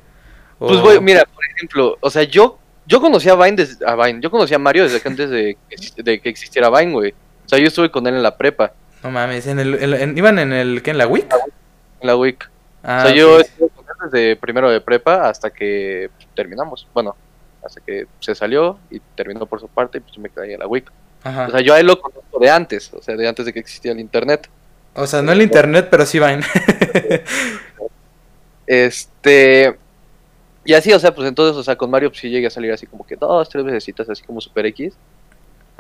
Pues, 0.59 0.81
güey, 0.81 1.01
mira, 1.01 1.25
por 1.25 1.45
ejemplo, 1.45 1.97
o 2.01 2.11
sea, 2.11 2.23
yo 2.23 2.59
yo 2.87 3.01
conocí 3.01 3.29
a 3.29 3.35
Vine, 3.35 3.57
desde, 3.57 3.85
a 3.87 3.95
Vine. 3.97 4.21
Yo 4.21 4.31
conocí 4.31 4.55
a 4.55 4.59
Mario 4.59 4.85
desde 4.85 5.01
antes 5.09 5.31
de, 5.31 5.57
de 5.97 6.21
que 6.21 6.29
existiera 6.29 6.69
Vine, 6.71 6.93
güey. 6.93 7.15
O 7.45 7.49
sea, 7.49 7.59
yo 7.59 7.67
estuve 7.67 7.91
con 7.91 8.07
él 8.07 8.15
en 8.15 8.23
la 8.23 8.37
prepa. 8.37 8.73
No 9.03 9.11
mames, 9.11 9.47
¿en 9.47 9.59
el, 9.59 10.17
¿iban 10.17 10.39
en 10.39 10.53
el 10.53 10.83
qué? 10.83 10.91
¿En 10.91 10.99
la 10.99 11.07
WIC? 11.07 11.33
En 12.01 12.07
la 12.07 12.17
WIC. 12.17 12.51
Ah, 12.85 13.05
o 13.05 13.07
sea, 13.07 13.17
yo 13.17 13.41
estuve 13.41 13.69
con 13.71 13.85
él 13.85 14.11
desde 14.11 14.37
primero 14.37 14.71
de 14.71 14.81
prepa 14.81 15.29
hasta 15.29 15.51
que 15.51 16.11
terminamos. 16.35 16.87
Bueno, 16.95 17.17
hasta 17.65 17.81
que 17.81 18.07
se 18.21 18.35
salió 18.35 18.79
y 18.91 19.01
terminó 19.15 19.47
por 19.47 19.61
su 19.61 19.69
parte 19.69 19.99
y 19.99 20.01
pues 20.01 20.19
me 20.19 20.29
quedé 20.31 20.55
en 20.55 20.61
la 20.61 20.67
WIC. 20.67 20.91
Ajá. 21.25 21.47
O 21.47 21.51
sea, 21.51 21.61
yo 21.61 21.75
a 21.75 21.81
él 21.81 21.87
lo 21.87 22.01
conozco 22.01 22.39
de 22.39 22.51
antes, 22.51 22.93
o 22.93 23.03
sea, 23.03 23.17
de 23.17 23.29
antes 23.29 23.47
de 23.47 23.53
que 23.53 23.61
existía 23.61 23.93
el 23.93 24.01
internet. 24.01 24.49
O 24.95 25.07
sea, 25.07 25.23
no 25.23 25.33
el 25.33 25.43
internet, 25.43 25.89
pero 25.91 26.05
sí 26.05 26.19
Vine. 26.19 26.43
este. 28.67 29.77
Y 30.65 30.75
así, 30.75 30.93
o 30.93 30.99
sea, 30.99 31.15
pues 31.15 31.29
entonces, 31.29 31.57
o 31.57 31.63
sea, 31.63 31.77
con 31.77 31.91
Mario 31.91 32.11
pues 32.11 32.21
sí 32.21 32.29
llegué 32.29 32.47
a 32.47 32.51
salir 32.51 32.71
así 32.73 32.87
como 32.87 33.05
que 33.05 33.17
dos, 33.17 33.49
tres 33.49 33.65
veces 33.65 34.09
así 34.09 34.23
como 34.23 34.41
Super 34.41 34.67
X. 34.67 34.95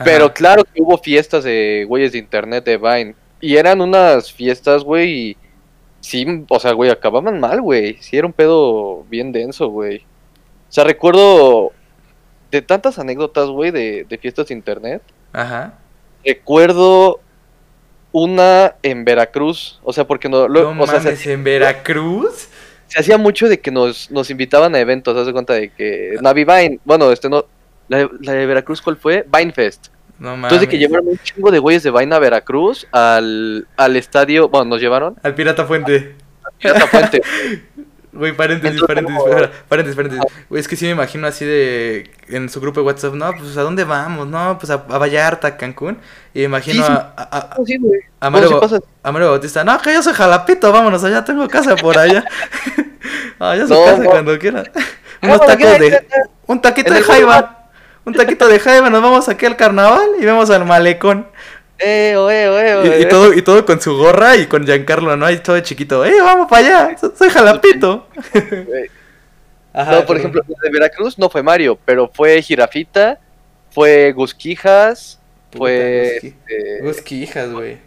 Pero 0.05 0.33
claro 0.33 0.65
que 0.65 0.83
hubo 0.83 0.99
fiestas 0.99 1.45
de 1.45 1.85
güeyes 1.87 2.13
de 2.13 2.19
internet 2.19 2.65
de 2.65 2.77
Vine. 2.77 3.15
Y 3.41 3.57
eran 3.57 3.81
unas 3.81 4.33
fiestas, 4.33 4.83
güey, 4.83 5.13
y 5.13 5.37
sí, 6.01 6.45
o 6.49 6.59
sea, 6.59 6.73
güey, 6.73 6.91
acababan 6.91 7.39
mal, 7.39 7.61
güey. 7.61 7.99
Sí, 8.01 8.17
era 8.17 8.27
un 8.27 8.33
pedo 8.33 9.05
bien 9.05 9.31
denso, 9.33 9.69
güey. 9.69 9.99
O 9.99 10.73
sea, 10.73 10.85
recuerdo 10.85 11.73
de 12.51 12.63
tantas 12.63 12.99
anécdotas, 12.99 13.49
güey, 13.49 13.71
de, 13.71 14.05
de 14.09 14.19
fiestas 14.19 14.49
de 14.49 14.55
internet. 14.55 15.03
Ajá. 15.33 15.75
Recuerdo 16.25 17.21
una 18.13 18.77
en 18.83 19.05
Veracruz, 19.05 19.81
o 19.83 19.93
sea, 19.93 20.07
porque 20.07 20.29
no, 20.29 20.47
lo, 20.49 20.75
no 20.75 20.83
o 20.83 20.87
mames, 20.87 21.27
en 21.27 21.43
Veracruz 21.43 22.49
se 22.93 23.01
hacía 23.01 23.17
mucho 23.17 23.49
de 23.49 23.59
que 23.59 23.71
nos, 23.71 24.11
nos 24.11 24.29
invitaban 24.29 24.75
a 24.75 24.79
eventos, 24.79 25.17
haz 25.17 25.27
de 25.27 25.33
cuenta 25.33 25.55
de 25.55 25.71
que 25.71 26.17
Navivine, 26.21 26.79
bueno, 26.85 27.11
este 27.11 27.31
no, 27.31 27.47
la, 27.89 28.09
la, 28.21 28.33
de 28.33 28.45
Veracruz, 28.45 28.83
¿cuál 28.83 28.99
fue? 28.99 29.25
Vinefest. 29.33 29.89
No 30.19 30.37
mames. 30.37 30.53
Entonces, 30.53 30.69
que 30.69 30.79
llevaron 30.79 31.09
un 31.09 31.19
chingo 31.19 31.51
de 31.51 31.59
güeyes 31.59 31.83
de 31.83 31.91
Vine 31.91 32.15
a 32.15 32.19
Veracruz 32.19 32.87
al, 32.93 33.67
al 33.79 33.97
estadio, 33.97 34.51
bueno, 34.51 34.67
nos 34.67 34.81
llevaron. 34.83 35.17
Al 35.23 35.35
Pirata 35.35 35.65
Fuente. 35.65 36.17
Al 36.45 36.53
Pirata 36.59 36.87
Fuente. 36.87 37.23
Güey, 38.13 38.37
paréntesis, 38.37 38.83
paréntesis, 38.83 39.23
paréntesis, 39.69 39.97
paréntesis. 39.97 40.25
Güey, 40.51 40.61
es 40.61 40.69
que 40.69 40.77
sí 40.77 40.85
me 40.85 40.91
imagino 40.91 41.27
así 41.27 41.47
de. 41.47 42.11
En 42.29 42.51
su 42.51 42.61
grupo 42.61 42.81
de 42.81 42.87
WhatsApp, 42.87 43.15
no, 43.15 43.33
pues 43.33 43.57
¿a 43.57 43.63
dónde 43.63 43.85
vamos? 43.85 44.29
No, 44.29 44.59
pues 44.59 44.71
a, 44.71 44.75
a 44.75 44.99
Vallarta, 44.99 45.57
Cancún. 45.57 45.97
Y 46.35 46.41
me 46.41 46.45
imagino 46.45 46.85
a. 46.85 47.15
a, 47.17 47.57
sí, 47.65 47.79
güey. 47.79 48.01
a, 48.21 48.29
Mario, 48.29 48.61
a 49.03 49.13
Mario 49.13 49.31
Bautista, 49.31 49.65
no, 49.65 49.81
que 49.81 49.95
yo 49.95 50.03
soy 50.03 50.13
jalapito, 50.13 50.71
vámonos, 50.71 51.03
allá 51.05 51.25
tengo 51.25 51.49
casa 51.49 51.75
por 51.75 51.97
allá. 51.97 52.23
ah, 53.41 53.57
ya 53.57 53.67
su 53.67 53.73
no, 53.73 53.85
casa 53.85 54.03
no. 54.03 54.11
cuando 54.11 54.39
quiera. 54.39 54.63
Unos 55.23 55.41
tacos 55.41 55.79
de. 55.79 56.07
Un 56.47 56.61
taquito 56.61 56.93
de 56.93 57.03
jaiba. 57.03 57.71
Un 58.05 58.13
taquito 58.13 58.47
de 58.47 58.59
jaiba, 58.59 58.91
nos 58.91 59.01
vamos 59.01 59.29
aquí 59.31 59.47
al 59.47 59.57
carnaval 59.57 60.07
y 60.21 60.25
vemos 60.25 60.51
al 60.51 60.67
malecón. 60.67 61.29
Eh, 61.85 62.15
eh, 62.15 62.85
eh, 62.91 62.99
y, 63.01 63.03
y, 63.03 63.09
todo, 63.09 63.33
y 63.33 63.43
todo 63.43 63.65
con 63.65 63.81
su 63.81 63.97
gorra 63.97 64.37
y 64.37 64.47
con 64.47 64.65
Giancarlo, 64.65 65.17
¿no? 65.17 65.27
Ahí 65.27 65.39
todo 65.39 65.59
chiquito. 65.61 66.05
¡Eh, 66.05 66.21
vamos 66.21 66.49
para 66.49 66.87
allá! 66.87 66.97
Soy 67.17 67.29
jalapito. 67.29 68.07
Ajá, 69.73 69.93
no, 69.93 70.07
por 70.07 70.17
ejemplo, 70.17 70.43
de 70.63 70.71
Veracruz 70.71 71.19
no 71.19 71.31
fue 71.31 71.43
Mario, 71.43 71.79
pero 71.85 72.11
fue 72.13 72.41
Girafita, 72.43 73.19
fue 73.71 74.13
Gusquijas, 74.13 75.19
fue. 75.51 76.17
Este... 76.17 76.81
Gusquijas, 76.83 77.51
güey. 77.51 77.79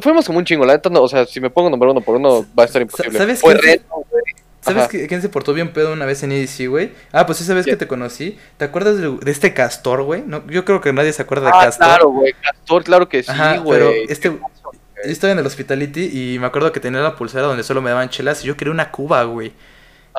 Fuimos 0.00 0.26
como 0.26 0.38
un 0.38 0.44
chingo, 0.44 0.64
la 0.66 0.74
neta, 0.74 0.90
no, 0.90 1.02
o 1.02 1.08
sea, 1.08 1.24
si 1.24 1.40
me 1.40 1.50
pongo 1.50 1.70
nombrar 1.70 1.90
uno 1.90 2.02
por 2.02 2.16
uno 2.16 2.46
va 2.56 2.64
a 2.64 2.66
estar 2.66 2.82
imposible. 2.82 3.18
¿Sabes 3.18 3.40
fue 3.40 3.54
Reto, 3.54 4.04
¿Sabes 4.60 4.88
quién 4.88 5.22
se 5.22 5.28
portó 5.28 5.54
bien 5.54 5.72
pedo 5.72 5.92
una 5.92 6.04
vez 6.04 6.22
en 6.22 6.32
EDC, 6.32 6.68
güey? 6.68 6.92
Ah, 7.12 7.26
pues 7.26 7.40
esa 7.40 7.54
vez 7.54 7.64
que 7.64 7.76
te 7.76 7.86
conocí. 7.86 8.38
¿Te 8.56 8.64
acuerdas 8.64 8.98
de, 8.98 9.16
de 9.16 9.30
este 9.30 9.54
Castor, 9.54 10.02
güey? 10.02 10.22
No, 10.26 10.46
yo 10.48 10.64
creo 10.64 10.80
que 10.80 10.92
nadie 10.92 11.12
se 11.12 11.22
acuerda 11.22 11.46
de 11.46 11.52
ah, 11.54 11.64
Castor. 11.64 11.86
claro, 11.86 12.08
güey. 12.10 12.32
Castor, 12.34 12.84
claro 12.84 13.08
que 13.08 13.22
sí, 13.22 13.32
güey. 13.62 13.78
Pero 13.78 13.90
este... 14.08 14.38
Yo 15.04 15.12
estaba 15.12 15.32
en 15.32 15.38
el 15.38 15.46
Hospitality 15.46 16.10
y 16.12 16.38
me 16.40 16.46
acuerdo 16.46 16.72
que 16.72 16.80
tenía 16.80 17.00
la 17.00 17.14
pulsera 17.14 17.46
donde 17.46 17.62
solo 17.62 17.80
me 17.80 17.90
daban 17.90 18.08
chelas 18.08 18.42
y 18.42 18.48
yo 18.48 18.56
quería 18.56 18.72
una 18.72 18.90
cuba, 18.90 19.22
güey. 19.22 19.52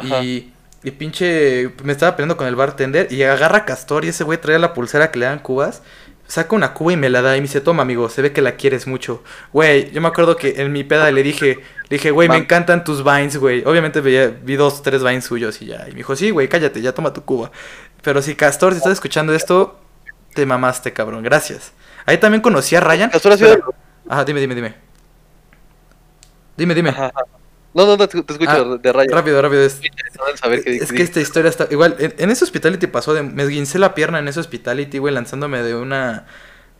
Y, 0.01 0.53
y 0.83 0.91
pinche... 0.91 1.73
Me 1.83 1.91
estaba 1.91 2.15
peleando 2.15 2.37
con 2.37 2.47
el 2.47 2.55
bartender 2.55 3.11
y 3.11 3.21
agarra 3.23 3.57
a 3.57 3.65
Castor 3.65 4.05
y 4.05 4.07
ese 4.07 4.23
güey 4.23 4.39
trae 4.39 4.57
la 4.57 4.73
pulsera 4.73 5.11
que 5.11 5.19
le 5.19 5.25
dan 5.25 5.39
cubas 5.39 5.81
saca 6.29 6.55
una 6.55 6.73
cuba 6.73 6.93
y 6.93 6.97
me 6.97 7.09
la 7.09 7.23
da 7.23 7.35
y 7.35 7.41
me 7.41 7.47
dice, 7.47 7.59
toma 7.59 7.81
amigo, 7.81 8.07
se 8.07 8.21
ve 8.21 8.31
que 8.31 8.41
la 8.41 8.55
quieres 8.55 8.85
mucho. 8.85 9.23
Güey, 9.51 9.91
yo 9.91 9.99
me 9.99 10.07
acuerdo 10.07 10.37
que 10.37 10.61
en 10.61 10.71
mi 10.71 10.83
peda 10.83 11.11
le 11.11 11.23
dije, 11.23 11.59
le 11.89 11.97
dije, 11.97 12.11
güey, 12.11 12.29
me 12.29 12.37
encantan 12.37 12.83
tus 12.83 13.03
vines, 13.03 13.37
güey. 13.37 13.63
Obviamente 13.65 13.99
veía, 13.99 14.27
vi 14.27 14.55
dos, 14.55 14.83
tres 14.83 15.03
vines 15.03 15.25
suyos 15.25 15.59
y 15.61 15.65
ya. 15.65 15.87
Y 15.87 15.91
me 15.91 15.97
dijo, 15.97 16.15
sí, 16.15 16.29
güey, 16.29 16.47
cállate, 16.47 16.81
ya 16.81 16.93
toma 16.93 17.13
tu 17.13 17.25
cuba. 17.25 17.51
Pero 18.03 18.21
si 18.21 18.35
Castor, 18.35 18.73
si 18.73 18.77
estás 18.77 18.93
escuchando 18.93 19.33
esto, 19.33 19.79
te 20.35 20.45
mamaste, 20.45 20.93
cabrón. 20.93 21.23
Gracias. 21.23 21.73
Ahí 22.05 22.19
también 22.19 22.41
conocí 22.41 22.75
a 22.75 22.79
Ryan. 22.79 23.09
Castor 23.09 23.31
ha 23.33 23.37
sido... 23.37 23.73
Ajá, 24.07 24.23
dime, 24.23 24.39
dime, 24.39 24.53
dime. 24.53 24.75
Dime, 26.55 26.75
dime. 26.75 26.89
Ajá. 26.89 27.11
No, 27.73 27.85
no, 27.85 27.97
no, 27.97 28.07
te, 28.07 28.17
escucho 28.17 28.49
ah, 28.49 28.77
de 28.81 28.93
Ryan. 28.93 29.09
Rápido, 29.11 29.41
rápido. 29.41 29.61
Es, 29.61 29.79
es 30.65 30.91
que 30.91 31.03
esta 31.03 31.21
historia 31.21 31.49
está. 31.49 31.67
Igual, 31.69 31.95
en, 31.99 32.31
ese 32.31 32.43
hospitality 32.43 32.87
pasó 32.87 33.13
de. 33.13 33.21
Me 33.21 33.43
esguincé 33.43 33.77
la 33.77 33.93
pierna 33.93 34.19
en 34.19 34.27
ese 34.27 34.39
hospitality, 34.39 34.97
güey, 34.97 35.13
lanzándome 35.13 35.61
de 35.61 35.75
una. 35.75 36.25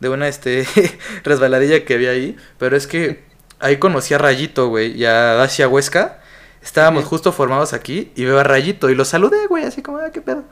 De 0.00 0.08
una, 0.08 0.26
este. 0.26 0.66
resbaladilla 1.24 1.84
que 1.84 1.94
había 1.94 2.10
ahí. 2.10 2.36
Pero 2.58 2.76
es 2.76 2.86
que 2.86 3.22
ahí 3.60 3.76
conocí 3.76 4.14
a 4.14 4.18
Rayito, 4.18 4.68
güey, 4.68 4.96
y 4.96 5.04
a 5.04 5.34
Dacia 5.34 5.68
Huesca. 5.68 6.20
Estábamos 6.62 7.04
justo 7.04 7.32
formados 7.32 7.72
aquí 7.72 8.12
y 8.16 8.24
veo 8.24 8.38
a 8.38 8.42
Rayito 8.42 8.90
y 8.90 8.94
lo 8.94 9.06
saludé, 9.06 9.46
güey, 9.46 9.64
así 9.64 9.80
como, 9.80 9.96
ah, 9.98 10.10
qué 10.12 10.20
pedo. 10.20 10.44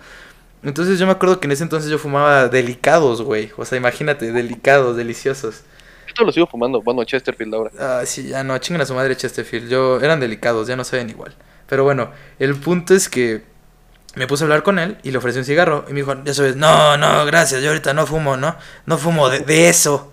Entonces 0.62 0.98
yo 0.98 1.04
me 1.04 1.12
acuerdo 1.12 1.38
que 1.38 1.46
en 1.46 1.52
ese 1.52 1.64
entonces 1.64 1.90
yo 1.90 1.98
fumaba 1.98 2.48
delicados, 2.48 3.20
güey. 3.20 3.50
O 3.58 3.64
sea, 3.66 3.76
imagínate, 3.76 4.32
delicados, 4.32 4.96
deliciosos 4.96 5.64
lo 6.24 6.32
sigo 6.32 6.46
fumando. 6.46 6.82
Bueno, 6.82 7.04
Chesterfield 7.04 7.54
ahora. 7.54 7.70
Ah, 7.78 8.02
sí, 8.04 8.28
ya 8.28 8.44
no, 8.44 8.56
chingan 8.58 8.82
a 8.82 8.86
su 8.86 8.94
madre 8.94 9.16
Chesterfield. 9.16 9.68
Yo, 9.68 10.00
eran 10.00 10.20
delicados, 10.20 10.68
ya 10.68 10.76
no 10.76 10.84
saben 10.84 11.10
igual. 11.10 11.34
Pero 11.68 11.84
bueno, 11.84 12.10
el 12.38 12.54
punto 12.56 12.94
es 12.94 13.08
que 13.08 13.42
me 14.14 14.26
puse 14.26 14.44
a 14.44 14.46
hablar 14.46 14.62
con 14.62 14.78
él 14.78 14.98
y 15.02 15.10
le 15.10 15.18
ofrecí 15.18 15.38
un 15.38 15.44
cigarro. 15.44 15.84
Y 15.88 15.92
me 15.92 16.00
dijo, 16.00 16.14
ya 16.24 16.34
sabes, 16.34 16.56
no, 16.56 16.96
no, 16.96 17.24
gracias, 17.26 17.62
yo 17.62 17.68
ahorita 17.68 17.92
no 17.92 18.06
fumo, 18.06 18.36
¿no? 18.36 18.56
No 18.86 18.98
fumo 18.98 19.28
de, 19.28 19.68
eso. 19.68 20.12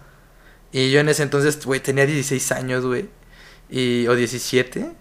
Y 0.71 0.91
yo 0.91 0.99
en 0.99 1.09
ese 1.09 1.23
entonces, 1.23 1.63
güey, 1.65 1.79
tenía 1.79 2.05
16 2.05 2.51
años, 2.51 2.85
güey. 2.85 3.09
O 4.07 4.15
17. 4.15 4.91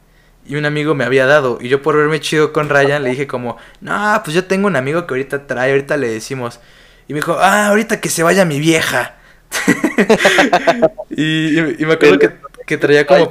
Y 0.47 0.57
un 0.57 0.65
amigo 0.67 0.95
me 0.95 1.05
había 1.05 1.27
dado. 1.27 1.59
Y 1.61 1.69
yo 1.69 1.83
por 1.83 1.97
verme 1.97 2.21
chido 2.21 2.53
con 2.53 2.69
Ryan 2.69 3.03
le 3.03 3.11
dije 3.11 3.27
como, 3.27 3.57
no, 3.81 4.21
pues 4.25 4.35
yo 4.35 4.45
tengo 4.45 4.67
un 4.67 4.77
amigo 4.77 5.07
que 5.07 5.15
ahorita 5.15 5.47
trae, 5.47 5.71
ahorita 5.73 5.97
le 5.97 6.09
decimos. 6.09 6.61
Y 7.09 7.15
me 7.15 7.19
dijo, 7.19 7.37
ah, 7.41 7.69
ahorita 7.69 8.01
que 8.01 8.09
se 8.09 8.23
vaya 8.23 8.45
mi 8.45 8.61
vieja. 8.61 9.17
y, 11.11 11.61
me 11.81 11.93
acuerdo 11.95 12.19
que, 12.67 12.77
traía 12.79 13.07
como. 13.07 13.31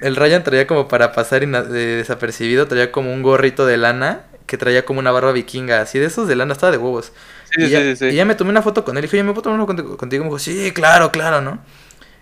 El 0.00 0.16
Ryan 0.16 0.42
traía 0.42 0.66
como 0.66 0.88
para 0.88 1.12
pasar 1.12 1.46
desapercibido, 1.46 2.66
traía 2.66 2.90
como 2.90 3.12
un 3.12 3.22
gorrito 3.22 3.66
de 3.66 3.76
lana 3.76 4.22
que 4.46 4.58
traía 4.58 4.84
como 4.84 5.00
una 5.00 5.12
barba 5.12 5.32
vikinga, 5.32 5.80
así 5.80 5.98
de 5.98 6.06
esos 6.06 6.28
de 6.28 6.36
lana, 6.36 6.52
estaba 6.52 6.72
de 6.72 6.78
huevos. 6.78 7.12
y, 7.56 7.68
ya, 7.68 8.24
me 8.24 8.34
tomé 8.34 8.50
una 8.50 8.62
foto 8.62 8.84
con 8.84 8.96
él 8.96 9.04
y 9.04 9.06
dije, 9.06 9.16
oye, 9.16 9.24
¿me 9.24 9.32
puedo 9.32 9.42
tomar 9.42 9.58
una 9.60 9.66
foto 9.66 9.96
contigo? 9.96 10.24
Y 10.24 10.24
me 10.24 10.30
dijo, 10.30 10.38
sí, 10.38 10.72
claro, 10.72 11.12
claro, 11.12 11.40
¿no? 11.40 11.60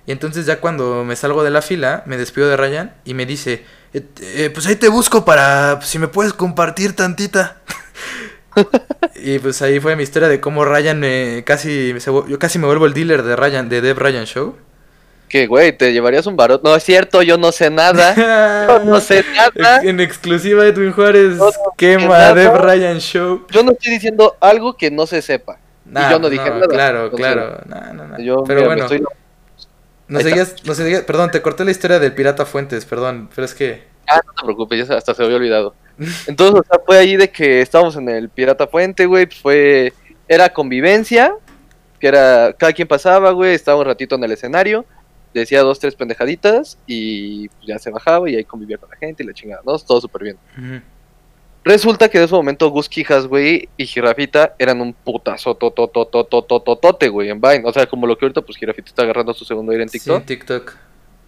Y 0.06 0.12
entonces 0.12 0.46
ya 0.46 0.60
cuando 0.60 1.04
me 1.04 1.16
salgo 1.16 1.42
de 1.42 1.50
la 1.50 1.62
fila, 1.62 2.02
me 2.06 2.16
despido 2.16 2.48
de 2.48 2.56
Ryan 2.56 2.94
y 3.04 3.14
me 3.14 3.26
dice, 3.26 3.64
eh, 3.92 4.04
eh, 4.20 4.50
pues 4.52 4.66
ahí 4.66 4.76
te 4.76 4.88
busco 4.88 5.24
para 5.24 5.80
si 5.82 5.98
me 5.98 6.08
puedes 6.08 6.32
compartir 6.32 6.94
tantita. 6.94 7.60
y 9.14 9.38
pues 9.38 9.62
ahí 9.62 9.80
fue 9.80 9.96
mi 9.96 10.02
historia 10.02 10.28
de 10.28 10.40
cómo 10.40 10.64
Ryan 10.64 10.98
me 10.98 11.42
casi 11.44 11.94
yo 12.28 12.38
casi 12.38 12.58
me 12.58 12.66
vuelvo 12.66 12.86
el 12.86 12.94
dealer 12.94 13.22
de 13.22 13.36
Ryan 13.36 13.68
de 13.68 13.80
Dev 13.80 13.98
Ryan 13.98 14.24
Show. 14.24 14.56
Que 15.28 15.46
güey, 15.46 15.76
te 15.76 15.92
llevarías 15.92 16.26
un 16.26 16.36
barot. 16.36 16.62
No 16.64 16.74
es 16.74 16.82
cierto, 16.82 17.22
yo 17.22 17.38
no 17.38 17.52
sé 17.52 17.70
nada. 17.70 18.80
no 18.84 19.00
sé 19.00 19.24
nada. 19.34 19.80
En 19.82 20.00
exclusiva 20.00 20.64
de 20.64 20.72
Twin 20.72 20.92
Juárez 20.92 21.38
quema 21.76 22.34
Dev 22.34 22.56
Ryan 22.56 22.98
Show. 22.98 23.46
Yo 23.50 23.62
no 23.62 23.72
estoy 23.72 23.92
diciendo 23.92 24.36
algo 24.40 24.76
que 24.76 24.90
no 24.90 25.06
se 25.06 25.22
sepa. 25.22 25.58
y 25.86 26.10
yo 26.10 26.18
no 26.18 26.28
dije 26.28 26.50
nada. 26.50 26.66
Claro, 26.66 27.10
claro. 27.12 27.60
No, 27.66 27.92
no, 27.94 28.18
no. 28.18 28.44
Pero 28.44 28.64
bueno. 28.64 28.86
No 30.08 30.18
seguías, 30.20 30.56
no 30.64 30.74
seguías, 30.74 31.02
perdón, 31.02 31.30
te 31.30 31.40
corté 31.40 31.64
la 31.64 31.70
historia 31.70 32.00
del 32.00 32.12
pirata 32.12 32.44
Fuentes, 32.44 32.84
perdón, 32.84 33.30
pero 33.32 33.44
es 33.44 33.54
que 33.54 33.84
Ah, 34.10 34.20
no 34.26 34.32
te 34.32 34.42
preocupes, 34.42 34.88
ya 34.88 34.96
hasta 34.96 35.14
se 35.14 35.22
había 35.22 35.36
olvidado. 35.36 35.74
Entonces, 36.26 36.60
o 36.60 36.64
sea, 36.64 36.80
fue 36.84 36.98
ahí 36.98 37.16
de 37.16 37.30
que 37.30 37.60
estábamos 37.60 37.96
en 37.96 38.08
el 38.08 38.28
Pirata 38.28 38.66
Fuente, 38.66 39.06
güey, 39.06 39.26
pues 39.26 39.38
fue, 39.38 39.92
era 40.26 40.52
convivencia, 40.52 41.34
que 41.98 42.08
era, 42.08 42.54
cada 42.56 42.72
quien 42.72 42.88
pasaba, 42.88 43.30
güey, 43.32 43.54
estaba 43.54 43.80
un 43.80 43.86
ratito 43.86 44.14
en 44.14 44.24
el 44.24 44.32
escenario, 44.32 44.84
decía 45.34 45.62
dos, 45.62 45.78
tres 45.78 45.94
pendejaditas 45.94 46.78
y 46.86 47.48
pues, 47.48 47.66
ya 47.66 47.78
se 47.78 47.90
bajaba 47.90 48.28
y 48.30 48.36
ahí 48.36 48.44
convivía 48.44 48.78
con 48.78 48.90
la 48.90 48.96
gente 48.96 49.22
y 49.22 49.26
la 49.26 49.34
chingada, 49.34 49.62
¿no? 49.64 49.78
Todo 49.78 50.00
súper 50.00 50.22
bien. 50.22 50.82
Resulta 51.62 52.08
que 52.08 52.16
en 52.16 52.24
ese 52.24 52.34
momento 52.34 52.70
Gus 52.70 52.88
Quijas, 52.88 53.26
güey, 53.26 53.68
y 53.76 53.86
Girafita 53.86 54.54
eran 54.58 54.80
un 54.80 54.94
putazo 54.94 55.54
tototototototote, 55.54 57.08
güey, 57.08 57.28
en 57.28 57.40
Vine. 57.40 57.62
O 57.64 57.72
sea, 57.72 57.86
como 57.86 58.06
lo 58.06 58.16
que 58.16 58.24
ahorita, 58.24 58.40
pues 58.40 58.56
Girafita 58.56 58.88
está 58.88 59.02
agarrando 59.02 59.34
su 59.34 59.44
segundo 59.44 59.70
aire 59.72 59.84
en 59.84 59.90
TikTok. 59.90 60.16
Sí, 60.16 60.20
en 60.20 60.26
TikTok 60.38 60.76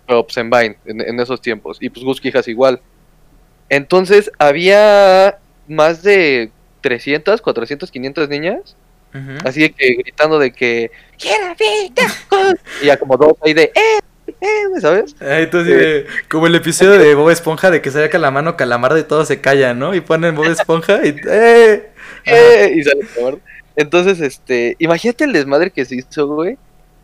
pero 0.06 0.24
pues 0.24 0.36
en 0.36 0.50
Vine, 0.50 0.76
en, 0.84 1.20
esos 1.20 1.40
tiempos. 1.40 1.78
Y 1.80 1.88
pues 1.88 2.04
Gus 2.04 2.20
Quijas 2.20 2.46
igual. 2.48 2.80
Entonces 3.72 4.30
había 4.38 5.38
más 5.66 6.02
de 6.02 6.52
300, 6.82 7.40
400, 7.40 7.90
500 7.90 8.28
niñas. 8.28 8.76
Así 9.46 9.66
que 9.70 9.94
gritando 9.94 10.38
de 10.38 10.52
que 10.52 10.90
¡Quiero 11.18 11.54
Y 12.82 12.86
ya 12.86 12.98
como 12.98 13.16
dos 13.16 13.32
ahí 13.42 13.54
de 13.54 13.72
¡Eh! 13.74 13.98
Eh, 14.40 14.80
¿sabes? 14.80 15.16
entonces, 15.20 15.74
eh, 15.80 16.06
como 16.28 16.46
el 16.48 16.54
episodio 16.54 16.98
de 16.98 17.14
Bob 17.14 17.30
Esponja 17.30 17.70
de 17.70 17.80
que 17.80 17.90
se 17.90 18.02
saca 18.02 18.18
la 18.18 18.30
mano 18.30 18.58
calamardo 18.58 18.98
y 18.98 19.04
todo 19.04 19.24
se 19.24 19.40
calla, 19.40 19.72
¿no? 19.72 19.94
Y 19.94 20.02
ponen 20.02 20.34
Bob 20.34 20.46
Esponja 20.46 21.00
y 21.06 21.16
¡eh! 21.28 21.92
¡Eh! 22.26 22.74
Y 22.76 22.82
sale 22.82 23.40
Entonces, 23.76 24.20
este, 24.20 24.76
imagínate 24.80 25.24
el 25.24 25.32
desmadre 25.32 25.70
que 25.70 25.86
se 25.86 25.96
hizo, 25.96 26.26
güey. 26.26 26.58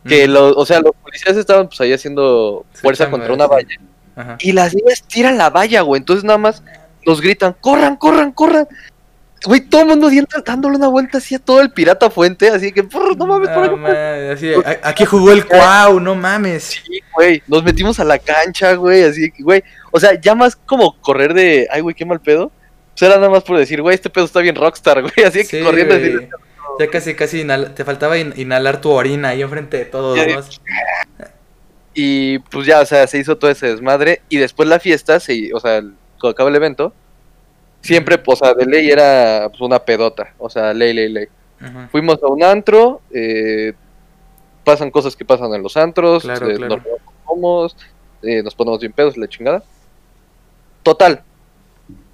Que 0.06 0.28
los, 0.28 0.54
o 0.56 0.66
sea, 0.66 0.80
los 0.80 0.92
policías 1.02 1.36
estaban 1.36 1.68
pues 1.68 1.80
ahí 1.80 1.92
haciendo 1.92 2.66
fuerza 2.72 3.10
contra 3.10 3.32
una 3.32 3.46
valla. 3.46 3.78
Y 4.40 4.52
las 4.52 4.74
niñas 4.74 5.02
tiran 5.06 5.38
la 5.38 5.50
valla, 5.50 5.82
güey. 5.82 6.00
Entonces 6.00 6.24
nada 6.24 6.38
más 6.38 6.62
nos 7.06 7.20
gritan, 7.20 7.54
corran, 7.60 7.96
corran, 7.96 8.32
corran. 8.32 8.68
Güey, 9.44 9.60
todo 9.60 9.82
el 9.82 9.86
mundo 9.86 10.10
dándole 10.44 10.76
una 10.76 10.88
vuelta 10.88 11.18
así 11.18 11.36
a 11.36 11.38
todo 11.38 11.60
el 11.60 11.70
pirata 11.70 12.10
fuente, 12.10 12.48
así 12.48 12.72
que, 12.72 12.82
no 12.82 13.26
mames, 13.26 13.48
por 13.50 13.88
así, 14.32 14.52
aquí 14.82 15.04
jugó 15.04 15.30
el 15.30 15.46
Cuau, 15.46 16.00
no 16.00 16.16
mames. 16.16 16.64
Sí, 16.64 17.00
güey, 17.14 17.40
nos 17.46 17.62
metimos 17.62 18.00
a 18.00 18.04
la 18.04 18.18
cancha, 18.18 18.74
güey, 18.74 19.04
así 19.04 19.30
que, 19.30 19.44
güey, 19.44 19.62
o 19.92 20.00
sea, 20.00 20.20
ya 20.20 20.34
más 20.34 20.56
como 20.56 21.00
correr 21.00 21.34
de, 21.34 21.68
ay, 21.70 21.82
güey, 21.82 21.94
qué 21.94 22.04
mal 22.04 22.20
pedo. 22.20 22.50
Pues 22.90 23.02
era 23.02 23.14
nada 23.14 23.30
más 23.30 23.44
por 23.44 23.56
decir, 23.56 23.80
güey, 23.80 23.94
este 23.94 24.10
pedo 24.10 24.24
está 24.24 24.40
bien 24.40 24.56
rockstar, 24.56 25.02
güey, 25.02 25.12
así 25.26 25.46
que 25.46 25.62
corriendo. 25.62 25.94
Así, 25.94 26.28
ya 26.80 26.90
casi, 26.90 27.14
casi 27.14 27.46
te 27.74 27.84
faltaba 27.84 28.18
inhalar 28.18 28.80
tu 28.80 28.90
orina 28.90 29.28
ahí 29.28 29.42
enfrente 29.42 29.76
de 29.78 29.84
todos, 29.84 30.18
Y 32.00 32.38
pues 32.38 32.64
ya, 32.64 32.80
o 32.80 32.86
sea, 32.86 33.08
se 33.08 33.18
hizo 33.18 33.36
todo 33.36 33.50
ese 33.50 33.66
desmadre. 33.66 34.22
Y 34.28 34.36
después 34.36 34.68
la 34.68 34.78
fiesta, 34.78 35.18
se, 35.18 35.52
o 35.52 35.58
sea, 35.58 35.80
cuando 35.80 36.28
acaba 36.28 36.48
el 36.48 36.54
evento, 36.54 36.92
siempre, 37.80 38.22
o 38.24 38.36
sea, 38.36 38.54
de 38.54 38.66
ley 38.66 38.88
era 38.88 39.48
pues, 39.48 39.60
una 39.60 39.80
pedota. 39.80 40.32
O 40.38 40.48
sea, 40.48 40.72
ley, 40.72 40.92
ley, 40.92 41.08
ley. 41.08 41.26
Fuimos 41.90 42.22
a 42.22 42.28
un 42.28 42.44
antro, 42.44 43.00
eh, 43.12 43.72
pasan 44.62 44.92
cosas 44.92 45.16
que 45.16 45.24
pasan 45.24 45.52
en 45.54 45.60
los 45.60 45.76
antros, 45.76 46.24
eh, 46.24 46.56
Nos, 47.36 47.76
eh, 48.22 48.44
nos 48.44 48.54
ponemos 48.54 48.78
bien 48.78 48.92
pedos, 48.92 49.16
la 49.16 49.26
chingada. 49.26 49.64
Total. 50.84 51.24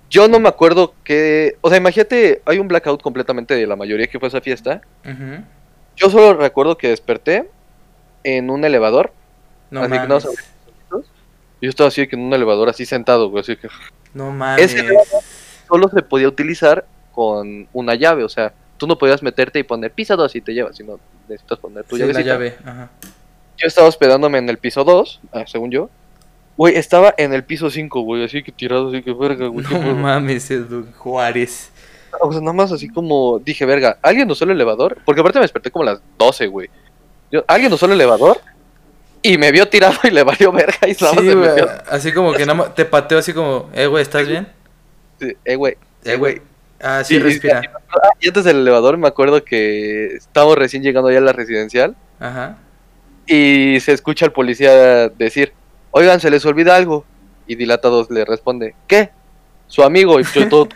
Yo 0.08 0.28
no 0.28 0.40
me 0.40 0.48
acuerdo 0.48 0.94
que. 1.04 1.58
O 1.60 1.68
sea, 1.68 1.76
imagínate, 1.76 2.40
hay 2.46 2.58
un 2.58 2.68
blackout 2.68 3.02
completamente 3.02 3.54
de 3.54 3.66
la 3.66 3.76
mayoría 3.76 4.06
que 4.06 4.18
fue 4.18 4.28
esa 4.28 4.40
fiesta. 4.40 4.80
Yo 5.94 6.08
solo 6.08 6.32
recuerdo 6.32 6.78
que 6.78 6.88
desperté 6.88 7.50
en 8.22 8.48
un 8.48 8.64
elevador. 8.64 9.12
No 9.80 9.88
mames. 9.88 10.24
yo 11.60 11.68
estaba 11.68 11.88
así 11.88 12.06
que 12.06 12.16
en 12.16 12.22
un 12.22 12.32
elevador 12.32 12.68
así 12.68 12.86
sentado, 12.86 13.28
güey, 13.30 13.42
así 13.42 13.56
que. 13.56 13.68
No 14.12 14.30
mames. 14.30 14.72
Ese 14.72 14.86
solo 15.68 15.88
se 15.88 16.02
podía 16.02 16.28
utilizar 16.28 16.86
con 17.12 17.68
una 17.72 17.94
llave, 17.94 18.24
o 18.24 18.28
sea, 18.28 18.52
tú 18.76 18.86
no 18.86 18.98
podías 18.98 19.22
meterte 19.22 19.58
y 19.58 19.62
poner 19.62 19.92
piso 19.92 20.16
2 20.16 20.36
y 20.36 20.40
te 20.40 20.52
llevas, 20.52 20.76
sino 20.76 20.98
necesitas 21.28 21.58
poner 21.58 21.84
tu 21.84 21.96
llave. 21.96 22.56
Yo 23.56 23.68
estaba 23.68 23.88
hospedándome 23.88 24.38
en 24.38 24.48
el 24.48 24.58
piso 24.58 24.84
2, 24.84 25.20
ah, 25.32 25.44
según 25.46 25.70
yo. 25.70 25.90
Güey, 26.56 26.76
estaba 26.76 27.14
en 27.16 27.32
el 27.32 27.42
piso 27.44 27.70
5, 27.70 28.00
güey, 28.02 28.24
así 28.24 28.42
que 28.42 28.52
tirado, 28.52 28.88
así 28.88 29.02
que 29.02 29.12
verga, 29.12 29.48
güey. 29.48 29.66
No 29.68 29.94
mames, 29.94 30.52
Juárez. 30.98 31.72
O 32.20 32.30
sea, 32.30 32.40
nada 32.40 32.52
más 32.52 32.70
así 32.70 32.88
como 32.88 33.40
dije, 33.40 33.64
verga, 33.64 33.98
¿alguien 34.02 34.30
usó 34.30 34.44
el 34.44 34.52
elevador? 34.52 34.98
Porque 35.04 35.20
aparte 35.20 35.40
me 35.40 35.44
desperté 35.44 35.70
como 35.70 35.82
a 35.82 35.92
las 35.94 36.02
12, 36.18 36.46
güey. 36.46 36.70
¿Alguien 37.48 37.72
usó 37.72 37.86
el 37.86 37.92
elevador? 37.92 38.40
Y 39.26 39.38
me 39.38 39.50
vio 39.52 39.66
tirado 39.66 39.96
y 40.02 40.10
le 40.10 40.22
valió 40.22 40.52
verga 40.52 40.86
y 40.86 40.92
sí, 40.92 41.06
Así 41.88 42.12
como 42.12 42.34
que 42.34 42.40
nada 42.40 42.52
más 42.52 42.74
te 42.74 42.84
pateó 42.84 43.16
así 43.16 43.32
como, 43.32 43.70
eh, 43.72 43.86
güey, 43.86 44.02
¿estás 44.02 44.28
bien? 44.28 44.46
Sí, 45.18 45.34
eh, 45.46 45.56
güey. 45.56 45.78
Eh, 46.04 46.16
güey. 46.16 46.42
Ah, 46.78 47.02
sí, 47.02 47.18
respira. 47.18 47.62
Y, 48.20 48.28
antes 48.28 48.44
del 48.44 48.58
elevador 48.58 48.98
me 48.98 49.08
acuerdo 49.08 49.42
que 49.42 50.16
estábamos 50.16 50.58
recién 50.58 50.82
llegando 50.82 51.10
ya 51.10 51.18
a 51.18 51.22
la 51.22 51.32
residencial. 51.32 51.96
Ajá. 52.20 52.58
Y 53.26 53.80
se 53.80 53.92
escucha 53.92 54.26
al 54.26 54.32
policía 54.32 55.08
decir, 55.08 55.54
oigan, 55.90 56.20
se 56.20 56.30
les 56.30 56.44
olvida 56.44 56.76
algo. 56.76 57.06
Y 57.46 57.54
Dilatados 57.54 58.10
le 58.10 58.26
responde, 58.26 58.74
¿qué? 58.86 59.08
Su 59.68 59.84
amigo. 59.84 60.20
Y 60.20 60.24
yo 60.34 60.46
todo... 60.50 60.68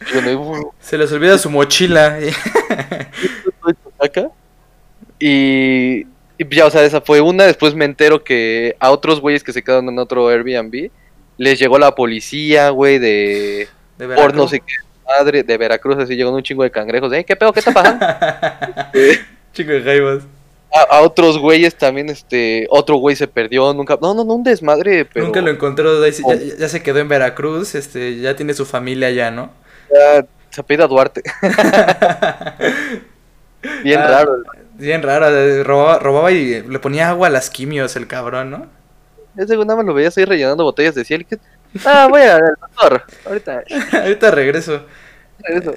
se 0.80 0.96
les 0.96 1.12
olvida 1.12 1.36
su 1.36 1.50
mochila. 1.50 2.18
y, 5.20 6.06
y 6.40 6.56
ya, 6.56 6.64
o 6.64 6.70
sea, 6.70 6.84
esa 6.84 7.02
fue 7.02 7.20
una. 7.20 7.44
Después 7.44 7.74
me 7.74 7.84
entero 7.84 8.24
que 8.24 8.74
a 8.80 8.90
otros 8.90 9.20
güeyes 9.20 9.44
que 9.44 9.52
se 9.52 9.62
quedaron 9.62 9.90
en 9.90 9.98
otro 9.98 10.26
Airbnb 10.28 10.90
les 11.36 11.58
llegó 11.58 11.78
la 11.78 11.94
policía, 11.94 12.70
güey, 12.70 12.98
de. 12.98 13.68
De 13.98 14.08
Por 14.08 14.34
no 14.34 14.48
sé 14.48 14.60
qué 14.60 14.72
madre, 15.06 15.42
de 15.42 15.58
Veracruz, 15.58 15.98
así 15.98 16.16
llegó 16.16 16.30
un 16.30 16.42
chingo 16.42 16.62
de 16.62 16.70
cangrejos. 16.70 17.12
¿Eh? 17.12 17.24
¿Qué 17.24 17.36
pedo? 17.36 17.52
¿Qué 17.52 17.58
está 17.58 17.72
pasando? 17.72 18.06
Chingo 19.52 19.72
de 19.72 19.82
jaibas. 19.82 20.22
A, 20.72 21.02
otros 21.02 21.36
güeyes 21.36 21.74
también, 21.74 22.08
este, 22.08 22.66
otro 22.70 22.96
güey 22.96 23.16
se 23.16 23.28
perdió, 23.28 23.74
nunca, 23.74 23.98
no, 24.00 24.14
no, 24.14 24.24
no, 24.24 24.34
un 24.34 24.44
desmadre, 24.44 25.04
pero... 25.04 25.26
Nunca 25.26 25.42
lo 25.42 25.50
encontró, 25.50 26.06
ya, 26.06 26.14
ya, 26.58 26.68
se 26.68 26.82
quedó 26.82 27.00
en 27.00 27.08
Veracruz, 27.08 27.74
este, 27.74 28.18
ya 28.18 28.36
tiene 28.36 28.54
su 28.54 28.64
familia 28.64 29.08
allá, 29.08 29.32
¿no? 29.32 29.50
Ya, 29.92 30.24
se 30.48 30.60
apellida 30.60 30.86
Duarte. 30.86 31.22
bien 33.82 33.98
ah, 33.98 34.06
raro. 34.06 34.44
Bien 34.80 35.02
raro, 35.02 35.62
robaba, 35.62 35.98
robaba 35.98 36.32
y 36.32 36.62
le 36.62 36.78
ponía 36.78 37.10
agua 37.10 37.28
a 37.28 37.30
las 37.30 37.50
quimios 37.50 37.96
el 37.96 38.06
cabrón, 38.06 38.50
¿no? 38.50 38.66
Ese 39.36 39.54
güey 39.54 39.66
nada 39.66 39.76
más 39.76 39.86
lo 39.86 39.94
veías 39.94 40.16
ahí 40.18 40.24
rellenando 40.24 40.64
botellas 40.64 40.94
de 40.94 41.04
ciel. 41.04 41.26
Ah, 41.84 42.08
voy 42.10 42.22
al 42.22 42.56
doctor, 42.60 43.04
ahorita. 43.26 43.62
ahorita 44.02 44.30
regreso. 44.30 44.82
Regreso. 45.38 45.74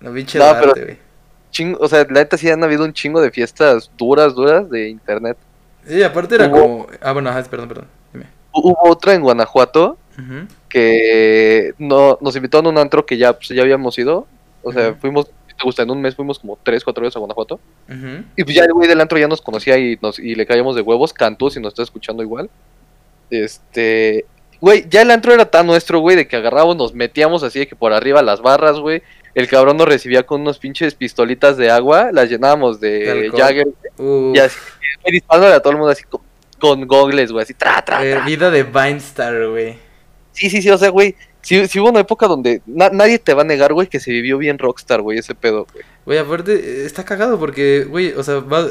No, 0.00 0.12
pinche 0.12 0.38
no, 0.38 0.54
pero... 0.60 0.72
güey 0.74 1.12
chingo, 1.52 1.78
o 1.80 1.88
sea, 1.88 2.04
la 2.10 2.20
neta 2.20 2.36
sí 2.36 2.50
han 2.50 2.64
habido 2.64 2.84
un 2.84 2.92
chingo 2.92 3.20
de 3.20 3.30
fiestas 3.30 3.88
duras, 3.96 4.34
duras 4.34 4.68
de 4.68 4.88
internet. 4.88 5.36
Sí, 5.86 6.02
aparte 6.02 6.34
era 6.34 6.50
como. 6.50 6.88
Ah, 7.00 7.12
bueno, 7.12 7.30
perdón, 7.48 7.68
perdón. 7.68 7.86
Dime. 8.12 8.26
Hubo 8.52 8.76
otra 8.82 9.14
en 9.14 9.22
Guanajuato 9.22 9.98
que 10.68 11.74
no, 11.78 12.18
nos 12.20 12.36
invitaron 12.36 12.66
a 12.66 12.70
un 12.70 12.78
antro 12.78 13.04
que 13.04 13.16
ya, 13.16 13.32
pues, 13.32 13.48
ya 13.48 13.62
habíamos 13.62 13.96
ido. 13.98 14.26
O 14.62 14.72
sea, 14.72 14.94
fuimos, 14.94 15.30
te 15.62 15.66
gusta, 15.66 15.82
en 15.82 15.90
un 15.90 16.00
mes 16.00 16.14
fuimos 16.14 16.38
como 16.38 16.58
tres, 16.62 16.84
cuatro 16.84 17.02
veces 17.02 17.16
a 17.16 17.20
Guanajuato. 17.20 17.60
Y 18.36 18.44
pues 18.44 18.56
ya 18.56 18.64
el 18.64 18.72
güey 18.72 18.88
del 18.88 19.00
antro 19.00 19.18
ya 19.18 19.28
nos 19.28 19.40
conocía 19.40 19.78
y, 19.78 19.98
nos, 20.02 20.18
y 20.18 20.34
le 20.34 20.46
caíamos 20.46 20.76
de 20.76 20.82
huevos. 20.82 21.12
Cantú, 21.12 21.50
si 21.50 21.60
nos 21.60 21.72
está 21.72 21.82
escuchando 21.82 22.22
igual. 22.22 22.50
Este. 23.30 24.24
Güey, 24.60 24.86
ya 24.88 25.02
el 25.02 25.10
antro 25.10 25.32
era 25.32 25.46
tan 25.46 25.66
nuestro, 25.66 25.98
güey, 25.98 26.16
de 26.16 26.28
que 26.28 26.36
agarrábamos, 26.36 26.76
nos 26.76 26.94
metíamos 26.94 27.42
así 27.42 27.60
de 27.60 27.66
que 27.66 27.74
por 27.74 27.92
arriba 27.92 28.22
las 28.22 28.40
barras, 28.40 28.78
güey 28.78 29.02
el 29.34 29.48
cabrón 29.48 29.76
nos 29.76 29.88
recibía 29.88 30.24
con 30.24 30.42
unos 30.42 30.58
pinches 30.58 30.94
pistolitas 30.94 31.56
de 31.56 31.70
agua, 31.70 32.10
las 32.12 32.28
llenábamos 32.28 32.80
de 32.80 33.30
Jagger, 33.34 33.68
y 33.98 34.38
así, 34.38 34.58
disparándole 35.06 35.54
a 35.54 35.60
todo 35.60 35.72
el 35.72 35.78
mundo 35.78 35.92
así 35.92 36.04
con, 36.58 36.86
gogles, 36.86 37.32
güey, 37.32 37.42
así, 37.42 37.54
tra, 37.54 37.82
tra, 37.82 37.98
tra. 38.00 38.24
Vida 38.24 38.50
de 38.50 38.62
Vinestar, 38.62 39.48
güey. 39.48 39.78
Sí, 40.32 40.50
sí, 40.50 40.62
sí, 40.62 40.70
o 40.70 40.78
sea, 40.78 40.90
güey, 40.90 41.16
sí, 41.42 41.80
hubo 41.80 41.90
una 41.90 42.00
época 42.00 42.26
donde 42.26 42.62
nadie 42.66 43.18
te 43.18 43.34
va 43.34 43.42
a 43.42 43.44
negar, 43.44 43.72
güey, 43.72 43.88
que 43.88 44.00
se 44.00 44.10
vivió 44.10 44.38
bien 44.38 44.58
Rockstar, 44.58 45.02
güey, 45.02 45.18
ese 45.18 45.34
pedo, 45.34 45.66
güey. 45.72 45.84
Güey, 46.06 46.18
aparte, 46.18 46.86
está 46.86 47.04
cagado 47.04 47.38
porque, 47.38 47.84
güey, 47.84 48.12
o 48.12 48.22
sea, 48.22 48.36
va... 48.40 48.68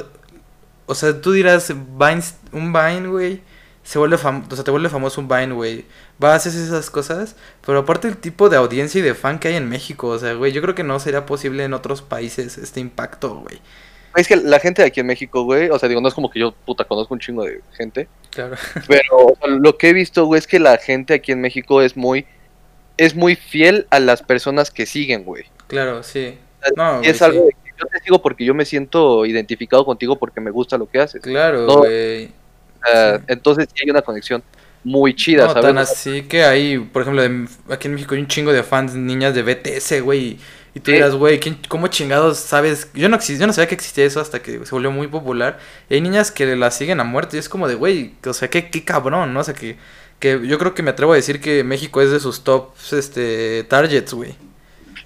O 0.87 0.95
sea, 0.95 1.21
tú 1.21 1.31
dirás, 1.31 1.69
un 1.69 2.73
Vine, 2.73 3.07
güey, 3.07 3.41
se 3.83 3.97
vuelve 3.97 4.17
famoso, 4.17 4.47
o 4.51 4.55
sea, 4.55 4.65
te 4.65 4.71
vuelve 4.71 4.89
famoso 4.89 5.21
un 5.21 5.27
Vine, 5.29 5.53
güey 5.53 5.85
va, 6.23 6.35
haces 6.35 6.55
esas 6.55 6.89
cosas, 6.89 7.35
pero 7.65 7.79
aparte 7.79 8.07
el 8.07 8.17
tipo 8.17 8.49
de 8.49 8.57
audiencia 8.57 8.99
y 8.99 9.01
de 9.01 9.15
fan 9.15 9.39
que 9.39 9.49
hay 9.49 9.55
en 9.55 9.69
México, 9.69 10.07
o 10.07 10.19
sea, 10.19 10.33
güey, 10.33 10.51
yo 10.51 10.61
creo 10.61 10.75
que 10.75 10.83
no 10.83 10.99
sería 10.99 11.25
posible 11.25 11.63
en 11.63 11.73
otros 11.73 12.01
países 12.01 12.57
este 12.57 12.79
impacto, 12.79 13.35
güey. 13.35 13.59
Es 14.15 14.27
que 14.27 14.35
la 14.35 14.59
gente 14.59 14.83
aquí 14.83 14.99
en 14.99 15.07
México, 15.07 15.43
güey, 15.43 15.69
o 15.69 15.79
sea, 15.79 15.87
digo, 15.87 16.01
no 16.01 16.09
es 16.09 16.13
como 16.13 16.29
que 16.29 16.39
yo, 16.39 16.51
puta, 16.51 16.83
conozco 16.83 17.13
un 17.13 17.21
chingo 17.21 17.45
de 17.45 17.61
gente. 17.77 18.09
Claro. 18.29 18.57
Pero 18.87 19.33
lo 19.47 19.77
que 19.77 19.89
he 19.89 19.93
visto, 19.93 20.25
güey, 20.25 20.39
es 20.39 20.47
que 20.47 20.59
la 20.59 20.77
gente 20.77 21.13
aquí 21.13 21.31
en 21.31 21.39
México 21.39 21.81
es 21.81 21.95
muy, 21.95 22.25
es 23.01 23.15
muy 23.15 23.35
fiel 23.35 23.87
a 23.89 23.99
las 23.99 24.21
personas 24.21 24.69
que 24.69 24.85
siguen, 24.85 25.23
güey. 25.23 25.45
Claro, 25.65 26.03
sí. 26.03 26.37
y 27.01 27.07
es 27.07 27.19
algo 27.23 27.47
que 27.47 27.71
yo 27.79 27.87
te 27.87 27.99
sigo 27.99 28.21
porque 28.21 28.45
yo 28.45 28.53
me 28.53 28.63
siento 28.63 29.25
identificado 29.25 29.83
contigo 29.83 30.19
porque 30.19 30.39
me 30.39 30.51
gusta 30.51 30.77
lo 30.77 30.87
que 30.87 30.99
haces. 30.99 31.19
Claro, 31.19 31.65
güey. 31.65 32.29
Entonces 33.27 33.69
sí 33.73 33.81
hay 33.83 33.89
una 33.89 34.03
conexión 34.03 34.43
muy 34.83 35.15
chida, 35.15 35.47
no, 35.47 35.53
Tan 35.61 35.79
así 35.79 36.23
que 36.23 36.43
hay, 36.43 36.77
por 36.77 37.01
ejemplo, 37.01 37.23
aquí 37.73 37.87
en 37.87 37.95
México 37.95 38.13
hay 38.13 38.21
un 38.21 38.27
chingo 38.27 38.51
de 38.53 38.61
fans, 38.61 38.93
niñas 38.93 39.33
de 39.33 39.41
BTS, 39.41 40.01
güey. 40.03 40.37
Y 40.75 40.79
tú 40.79 40.91
dirás, 40.91 41.15
güey, 41.15 41.39
¿cómo 41.67 41.87
chingados 41.87 42.37
sabes? 42.37 42.91
Yo 42.93 43.09
no, 43.09 43.19
yo 43.19 43.47
no 43.47 43.53
sabía 43.53 43.67
que 43.67 43.75
existía 43.75 44.05
eso 44.05 44.21
hasta 44.21 44.43
que 44.43 44.63
se 44.63 44.71
volvió 44.71 44.91
muy 44.91 45.07
popular. 45.07 45.57
Y 45.89 45.95
hay 45.95 46.01
niñas 46.01 46.29
que 46.29 46.55
la 46.55 46.69
siguen 46.69 46.99
a 46.99 47.03
muerte. 47.03 47.35
Y 47.35 47.39
es 47.39 47.49
como 47.49 47.67
de, 47.67 47.73
güey, 47.75 48.13
o 48.25 48.33
sea, 48.33 48.47
qué, 48.49 48.69
qué 48.69 48.85
cabrón, 48.85 49.33
¿no? 49.33 49.39
O 49.41 49.43
sea, 49.43 49.55
que, 49.55 49.75
que 50.21 50.47
yo 50.47 50.57
creo 50.57 50.73
que 50.73 50.83
me 50.83 50.91
atrevo 50.91 51.11
a 51.11 51.17
decir 51.17 51.41
que 51.41 51.65
México 51.65 52.01
es 52.01 52.11
de 52.11 52.21
sus 52.21 52.45
tops 52.45 52.93
este, 52.93 53.65
targets, 53.65 54.13
güey. 54.13 54.35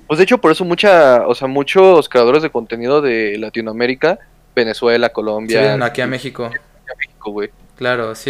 Pues 0.05 0.20
de 0.20 0.26
hecho, 0.26 0.38
por 0.38 0.51
eso 0.51 0.63
mucha, 0.63 1.26
o 1.28 1.34
sea, 1.34 1.47
muchos 1.47 2.07
creadores 2.07 2.43
de 2.43 2.51
contenido 2.51 3.01
de 3.01 3.39
Latinoamérica, 3.39 4.20
Venezuela, 4.55 5.09
Colombia. 5.09 5.61
vienen 5.61 5.82
aquí 5.82 6.01
a 6.01 6.07
México. 6.07 6.45
Aquí 6.45 6.57
a 6.57 6.95
México, 6.99 7.32
güey. 7.32 7.49
Claro, 7.76 8.13
sí 8.13 8.30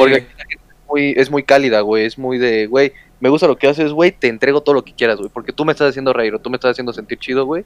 muy, 0.87 1.13
es 1.17 1.29
muy 1.29 1.43
cálida, 1.43 1.81
güey. 1.81 2.05
Es 2.05 2.17
muy 2.17 2.37
de, 2.37 2.67
güey, 2.67 2.93
me 3.19 3.29
gusta 3.29 3.47
lo 3.47 3.57
que 3.57 3.67
haces, 3.67 3.91
güey, 3.91 4.11
te 4.11 4.27
entrego 4.27 4.61
todo 4.61 4.75
lo 4.75 4.83
que 4.83 4.93
quieras, 4.93 5.17
güey. 5.17 5.29
Porque 5.29 5.51
tú 5.51 5.65
me 5.65 5.71
estás 5.71 5.89
haciendo 5.89 6.13
reír 6.13 6.35
o 6.35 6.39
tú 6.39 6.49
me 6.49 6.57
estás 6.57 6.71
haciendo 6.71 6.93
sentir 6.93 7.19
chido, 7.19 7.45
güey. 7.45 7.65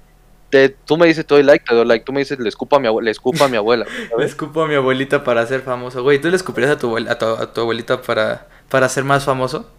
Te, 0.49 0.69
tú 0.69 0.97
me 0.97 1.05
dices, 1.05 1.25
te 1.25 1.35
doy 1.35 1.43
like, 1.43 1.63
te 1.63 1.75
doy 1.75 1.85
like. 1.85 2.03
Tú 2.05 2.11
me 2.11 2.19
dices, 2.21 2.39
le 2.39 2.49
escupo 2.49 2.75
a 2.75 2.79
mi, 2.79 2.87
abuela, 2.87 3.05
le 3.05 3.11
escupo 3.11 3.43
a 3.43 3.47
mi 3.47 3.57
abuela. 3.57 3.85
le 4.17 4.25
escupo 4.25 4.63
a 4.63 4.67
mi 4.67 4.75
abuelita 4.75 5.23
para 5.23 5.45
ser 5.45 5.61
famoso, 5.61 6.01
güey. 6.01 6.19
¿Tú 6.19 6.29
le 6.29 6.35
escupirías 6.35 6.71
a 6.71 6.77
tu, 6.79 6.97
a 6.97 7.53
tu, 7.53 7.61
abuelita 7.61 8.01
para, 8.01 8.47
para 8.69 8.89
ser 8.89 9.03
más 9.03 9.25
famoso? 9.25 9.69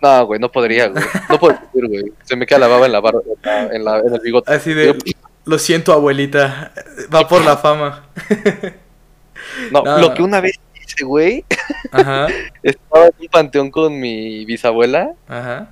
No, 0.00 0.26
güey, 0.26 0.38
no 0.40 0.50
podría, 0.50 0.88
güey. 0.88 1.04
No 1.28 1.38
puedo 1.38 1.58
decir, 1.58 1.88
güey. 1.88 2.12
Se 2.24 2.36
me 2.36 2.46
queda 2.46 2.60
la 2.60 2.68
baba 2.68 2.86
en 2.86 2.92
la 2.92 3.00
barba, 3.00 3.20
en, 3.44 3.84
la, 3.84 3.98
en 3.98 4.14
el 4.14 4.20
bigote. 4.20 4.52
Así 4.52 4.72
de, 4.72 4.96
lo 5.44 5.58
siento, 5.58 5.92
abuelita. 5.92 6.72
Va 7.12 7.26
por 7.26 7.44
la 7.44 7.56
fama. 7.56 8.08
no, 9.72 9.98
lo 9.98 10.14
que 10.14 10.22
una 10.22 10.40
vez 10.40 10.58
ese 10.86 11.04
güey. 11.04 11.44
Ajá. 11.90 12.28
Estaba 12.62 13.06
en 13.06 13.12
un 13.20 13.28
panteón 13.28 13.70
con 13.70 13.98
mi 13.98 14.44
bisabuela. 14.44 15.14
Ajá. 15.26 15.70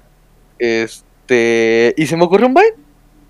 Este. 0.59 1.95
Y 1.97 2.07
se 2.07 2.17
me 2.17 2.25
ocurrió 2.25 2.47
un 2.47 2.55
baile. 2.55 2.75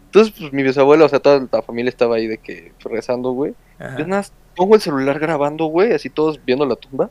Entonces, 0.06 0.32
pues 0.38 0.52
mi 0.52 0.62
bisabuela, 0.62 1.04
o 1.04 1.08
sea, 1.08 1.20
toda 1.20 1.46
la 1.52 1.62
familia 1.62 1.90
estaba 1.90 2.16
ahí 2.16 2.26
de 2.26 2.38
que 2.38 2.72
rezando, 2.80 3.32
güey. 3.32 3.54
Yo 3.98 4.06
nada 4.06 4.24
pongo 4.54 4.74
el 4.74 4.80
celular 4.80 5.18
grabando, 5.18 5.66
güey, 5.66 5.92
así 5.92 6.08
todos 6.08 6.40
viendo 6.44 6.64
la 6.64 6.76
tumba. 6.76 7.10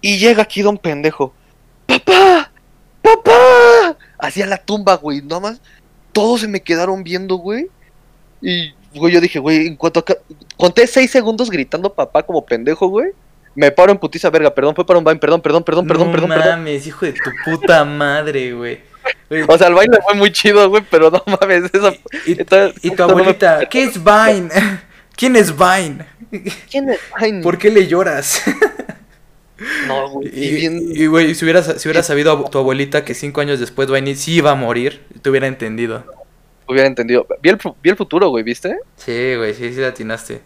Y 0.00 0.18
llega 0.18 0.42
aquí 0.42 0.62
don 0.62 0.78
pendejo. 0.78 1.34
¡Papá! 1.86 2.50
¡Papá! 3.02 3.96
Hacia 4.18 4.46
la 4.46 4.58
tumba, 4.58 4.96
güey. 4.96 5.20
Nada 5.22 5.40
más. 5.40 5.60
Todos 6.12 6.40
se 6.42 6.48
me 6.48 6.60
quedaron 6.62 7.02
viendo, 7.04 7.36
güey. 7.36 7.66
Y, 8.42 8.72
güey, 8.94 9.12
yo 9.14 9.20
dije, 9.20 9.38
güey, 9.38 9.66
en 9.66 9.76
cuanto 9.76 10.00
acá... 10.00 10.14
Conté 10.56 10.86
seis 10.86 11.10
segundos 11.10 11.50
gritando 11.50 11.92
papá 11.94 12.22
como 12.22 12.44
pendejo, 12.44 12.88
güey. 12.88 13.10
Me 13.54 13.70
paro 13.70 13.90
en 13.92 13.98
putiza 13.98 14.30
verga, 14.30 14.54
perdón, 14.54 14.74
fue 14.74 14.86
para 14.86 14.98
un 14.98 15.04
baile, 15.04 15.18
perdón, 15.20 15.40
perdón, 15.42 15.64
perdón, 15.64 15.86
perdón, 15.86 16.06
no 16.06 16.12
perdón, 16.12 16.30
perdón. 16.30 16.48
mames, 16.60 16.86
hijo 16.86 17.04
de 17.04 17.12
tu 17.12 17.30
puta 17.44 17.84
madre, 17.84 18.52
güey. 18.52 18.80
Güey, 19.28 19.42
O 19.48 19.58
sea, 19.58 19.68
el 19.68 19.74
baile 19.74 19.98
fue 20.04 20.14
muy 20.14 20.30
chido, 20.32 20.68
güey, 20.70 20.84
pero 20.88 21.10
no 21.10 21.22
mames, 21.26 21.64
eso... 21.72 21.92
y, 22.26 22.32
y- 22.32 22.40
Entonces, 22.40 22.76
y 22.84 22.88
tu 22.88 22.92
esto 22.92 23.06
no 23.08 23.14
me- 23.16 23.22
abuelita, 23.22 23.66
¿qué 23.68 23.82
es 23.84 23.94
Vine? 24.02 24.50
¿Quién 25.16 25.36
es 25.36 25.52
Vine? 25.56 26.06
¿Quién 26.70 26.90
es? 26.90 27.00
Ay, 27.16 27.40
¿Por 27.42 27.58
qué 27.58 27.70
le 27.70 27.86
lloras? 27.88 28.40
No, 29.86 30.08
güey, 30.10 30.28
Y, 30.32 30.44
y 30.46 30.54
bien... 30.54 30.80
y, 30.94 31.06
güey, 31.06 31.34
si 31.34 31.44
hubieras, 31.44 31.74
si 31.80 31.88
hubieras 31.88 32.06
sabido 32.06 32.32
a 32.32 32.50
tu 32.50 32.58
abuelita 32.58 33.04
que 33.04 33.14
cinco 33.14 33.40
años 33.40 33.60
después 33.60 33.90
Vine 33.90 34.14
sí 34.14 34.34
iba 34.36 34.50
a 34.52 34.54
morir, 34.54 35.02
te 35.22 35.30
hubiera 35.30 35.46
entendido. 35.46 36.04
Hubiera 36.66 36.86
entendido. 36.86 37.26
Vi 37.42 37.50
el, 37.50 37.58
vi 37.82 37.90
el 37.90 37.96
futuro, 37.96 38.28
güey, 38.28 38.44
¿viste? 38.44 38.76
Sí, 38.96 39.34
güey, 39.36 39.54
sí, 39.54 39.72
sí 39.74 39.82
atinaste. 39.82 40.40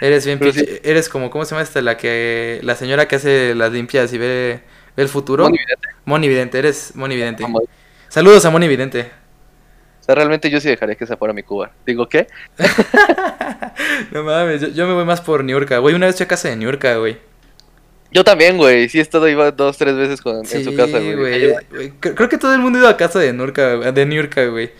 Eres 0.00 0.26
bien 0.26 0.38
pinche- 0.40 0.80
Eres 0.82 1.08
como, 1.08 1.30
¿cómo 1.30 1.44
se 1.44 1.50
llama 1.52 1.62
esta? 1.62 1.80
La 1.80 1.96
que. 1.96 2.60
La 2.62 2.74
señora 2.74 3.06
que 3.08 3.16
hace 3.16 3.54
las 3.54 3.70
limpias 3.72 4.12
y 4.12 4.18
ve, 4.18 4.60
ve 4.96 5.02
el 5.02 5.08
futuro. 5.08 5.44
Moni 5.44 5.58
Vidente. 5.58 5.88
Moni 6.04 6.28
Vidente, 6.28 6.58
eres 6.58 6.96
Moni 6.96 7.14
Vidente. 7.14 7.44
Saludos 8.08 8.44
a 8.44 8.50
Moni 8.50 8.66
Vidente. 8.68 9.10
O 10.00 10.04
sea, 10.04 10.16
realmente 10.16 10.50
yo 10.50 10.60
sí 10.60 10.68
dejaría 10.68 10.96
que 10.96 11.06
se 11.06 11.16
fuera 11.16 11.32
mi 11.32 11.44
Cuba. 11.44 11.70
Digo, 11.86 12.08
¿qué? 12.08 12.26
No 14.10 14.22
mames, 14.24 14.60
yo, 14.60 14.68
yo 14.68 14.86
me 14.86 14.94
voy 14.94 15.04
más 15.04 15.20
por 15.20 15.44
Niurka. 15.44 15.78
Güey, 15.78 15.94
una 15.94 16.06
vez 16.06 16.16
fui 16.16 16.24
a 16.24 16.28
casa 16.28 16.48
de 16.48 16.56
Niurka, 16.56 16.96
güey. 16.96 17.18
Yo 18.12 18.24
también, 18.24 18.56
güey. 18.56 18.88
Sí 18.88 18.98
he 18.98 19.02
estado, 19.02 19.28
iba 19.28 19.50
dos, 19.50 19.76
tres 19.78 19.96
veces 19.96 20.20
con, 20.20 20.44
Sí, 20.44 20.58
en 20.58 20.64
su 20.64 20.76
casa, 20.76 20.98
güey. 21.00 21.54
Creo 22.00 22.28
que 22.28 22.38
todo 22.38 22.54
el 22.54 22.60
mundo 22.60 22.78
ido 22.78 22.88
a 22.88 22.96
casa 22.96 23.18
de 23.18 23.32
Niurka, 23.32 23.92
de 23.92 24.06
Niurka, 24.06 24.46
güey. 24.46 24.70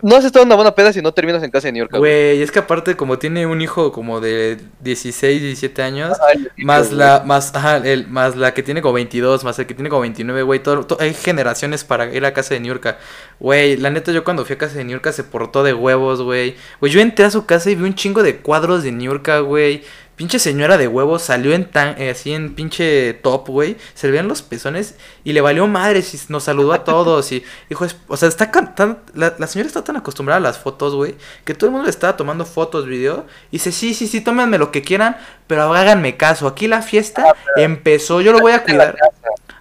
No 0.00 0.14
has 0.14 0.24
estado 0.24 0.44
en 0.44 0.48
una 0.48 0.54
buena 0.54 0.76
peda 0.76 0.92
si 0.92 1.02
no 1.02 1.12
terminas 1.12 1.42
en 1.42 1.50
casa 1.50 1.66
de 1.66 1.72
New 1.72 1.80
York, 1.82 1.90
güey. 1.90 2.00
Güey, 2.00 2.42
es 2.42 2.52
que 2.52 2.60
aparte 2.60 2.94
como 2.96 3.18
tiene 3.18 3.46
un 3.48 3.60
hijo 3.60 3.90
como 3.90 4.20
de 4.20 4.56
16, 4.80 5.42
17 5.42 5.82
años, 5.82 6.16
Ay, 6.24 6.46
más 6.58 6.92
la 6.92 7.24
más 7.26 7.52
ajá, 7.52 7.78
el 7.78 8.06
más 8.06 8.36
la 8.36 8.54
que 8.54 8.62
tiene 8.62 8.80
como 8.80 8.94
22, 8.94 9.42
más 9.42 9.58
el 9.58 9.66
que 9.66 9.74
tiene 9.74 9.88
como 9.90 10.02
29, 10.02 10.42
güey, 10.42 10.62
todo, 10.62 10.86
to- 10.86 10.98
hay 11.00 11.14
generaciones 11.14 11.82
para 11.82 12.14
ir 12.14 12.24
a 12.24 12.32
casa 12.32 12.54
de 12.54 12.60
Niurka. 12.60 12.98
Güey, 13.40 13.76
la 13.76 13.90
neta 13.90 14.12
yo 14.12 14.22
cuando 14.22 14.44
fui 14.44 14.54
a 14.54 14.58
casa 14.58 14.76
de 14.76 14.84
Niurka 14.84 15.10
se 15.12 15.24
portó 15.24 15.64
de 15.64 15.74
huevos, 15.74 16.22
güey. 16.22 16.54
Güey, 16.80 16.92
yo 16.92 17.00
entré 17.00 17.24
a 17.24 17.30
su 17.32 17.44
casa 17.44 17.68
y 17.68 17.74
vi 17.74 17.82
un 17.82 17.94
chingo 17.96 18.22
de 18.22 18.36
cuadros 18.36 18.84
de 18.84 18.92
Niurka, 18.92 19.40
güey. 19.40 19.82
Pinche 20.18 20.40
señora 20.40 20.76
de 20.76 20.88
huevos 20.88 21.22
salió 21.22 21.52
en 21.54 21.70
tan 21.70 21.94
eh, 21.96 22.10
así 22.10 22.34
en 22.34 22.54
pinche 22.56 23.14
top, 23.14 23.46
güey. 23.48 23.76
Se 23.94 24.08
le 24.08 24.10
veían 24.10 24.26
los 24.26 24.42
pezones 24.42 24.96
y 25.22 25.32
le 25.32 25.40
valió 25.40 25.66
madres 25.68 26.12
y 26.12 26.20
nos 26.32 26.42
saludó 26.42 26.72
a 26.72 26.82
todos 26.82 27.30
y 27.30 27.44
dijo, 27.70 27.84
es- 27.84 27.96
o 28.08 28.16
sea, 28.16 28.28
está 28.28 28.50
tan- 28.50 28.98
la, 29.14 29.36
la 29.38 29.46
señora 29.46 29.68
está 29.68 29.84
tan 29.84 29.96
acostumbrada 29.96 30.38
a 30.38 30.40
las 30.40 30.58
fotos, 30.58 30.96
güey, 30.96 31.14
que 31.44 31.54
todo 31.54 31.66
el 31.68 31.72
mundo 31.72 31.84
le 31.84 31.90
estaba 31.90 32.16
tomando 32.16 32.44
fotos, 32.44 32.84
video, 32.84 33.26
y 33.52 33.58
dice, 33.58 33.70
sí, 33.70 33.94
sí, 33.94 34.08
sí, 34.08 34.20
tómenme 34.20 34.58
lo 34.58 34.72
que 34.72 34.82
quieran, 34.82 35.16
pero 35.46 35.72
háganme 35.72 36.16
caso, 36.16 36.48
aquí 36.48 36.66
la 36.66 36.82
fiesta 36.82 37.24
empezó, 37.56 38.20
yo 38.20 38.32
lo 38.32 38.40
voy 38.40 38.52
a 38.52 38.64
cuidar. 38.64 38.96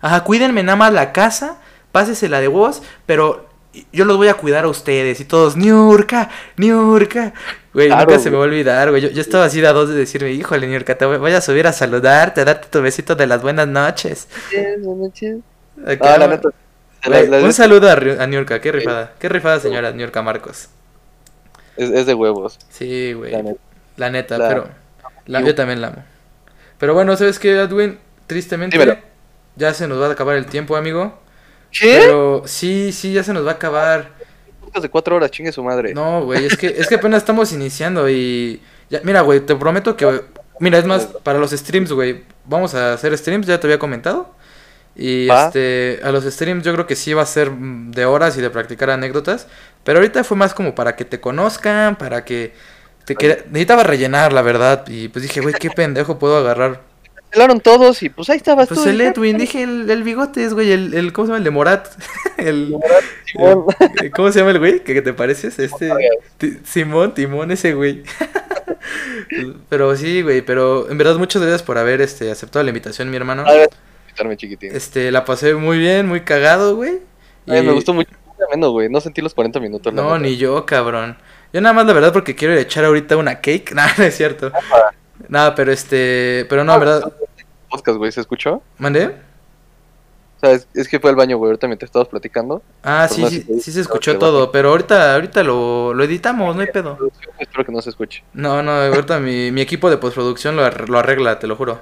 Ajá, 0.02 0.24
cuídenme 0.24 0.64
nada 0.64 0.76
más 0.76 0.92
la 0.92 1.14
casa, 1.14 1.60
pásesela 1.92 2.40
de 2.42 2.48
huevos, 2.48 2.82
pero 3.06 3.48
yo 3.94 4.06
los 4.06 4.18
voy 4.18 4.28
a 4.28 4.34
cuidar 4.34 4.66
a 4.66 4.70
ustedes 4.70 5.20
y 5.20 5.26
todos, 5.26 5.56
Niurka, 5.56 6.30
Niurka. 6.58 7.34
Güey, 7.78 7.90
Claro, 7.90 8.10
nunca 8.10 8.18
se 8.24 8.32
me 8.32 8.38
va 8.38 8.44
a 8.44 8.48
olvidar, 8.48 8.90
güey. 8.90 9.04
Yo, 9.04 9.10
yo 9.10 9.22
estaba 9.22 9.46
así 9.46 9.62
de 9.62 9.68
a 9.68 9.72
dos 9.74 9.88
de 9.90 9.94
decirme, 9.94 10.32
híjole, 10.32 10.66
Niurka, 10.66 10.98
te 10.98 11.06
voy, 11.06 11.18
voy 11.18 11.34
a 11.34 11.42
subir 11.42 11.68
a 11.68 11.72
saludarte, 11.74 12.42
a 12.42 12.46
darte 12.46 12.70
tu 12.72 12.82
besito 12.82 13.14
de 13.16 13.28
las 13.28 13.44
buenas 13.44 13.68
noches. 13.68 14.28
Acá, 15.86 16.16
Ah, 16.16 16.18
la 16.18 16.28
neta. 16.28 16.50
güey, 17.06 17.28
la- 17.30 17.38
la- 17.38 17.46
un 17.46 17.54
saludo 17.54 17.88
a, 17.88 17.94
a 17.94 18.26
Niurka, 18.26 18.60
qué 18.62 18.72
rifada. 18.72 19.12
Qué 19.20 19.30
rifada, 19.30 19.60
señora 19.60 19.92
Niurka 19.92 20.24
Marcos. 20.24 20.70
es, 21.76 21.92
es 21.92 22.06
de 22.08 22.16
huevos. 22.16 22.58
Sí, 22.70 23.14
güey. 23.14 23.32
La 23.32 23.44
neta. 23.44 23.60
La 23.98 24.10
neta, 24.10 24.38
La- 24.40 24.48
pero 24.50 24.68
la- 25.28 25.42
yo 25.42 25.54
también 25.54 25.80
la 25.80 25.90
amo. 25.90 26.04
Pero 26.80 26.96
bueno, 26.96 27.16
¿sabes 27.16 27.38
qué, 27.38 27.52
Edwin? 27.62 28.00
Tristemente, 28.26 28.76
Dímelo. 28.78 28.98
ya 29.56 29.76
se 29.76 29.88
nos 29.88 30.02
va 30.02 30.08
a 30.08 30.12
acabar 30.14 30.36
el 30.36 30.48
tiempo, 30.48 30.76
amigo. 30.76 31.20
¿Qué? 31.72 32.00
Pero 32.02 32.42
sí, 32.48 32.92
sí, 32.92 33.14
ya 33.14 33.24
se 33.24 33.34
nos 33.34 33.46
va 33.46 33.52
a 33.52 33.54
acabar. 33.54 34.17
Podcast 34.68 34.84
de 34.84 34.90
cuatro 34.90 35.16
horas, 35.16 35.32
chingue 35.32 35.52
su 35.52 35.64
madre. 35.64 35.94
No, 35.94 36.26
güey, 36.26 36.46
es 36.46 36.58
que, 36.58 36.68
es 36.68 36.88
que 36.88 36.96
apenas 36.96 37.20
estamos 37.24 37.52
iniciando 37.54 38.10
y... 38.10 38.62
Ya, 38.90 39.02
mira, 39.04 39.22
güey, 39.22 39.40
te 39.40 39.56
prometo 39.56 39.96
que... 39.96 40.22
Mira, 40.60 40.78
es 40.78 40.86
más, 40.86 41.06
para 41.06 41.40
los 41.40 41.52
streams, 41.52 41.92
güey, 41.92 42.24
vamos 42.46 42.74
a 42.74 42.94
hacer 42.94 43.16
streams, 43.18 43.46
ya 43.48 43.60
te 43.60 43.68
había 43.68 43.78
comentado. 43.80 44.34
Y 44.96 45.30
este, 45.30 46.00
a 46.04 46.12
los 46.12 46.24
streams 46.26 46.64
yo 46.64 46.74
creo 46.74 46.88
que 46.88 46.96
sí 46.96 47.14
va 47.14 47.22
a 47.22 47.26
ser 47.28 47.52
de 47.52 48.06
horas 48.06 48.36
y 48.38 48.42
de 48.42 48.50
practicar 48.50 48.90
anécdotas. 48.90 49.48
Pero 49.84 50.00
ahorita 50.00 50.24
fue 50.24 50.36
más 50.36 50.54
como 50.54 50.74
para 50.76 50.96
que 50.96 51.06
te 51.06 51.20
conozcan, 51.20 51.96
para 51.96 52.26
que... 52.26 52.54
Te 53.06 53.16
quería- 53.16 53.46
Necesitaba 53.48 53.84
rellenar, 53.84 54.34
la 54.34 54.42
verdad. 54.42 54.86
Y 54.88 55.08
pues 55.10 55.24
dije, 55.24 55.40
güey, 55.42 55.54
qué 55.54 55.70
pendejo 55.76 56.18
puedo 56.20 56.38
agarrar. 56.38 56.82
Cancelaron 57.30 57.60
todos 57.60 58.02
y 58.04 58.10
pues 58.10 58.30
ahí 58.30 58.38
estabas 58.38 58.68
Pues 58.70 58.82
tú. 58.84 58.90
el 58.90 58.98
dije, 58.98 59.10
Edwin, 59.10 59.38
dije 59.38 59.64
el, 59.64 59.90
el 59.90 60.04
bigotes, 60.04 60.54
güey, 60.54 60.72
el, 60.72 60.94
el, 60.94 61.14
¿cómo 61.14 61.26
se 61.28 61.30
llama? 61.32 61.38
El 61.40 61.44
de 61.44 61.52
Morat. 61.52 61.88
El, 62.38 62.78
Simón. 63.26 63.66
el- 64.02 64.12
¿Cómo 64.12 64.32
se 64.32 64.40
llama 64.40 64.52
el 64.52 64.60
güey? 64.60 64.80
¿Qué, 64.84 65.02
te 65.02 65.12
pareces? 65.12 65.58
Este, 65.58 65.90
Simón, 66.64 67.14
Timón, 67.16 67.50
ese 67.52 67.74
güey. 67.74 68.04
pero 69.70 69.96
sí, 69.96 70.22
güey, 70.22 70.42
pero 70.42 70.90
en 70.90 70.98
verdad 70.98 71.16
muchas 71.18 71.42
gracias 71.42 71.64
por 71.64 71.78
haber 71.78 72.00
este, 72.02 72.30
aceptado 72.32 72.64
la 72.64 72.70
invitación, 72.70 73.10
mi 73.10 73.18
hermano. 73.18 73.44
Invitarme, 74.06 74.38
chiquitín. 74.38 74.76
Este, 74.76 75.12
la 75.12 75.26
pasé 75.26 75.56
muy 75.56 75.80
bien, 75.80 76.08
muy 76.08 76.22
cagado, 76.22 76.76
güey. 76.76 77.00
Ay, 77.48 77.60
Y- 77.60 77.64
me 77.64 77.72
gustó 77.74 77.94
mucho. 77.94 78.12
Ameno, 78.48 78.70
güey. 78.70 78.88
No 78.88 79.02
sentí 79.02 79.22
los 79.22 79.34
40 79.34 79.60
minutos. 79.60 79.92
No, 79.94 80.18
ni 80.20 80.38
yo, 80.38 80.64
cabrón. 80.66 81.18
Yo 81.52 81.60
nada 81.60 81.74
más, 81.74 81.88
la 81.88 81.94
verdad, 81.94 82.14
porque 82.14 82.36
quiero 82.36 82.54
echar 82.54 82.86
ahorita 82.86 83.18
una 83.18 83.42
cake. 83.42 83.72
Nada, 83.74 83.92
no 83.98 84.04
es 84.04 84.16
cierto. 84.16 84.52
Nada, 85.30 85.56
pero 85.56 85.72
este, 85.72 86.46
pero 86.50 86.64
no, 86.64 86.74
en 86.74 86.80
verdad, 86.80 87.14
Podcast, 87.70 87.98
güey, 87.98 88.12
¿se 88.12 88.22
escuchó? 88.22 88.62
¿mandé? 88.78 89.08
O 90.38 90.40
sea, 90.40 90.52
es, 90.52 90.68
es 90.76 90.88
que 90.88 91.00
fue 91.00 91.10
al 91.10 91.16
baño, 91.16 91.38
güey, 91.38 91.50
ahorita 91.50 91.66
mientras 91.68 91.88
estabas 91.90 92.08
platicando. 92.08 92.62
Ah, 92.84 93.08
sí, 93.10 93.24
no, 93.24 93.30
sí, 93.30 93.44
sí, 93.60 93.72
se 93.72 93.82
escuchó 93.82 94.20
todo, 94.20 94.52
pero 94.52 94.70
ahorita, 94.70 95.16
ahorita 95.16 95.44
lo, 95.44 95.94
lo 95.96 96.04
editamos, 96.04 96.56
no 96.56 96.62
hay 96.62 96.68
pedo. 96.68 96.98
Espero 97.40 97.66
que 97.66 97.72
no 97.72 97.82
se 97.82 97.90
escuche. 97.90 98.24
No, 98.34 98.62
no, 98.62 98.72
ahorita 98.72 99.20
mi, 99.20 99.52
mi 99.52 99.62
equipo 99.62 99.90
de 99.90 99.98
postproducción 99.98 100.56
lo, 100.56 100.70
lo 100.70 101.00
arregla, 101.00 101.40
te 101.40 101.48
lo 101.48 101.56
juro. 101.56 101.82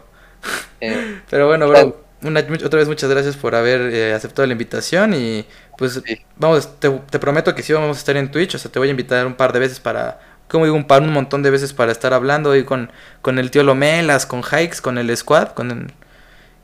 Eh, 0.80 1.22
Pero 1.30 1.48
bueno, 1.48 1.68
bro, 1.68 1.98
una, 2.24 2.40
otra 2.40 2.80
vez 2.80 2.88
muchas 2.88 3.10
gracias 3.10 3.36
por 3.36 3.56
haber 3.56 3.94
eh, 3.94 4.14
aceptado 4.14 4.46
la 4.46 4.54
invitación 4.54 5.14
y 5.14 5.46
pues 5.78 6.02
Sí. 6.06 6.22
vamos, 6.38 6.80
te, 6.80 6.90
te 6.90 7.20
prometo 7.20 7.54
que 7.54 7.62
sí 7.62 7.74
vamos 7.74 7.98
a 7.98 8.00
estar 8.00 8.16
en 8.16 8.32
Twitch, 8.32 8.56
o 8.56 8.58
sea, 8.58 8.72
te 8.72 8.80
voy 8.80 8.88
a 8.88 8.92
invitar 8.92 9.28
un 9.28 9.36
par 9.36 9.52
de 9.52 9.60
veces 9.60 9.82
para, 9.82 10.22
como 10.50 10.66
digo, 10.66 10.76
un 10.78 10.86
par, 10.88 11.02
un 11.02 11.12
montón 11.14 11.44
de 11.44 11.50
veces 11.50 11.74
para 11.74 11.92
estar 11.92 12.14
hablando 12.14 12.52
ahí 12.52 12.64
con, 12.64 12.92
con 13.22 13.40
el 13.40 13.52
tío 13.52 13.64
Lomelas, 13.64 14.26
con 14.26 14.42
Hikes, 14.44 14.82
con 14.82 14.98
el 14.98 15.16
Squad, 15.16 15.50
con 15.50 15.72
el- 15.72 15.88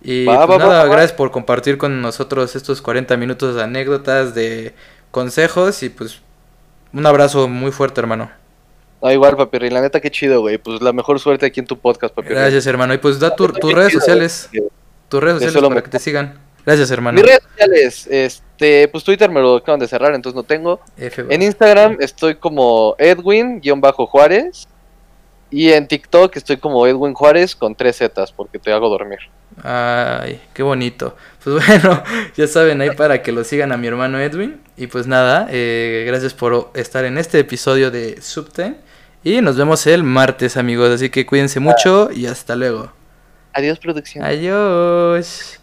Y 0.03 0.25
Va, 0.25 0.45
pues 0.47 0.59
va, 0.59 0.63
nada, 0.65 0.83
va. 0.85 0.89
gracias 0.91 1.13
por 1.13 1.31
compartir 1.31 1.77
con 1.77 2.01
nosotros 2.01 2.55
estos 2.55 2.81
40 2.81 3.17
minutos 3.17 3.55
de 3.55 3.63
anécdotas, 3.63 4.33
de 4.33 4.73
consejos 5.11 5.83
y 5.83 5.89
pues 5.89 6.21
un 6.93 7.05
abrazo 7.05 7.47
muy 7.47 7.71
fuerte, 7.71 8.01
hermano. 8.01 8.31
no, 9.01 9.11
igual, 9.11 9.35
papi, 9.35 9.69
la 9.69 9.81
neta, 9.81 9.99
qué 9.99 10.09
chido, 10.11 10.41
güey. 10.41 10.57
Pues 10.57 10.81
la 10.81 10.91
mejor 10.93 11.19
suerte 11.19 11.45
aquí 11.45 11.59
en 11.59 11.65
tu 11.67 11.77
podcast, 11.79 12.13
papi. 12.13 12.29
Gracias, 12.29 12.65
hermano. 12.67 12.93
Y 12.93 12.97
pues 12.99 13.19
da 13.19 13.35
tu- 13.35 13.47
tus 13.47 13.73
redes 13.73 13.93
sociales, 13.93 14.49
tus 15.09 15.21
redes 15.21 15.39
De 15.39 15.45
sociales 15.47 15.69
para 15.69 15.81
que 15.83 15.89
te 15.89 15.99
sigan. 15.99 16.39
Gracias, 16.65 16.91
hermano. 16.91 17.15
Mis 17.15 17.25
redes 17.25 17.43
sociales, 17.43 18.07
este, 18.07 18.87
pues 18.87 19.03
Twitter 19.03 19.29
me 19.29 19.41
lo 19.41 19.57
acaban 19.57 19.79
de 19.79 19.87
cerrar, 19.87 20.13
entonces 20.13 20.35
no 20.35 20.43
tengo. 20.43 20.79
F, 20.97 21.25
En 21.29 21.41
Instagram 21.41 21.97
estoy 21.99 22.35
como 22.35 22.95
Edwin-Juárez. 22.97 24.67
Y 25.53 25.73
en 25.73 25.85
TikTok 25.85 26.37
estoy 26.37 26.55
como 26.55 26.87
Edwin 26.87 27.13
Juárez 27.13 27.57
con 27.57 27.75
tres 27.75 27.97
Zetas, 27.97 28.31
porque 28.31 28.57
te 28.57 28.71
hago 28.71 28.87
dormir. 28.87 29.19
Ay, 29.61 30.39
qué 30.53 30.63
bonito. 30.63 31.17
Pues 31.43 31.67
bueno, 31.67 32.01
ya 32.37 32.47
saben 32.47 32.79
ahí 32.79 32.91
para 32.91 33.21
que 33.21 33.33
lo 33.33 33.43
sigan 33.43 33.73
a 33.73 33.77
mi 33.77 33.87
hermano 33.87 34.17
Edwin. 34.17 34.61
Y 34.77 34.87
pues 34.87 35.07
nada, 35.07 35.47
eh, 35.51 36.05
gracias 36.07 36.33
por 36.33 36.71
estar 36.73 37.03
en 37.03 37.17
este 37.17 37.39
episodio 37.39 37.91
de 37.91 38.21
Subtime. 38.21 38.77
Y 39.25 39.41
nos 39.41 39.57
vemos 39.57 39.85
el 39.87 40.03
martes, 40.03 40.55
amigos. 40.55 40.89
Así 40.89 41.09
que 41.09 41.25
cuídense 41.25 41.59
mucho 41.59 42.09
y 42.11 42.27
hasta 42.27 42.55
luego. 42.55 42.93
Adiós, 43.53 43.77
producción. 43.77 44.23
Adiós. 44.23 45.60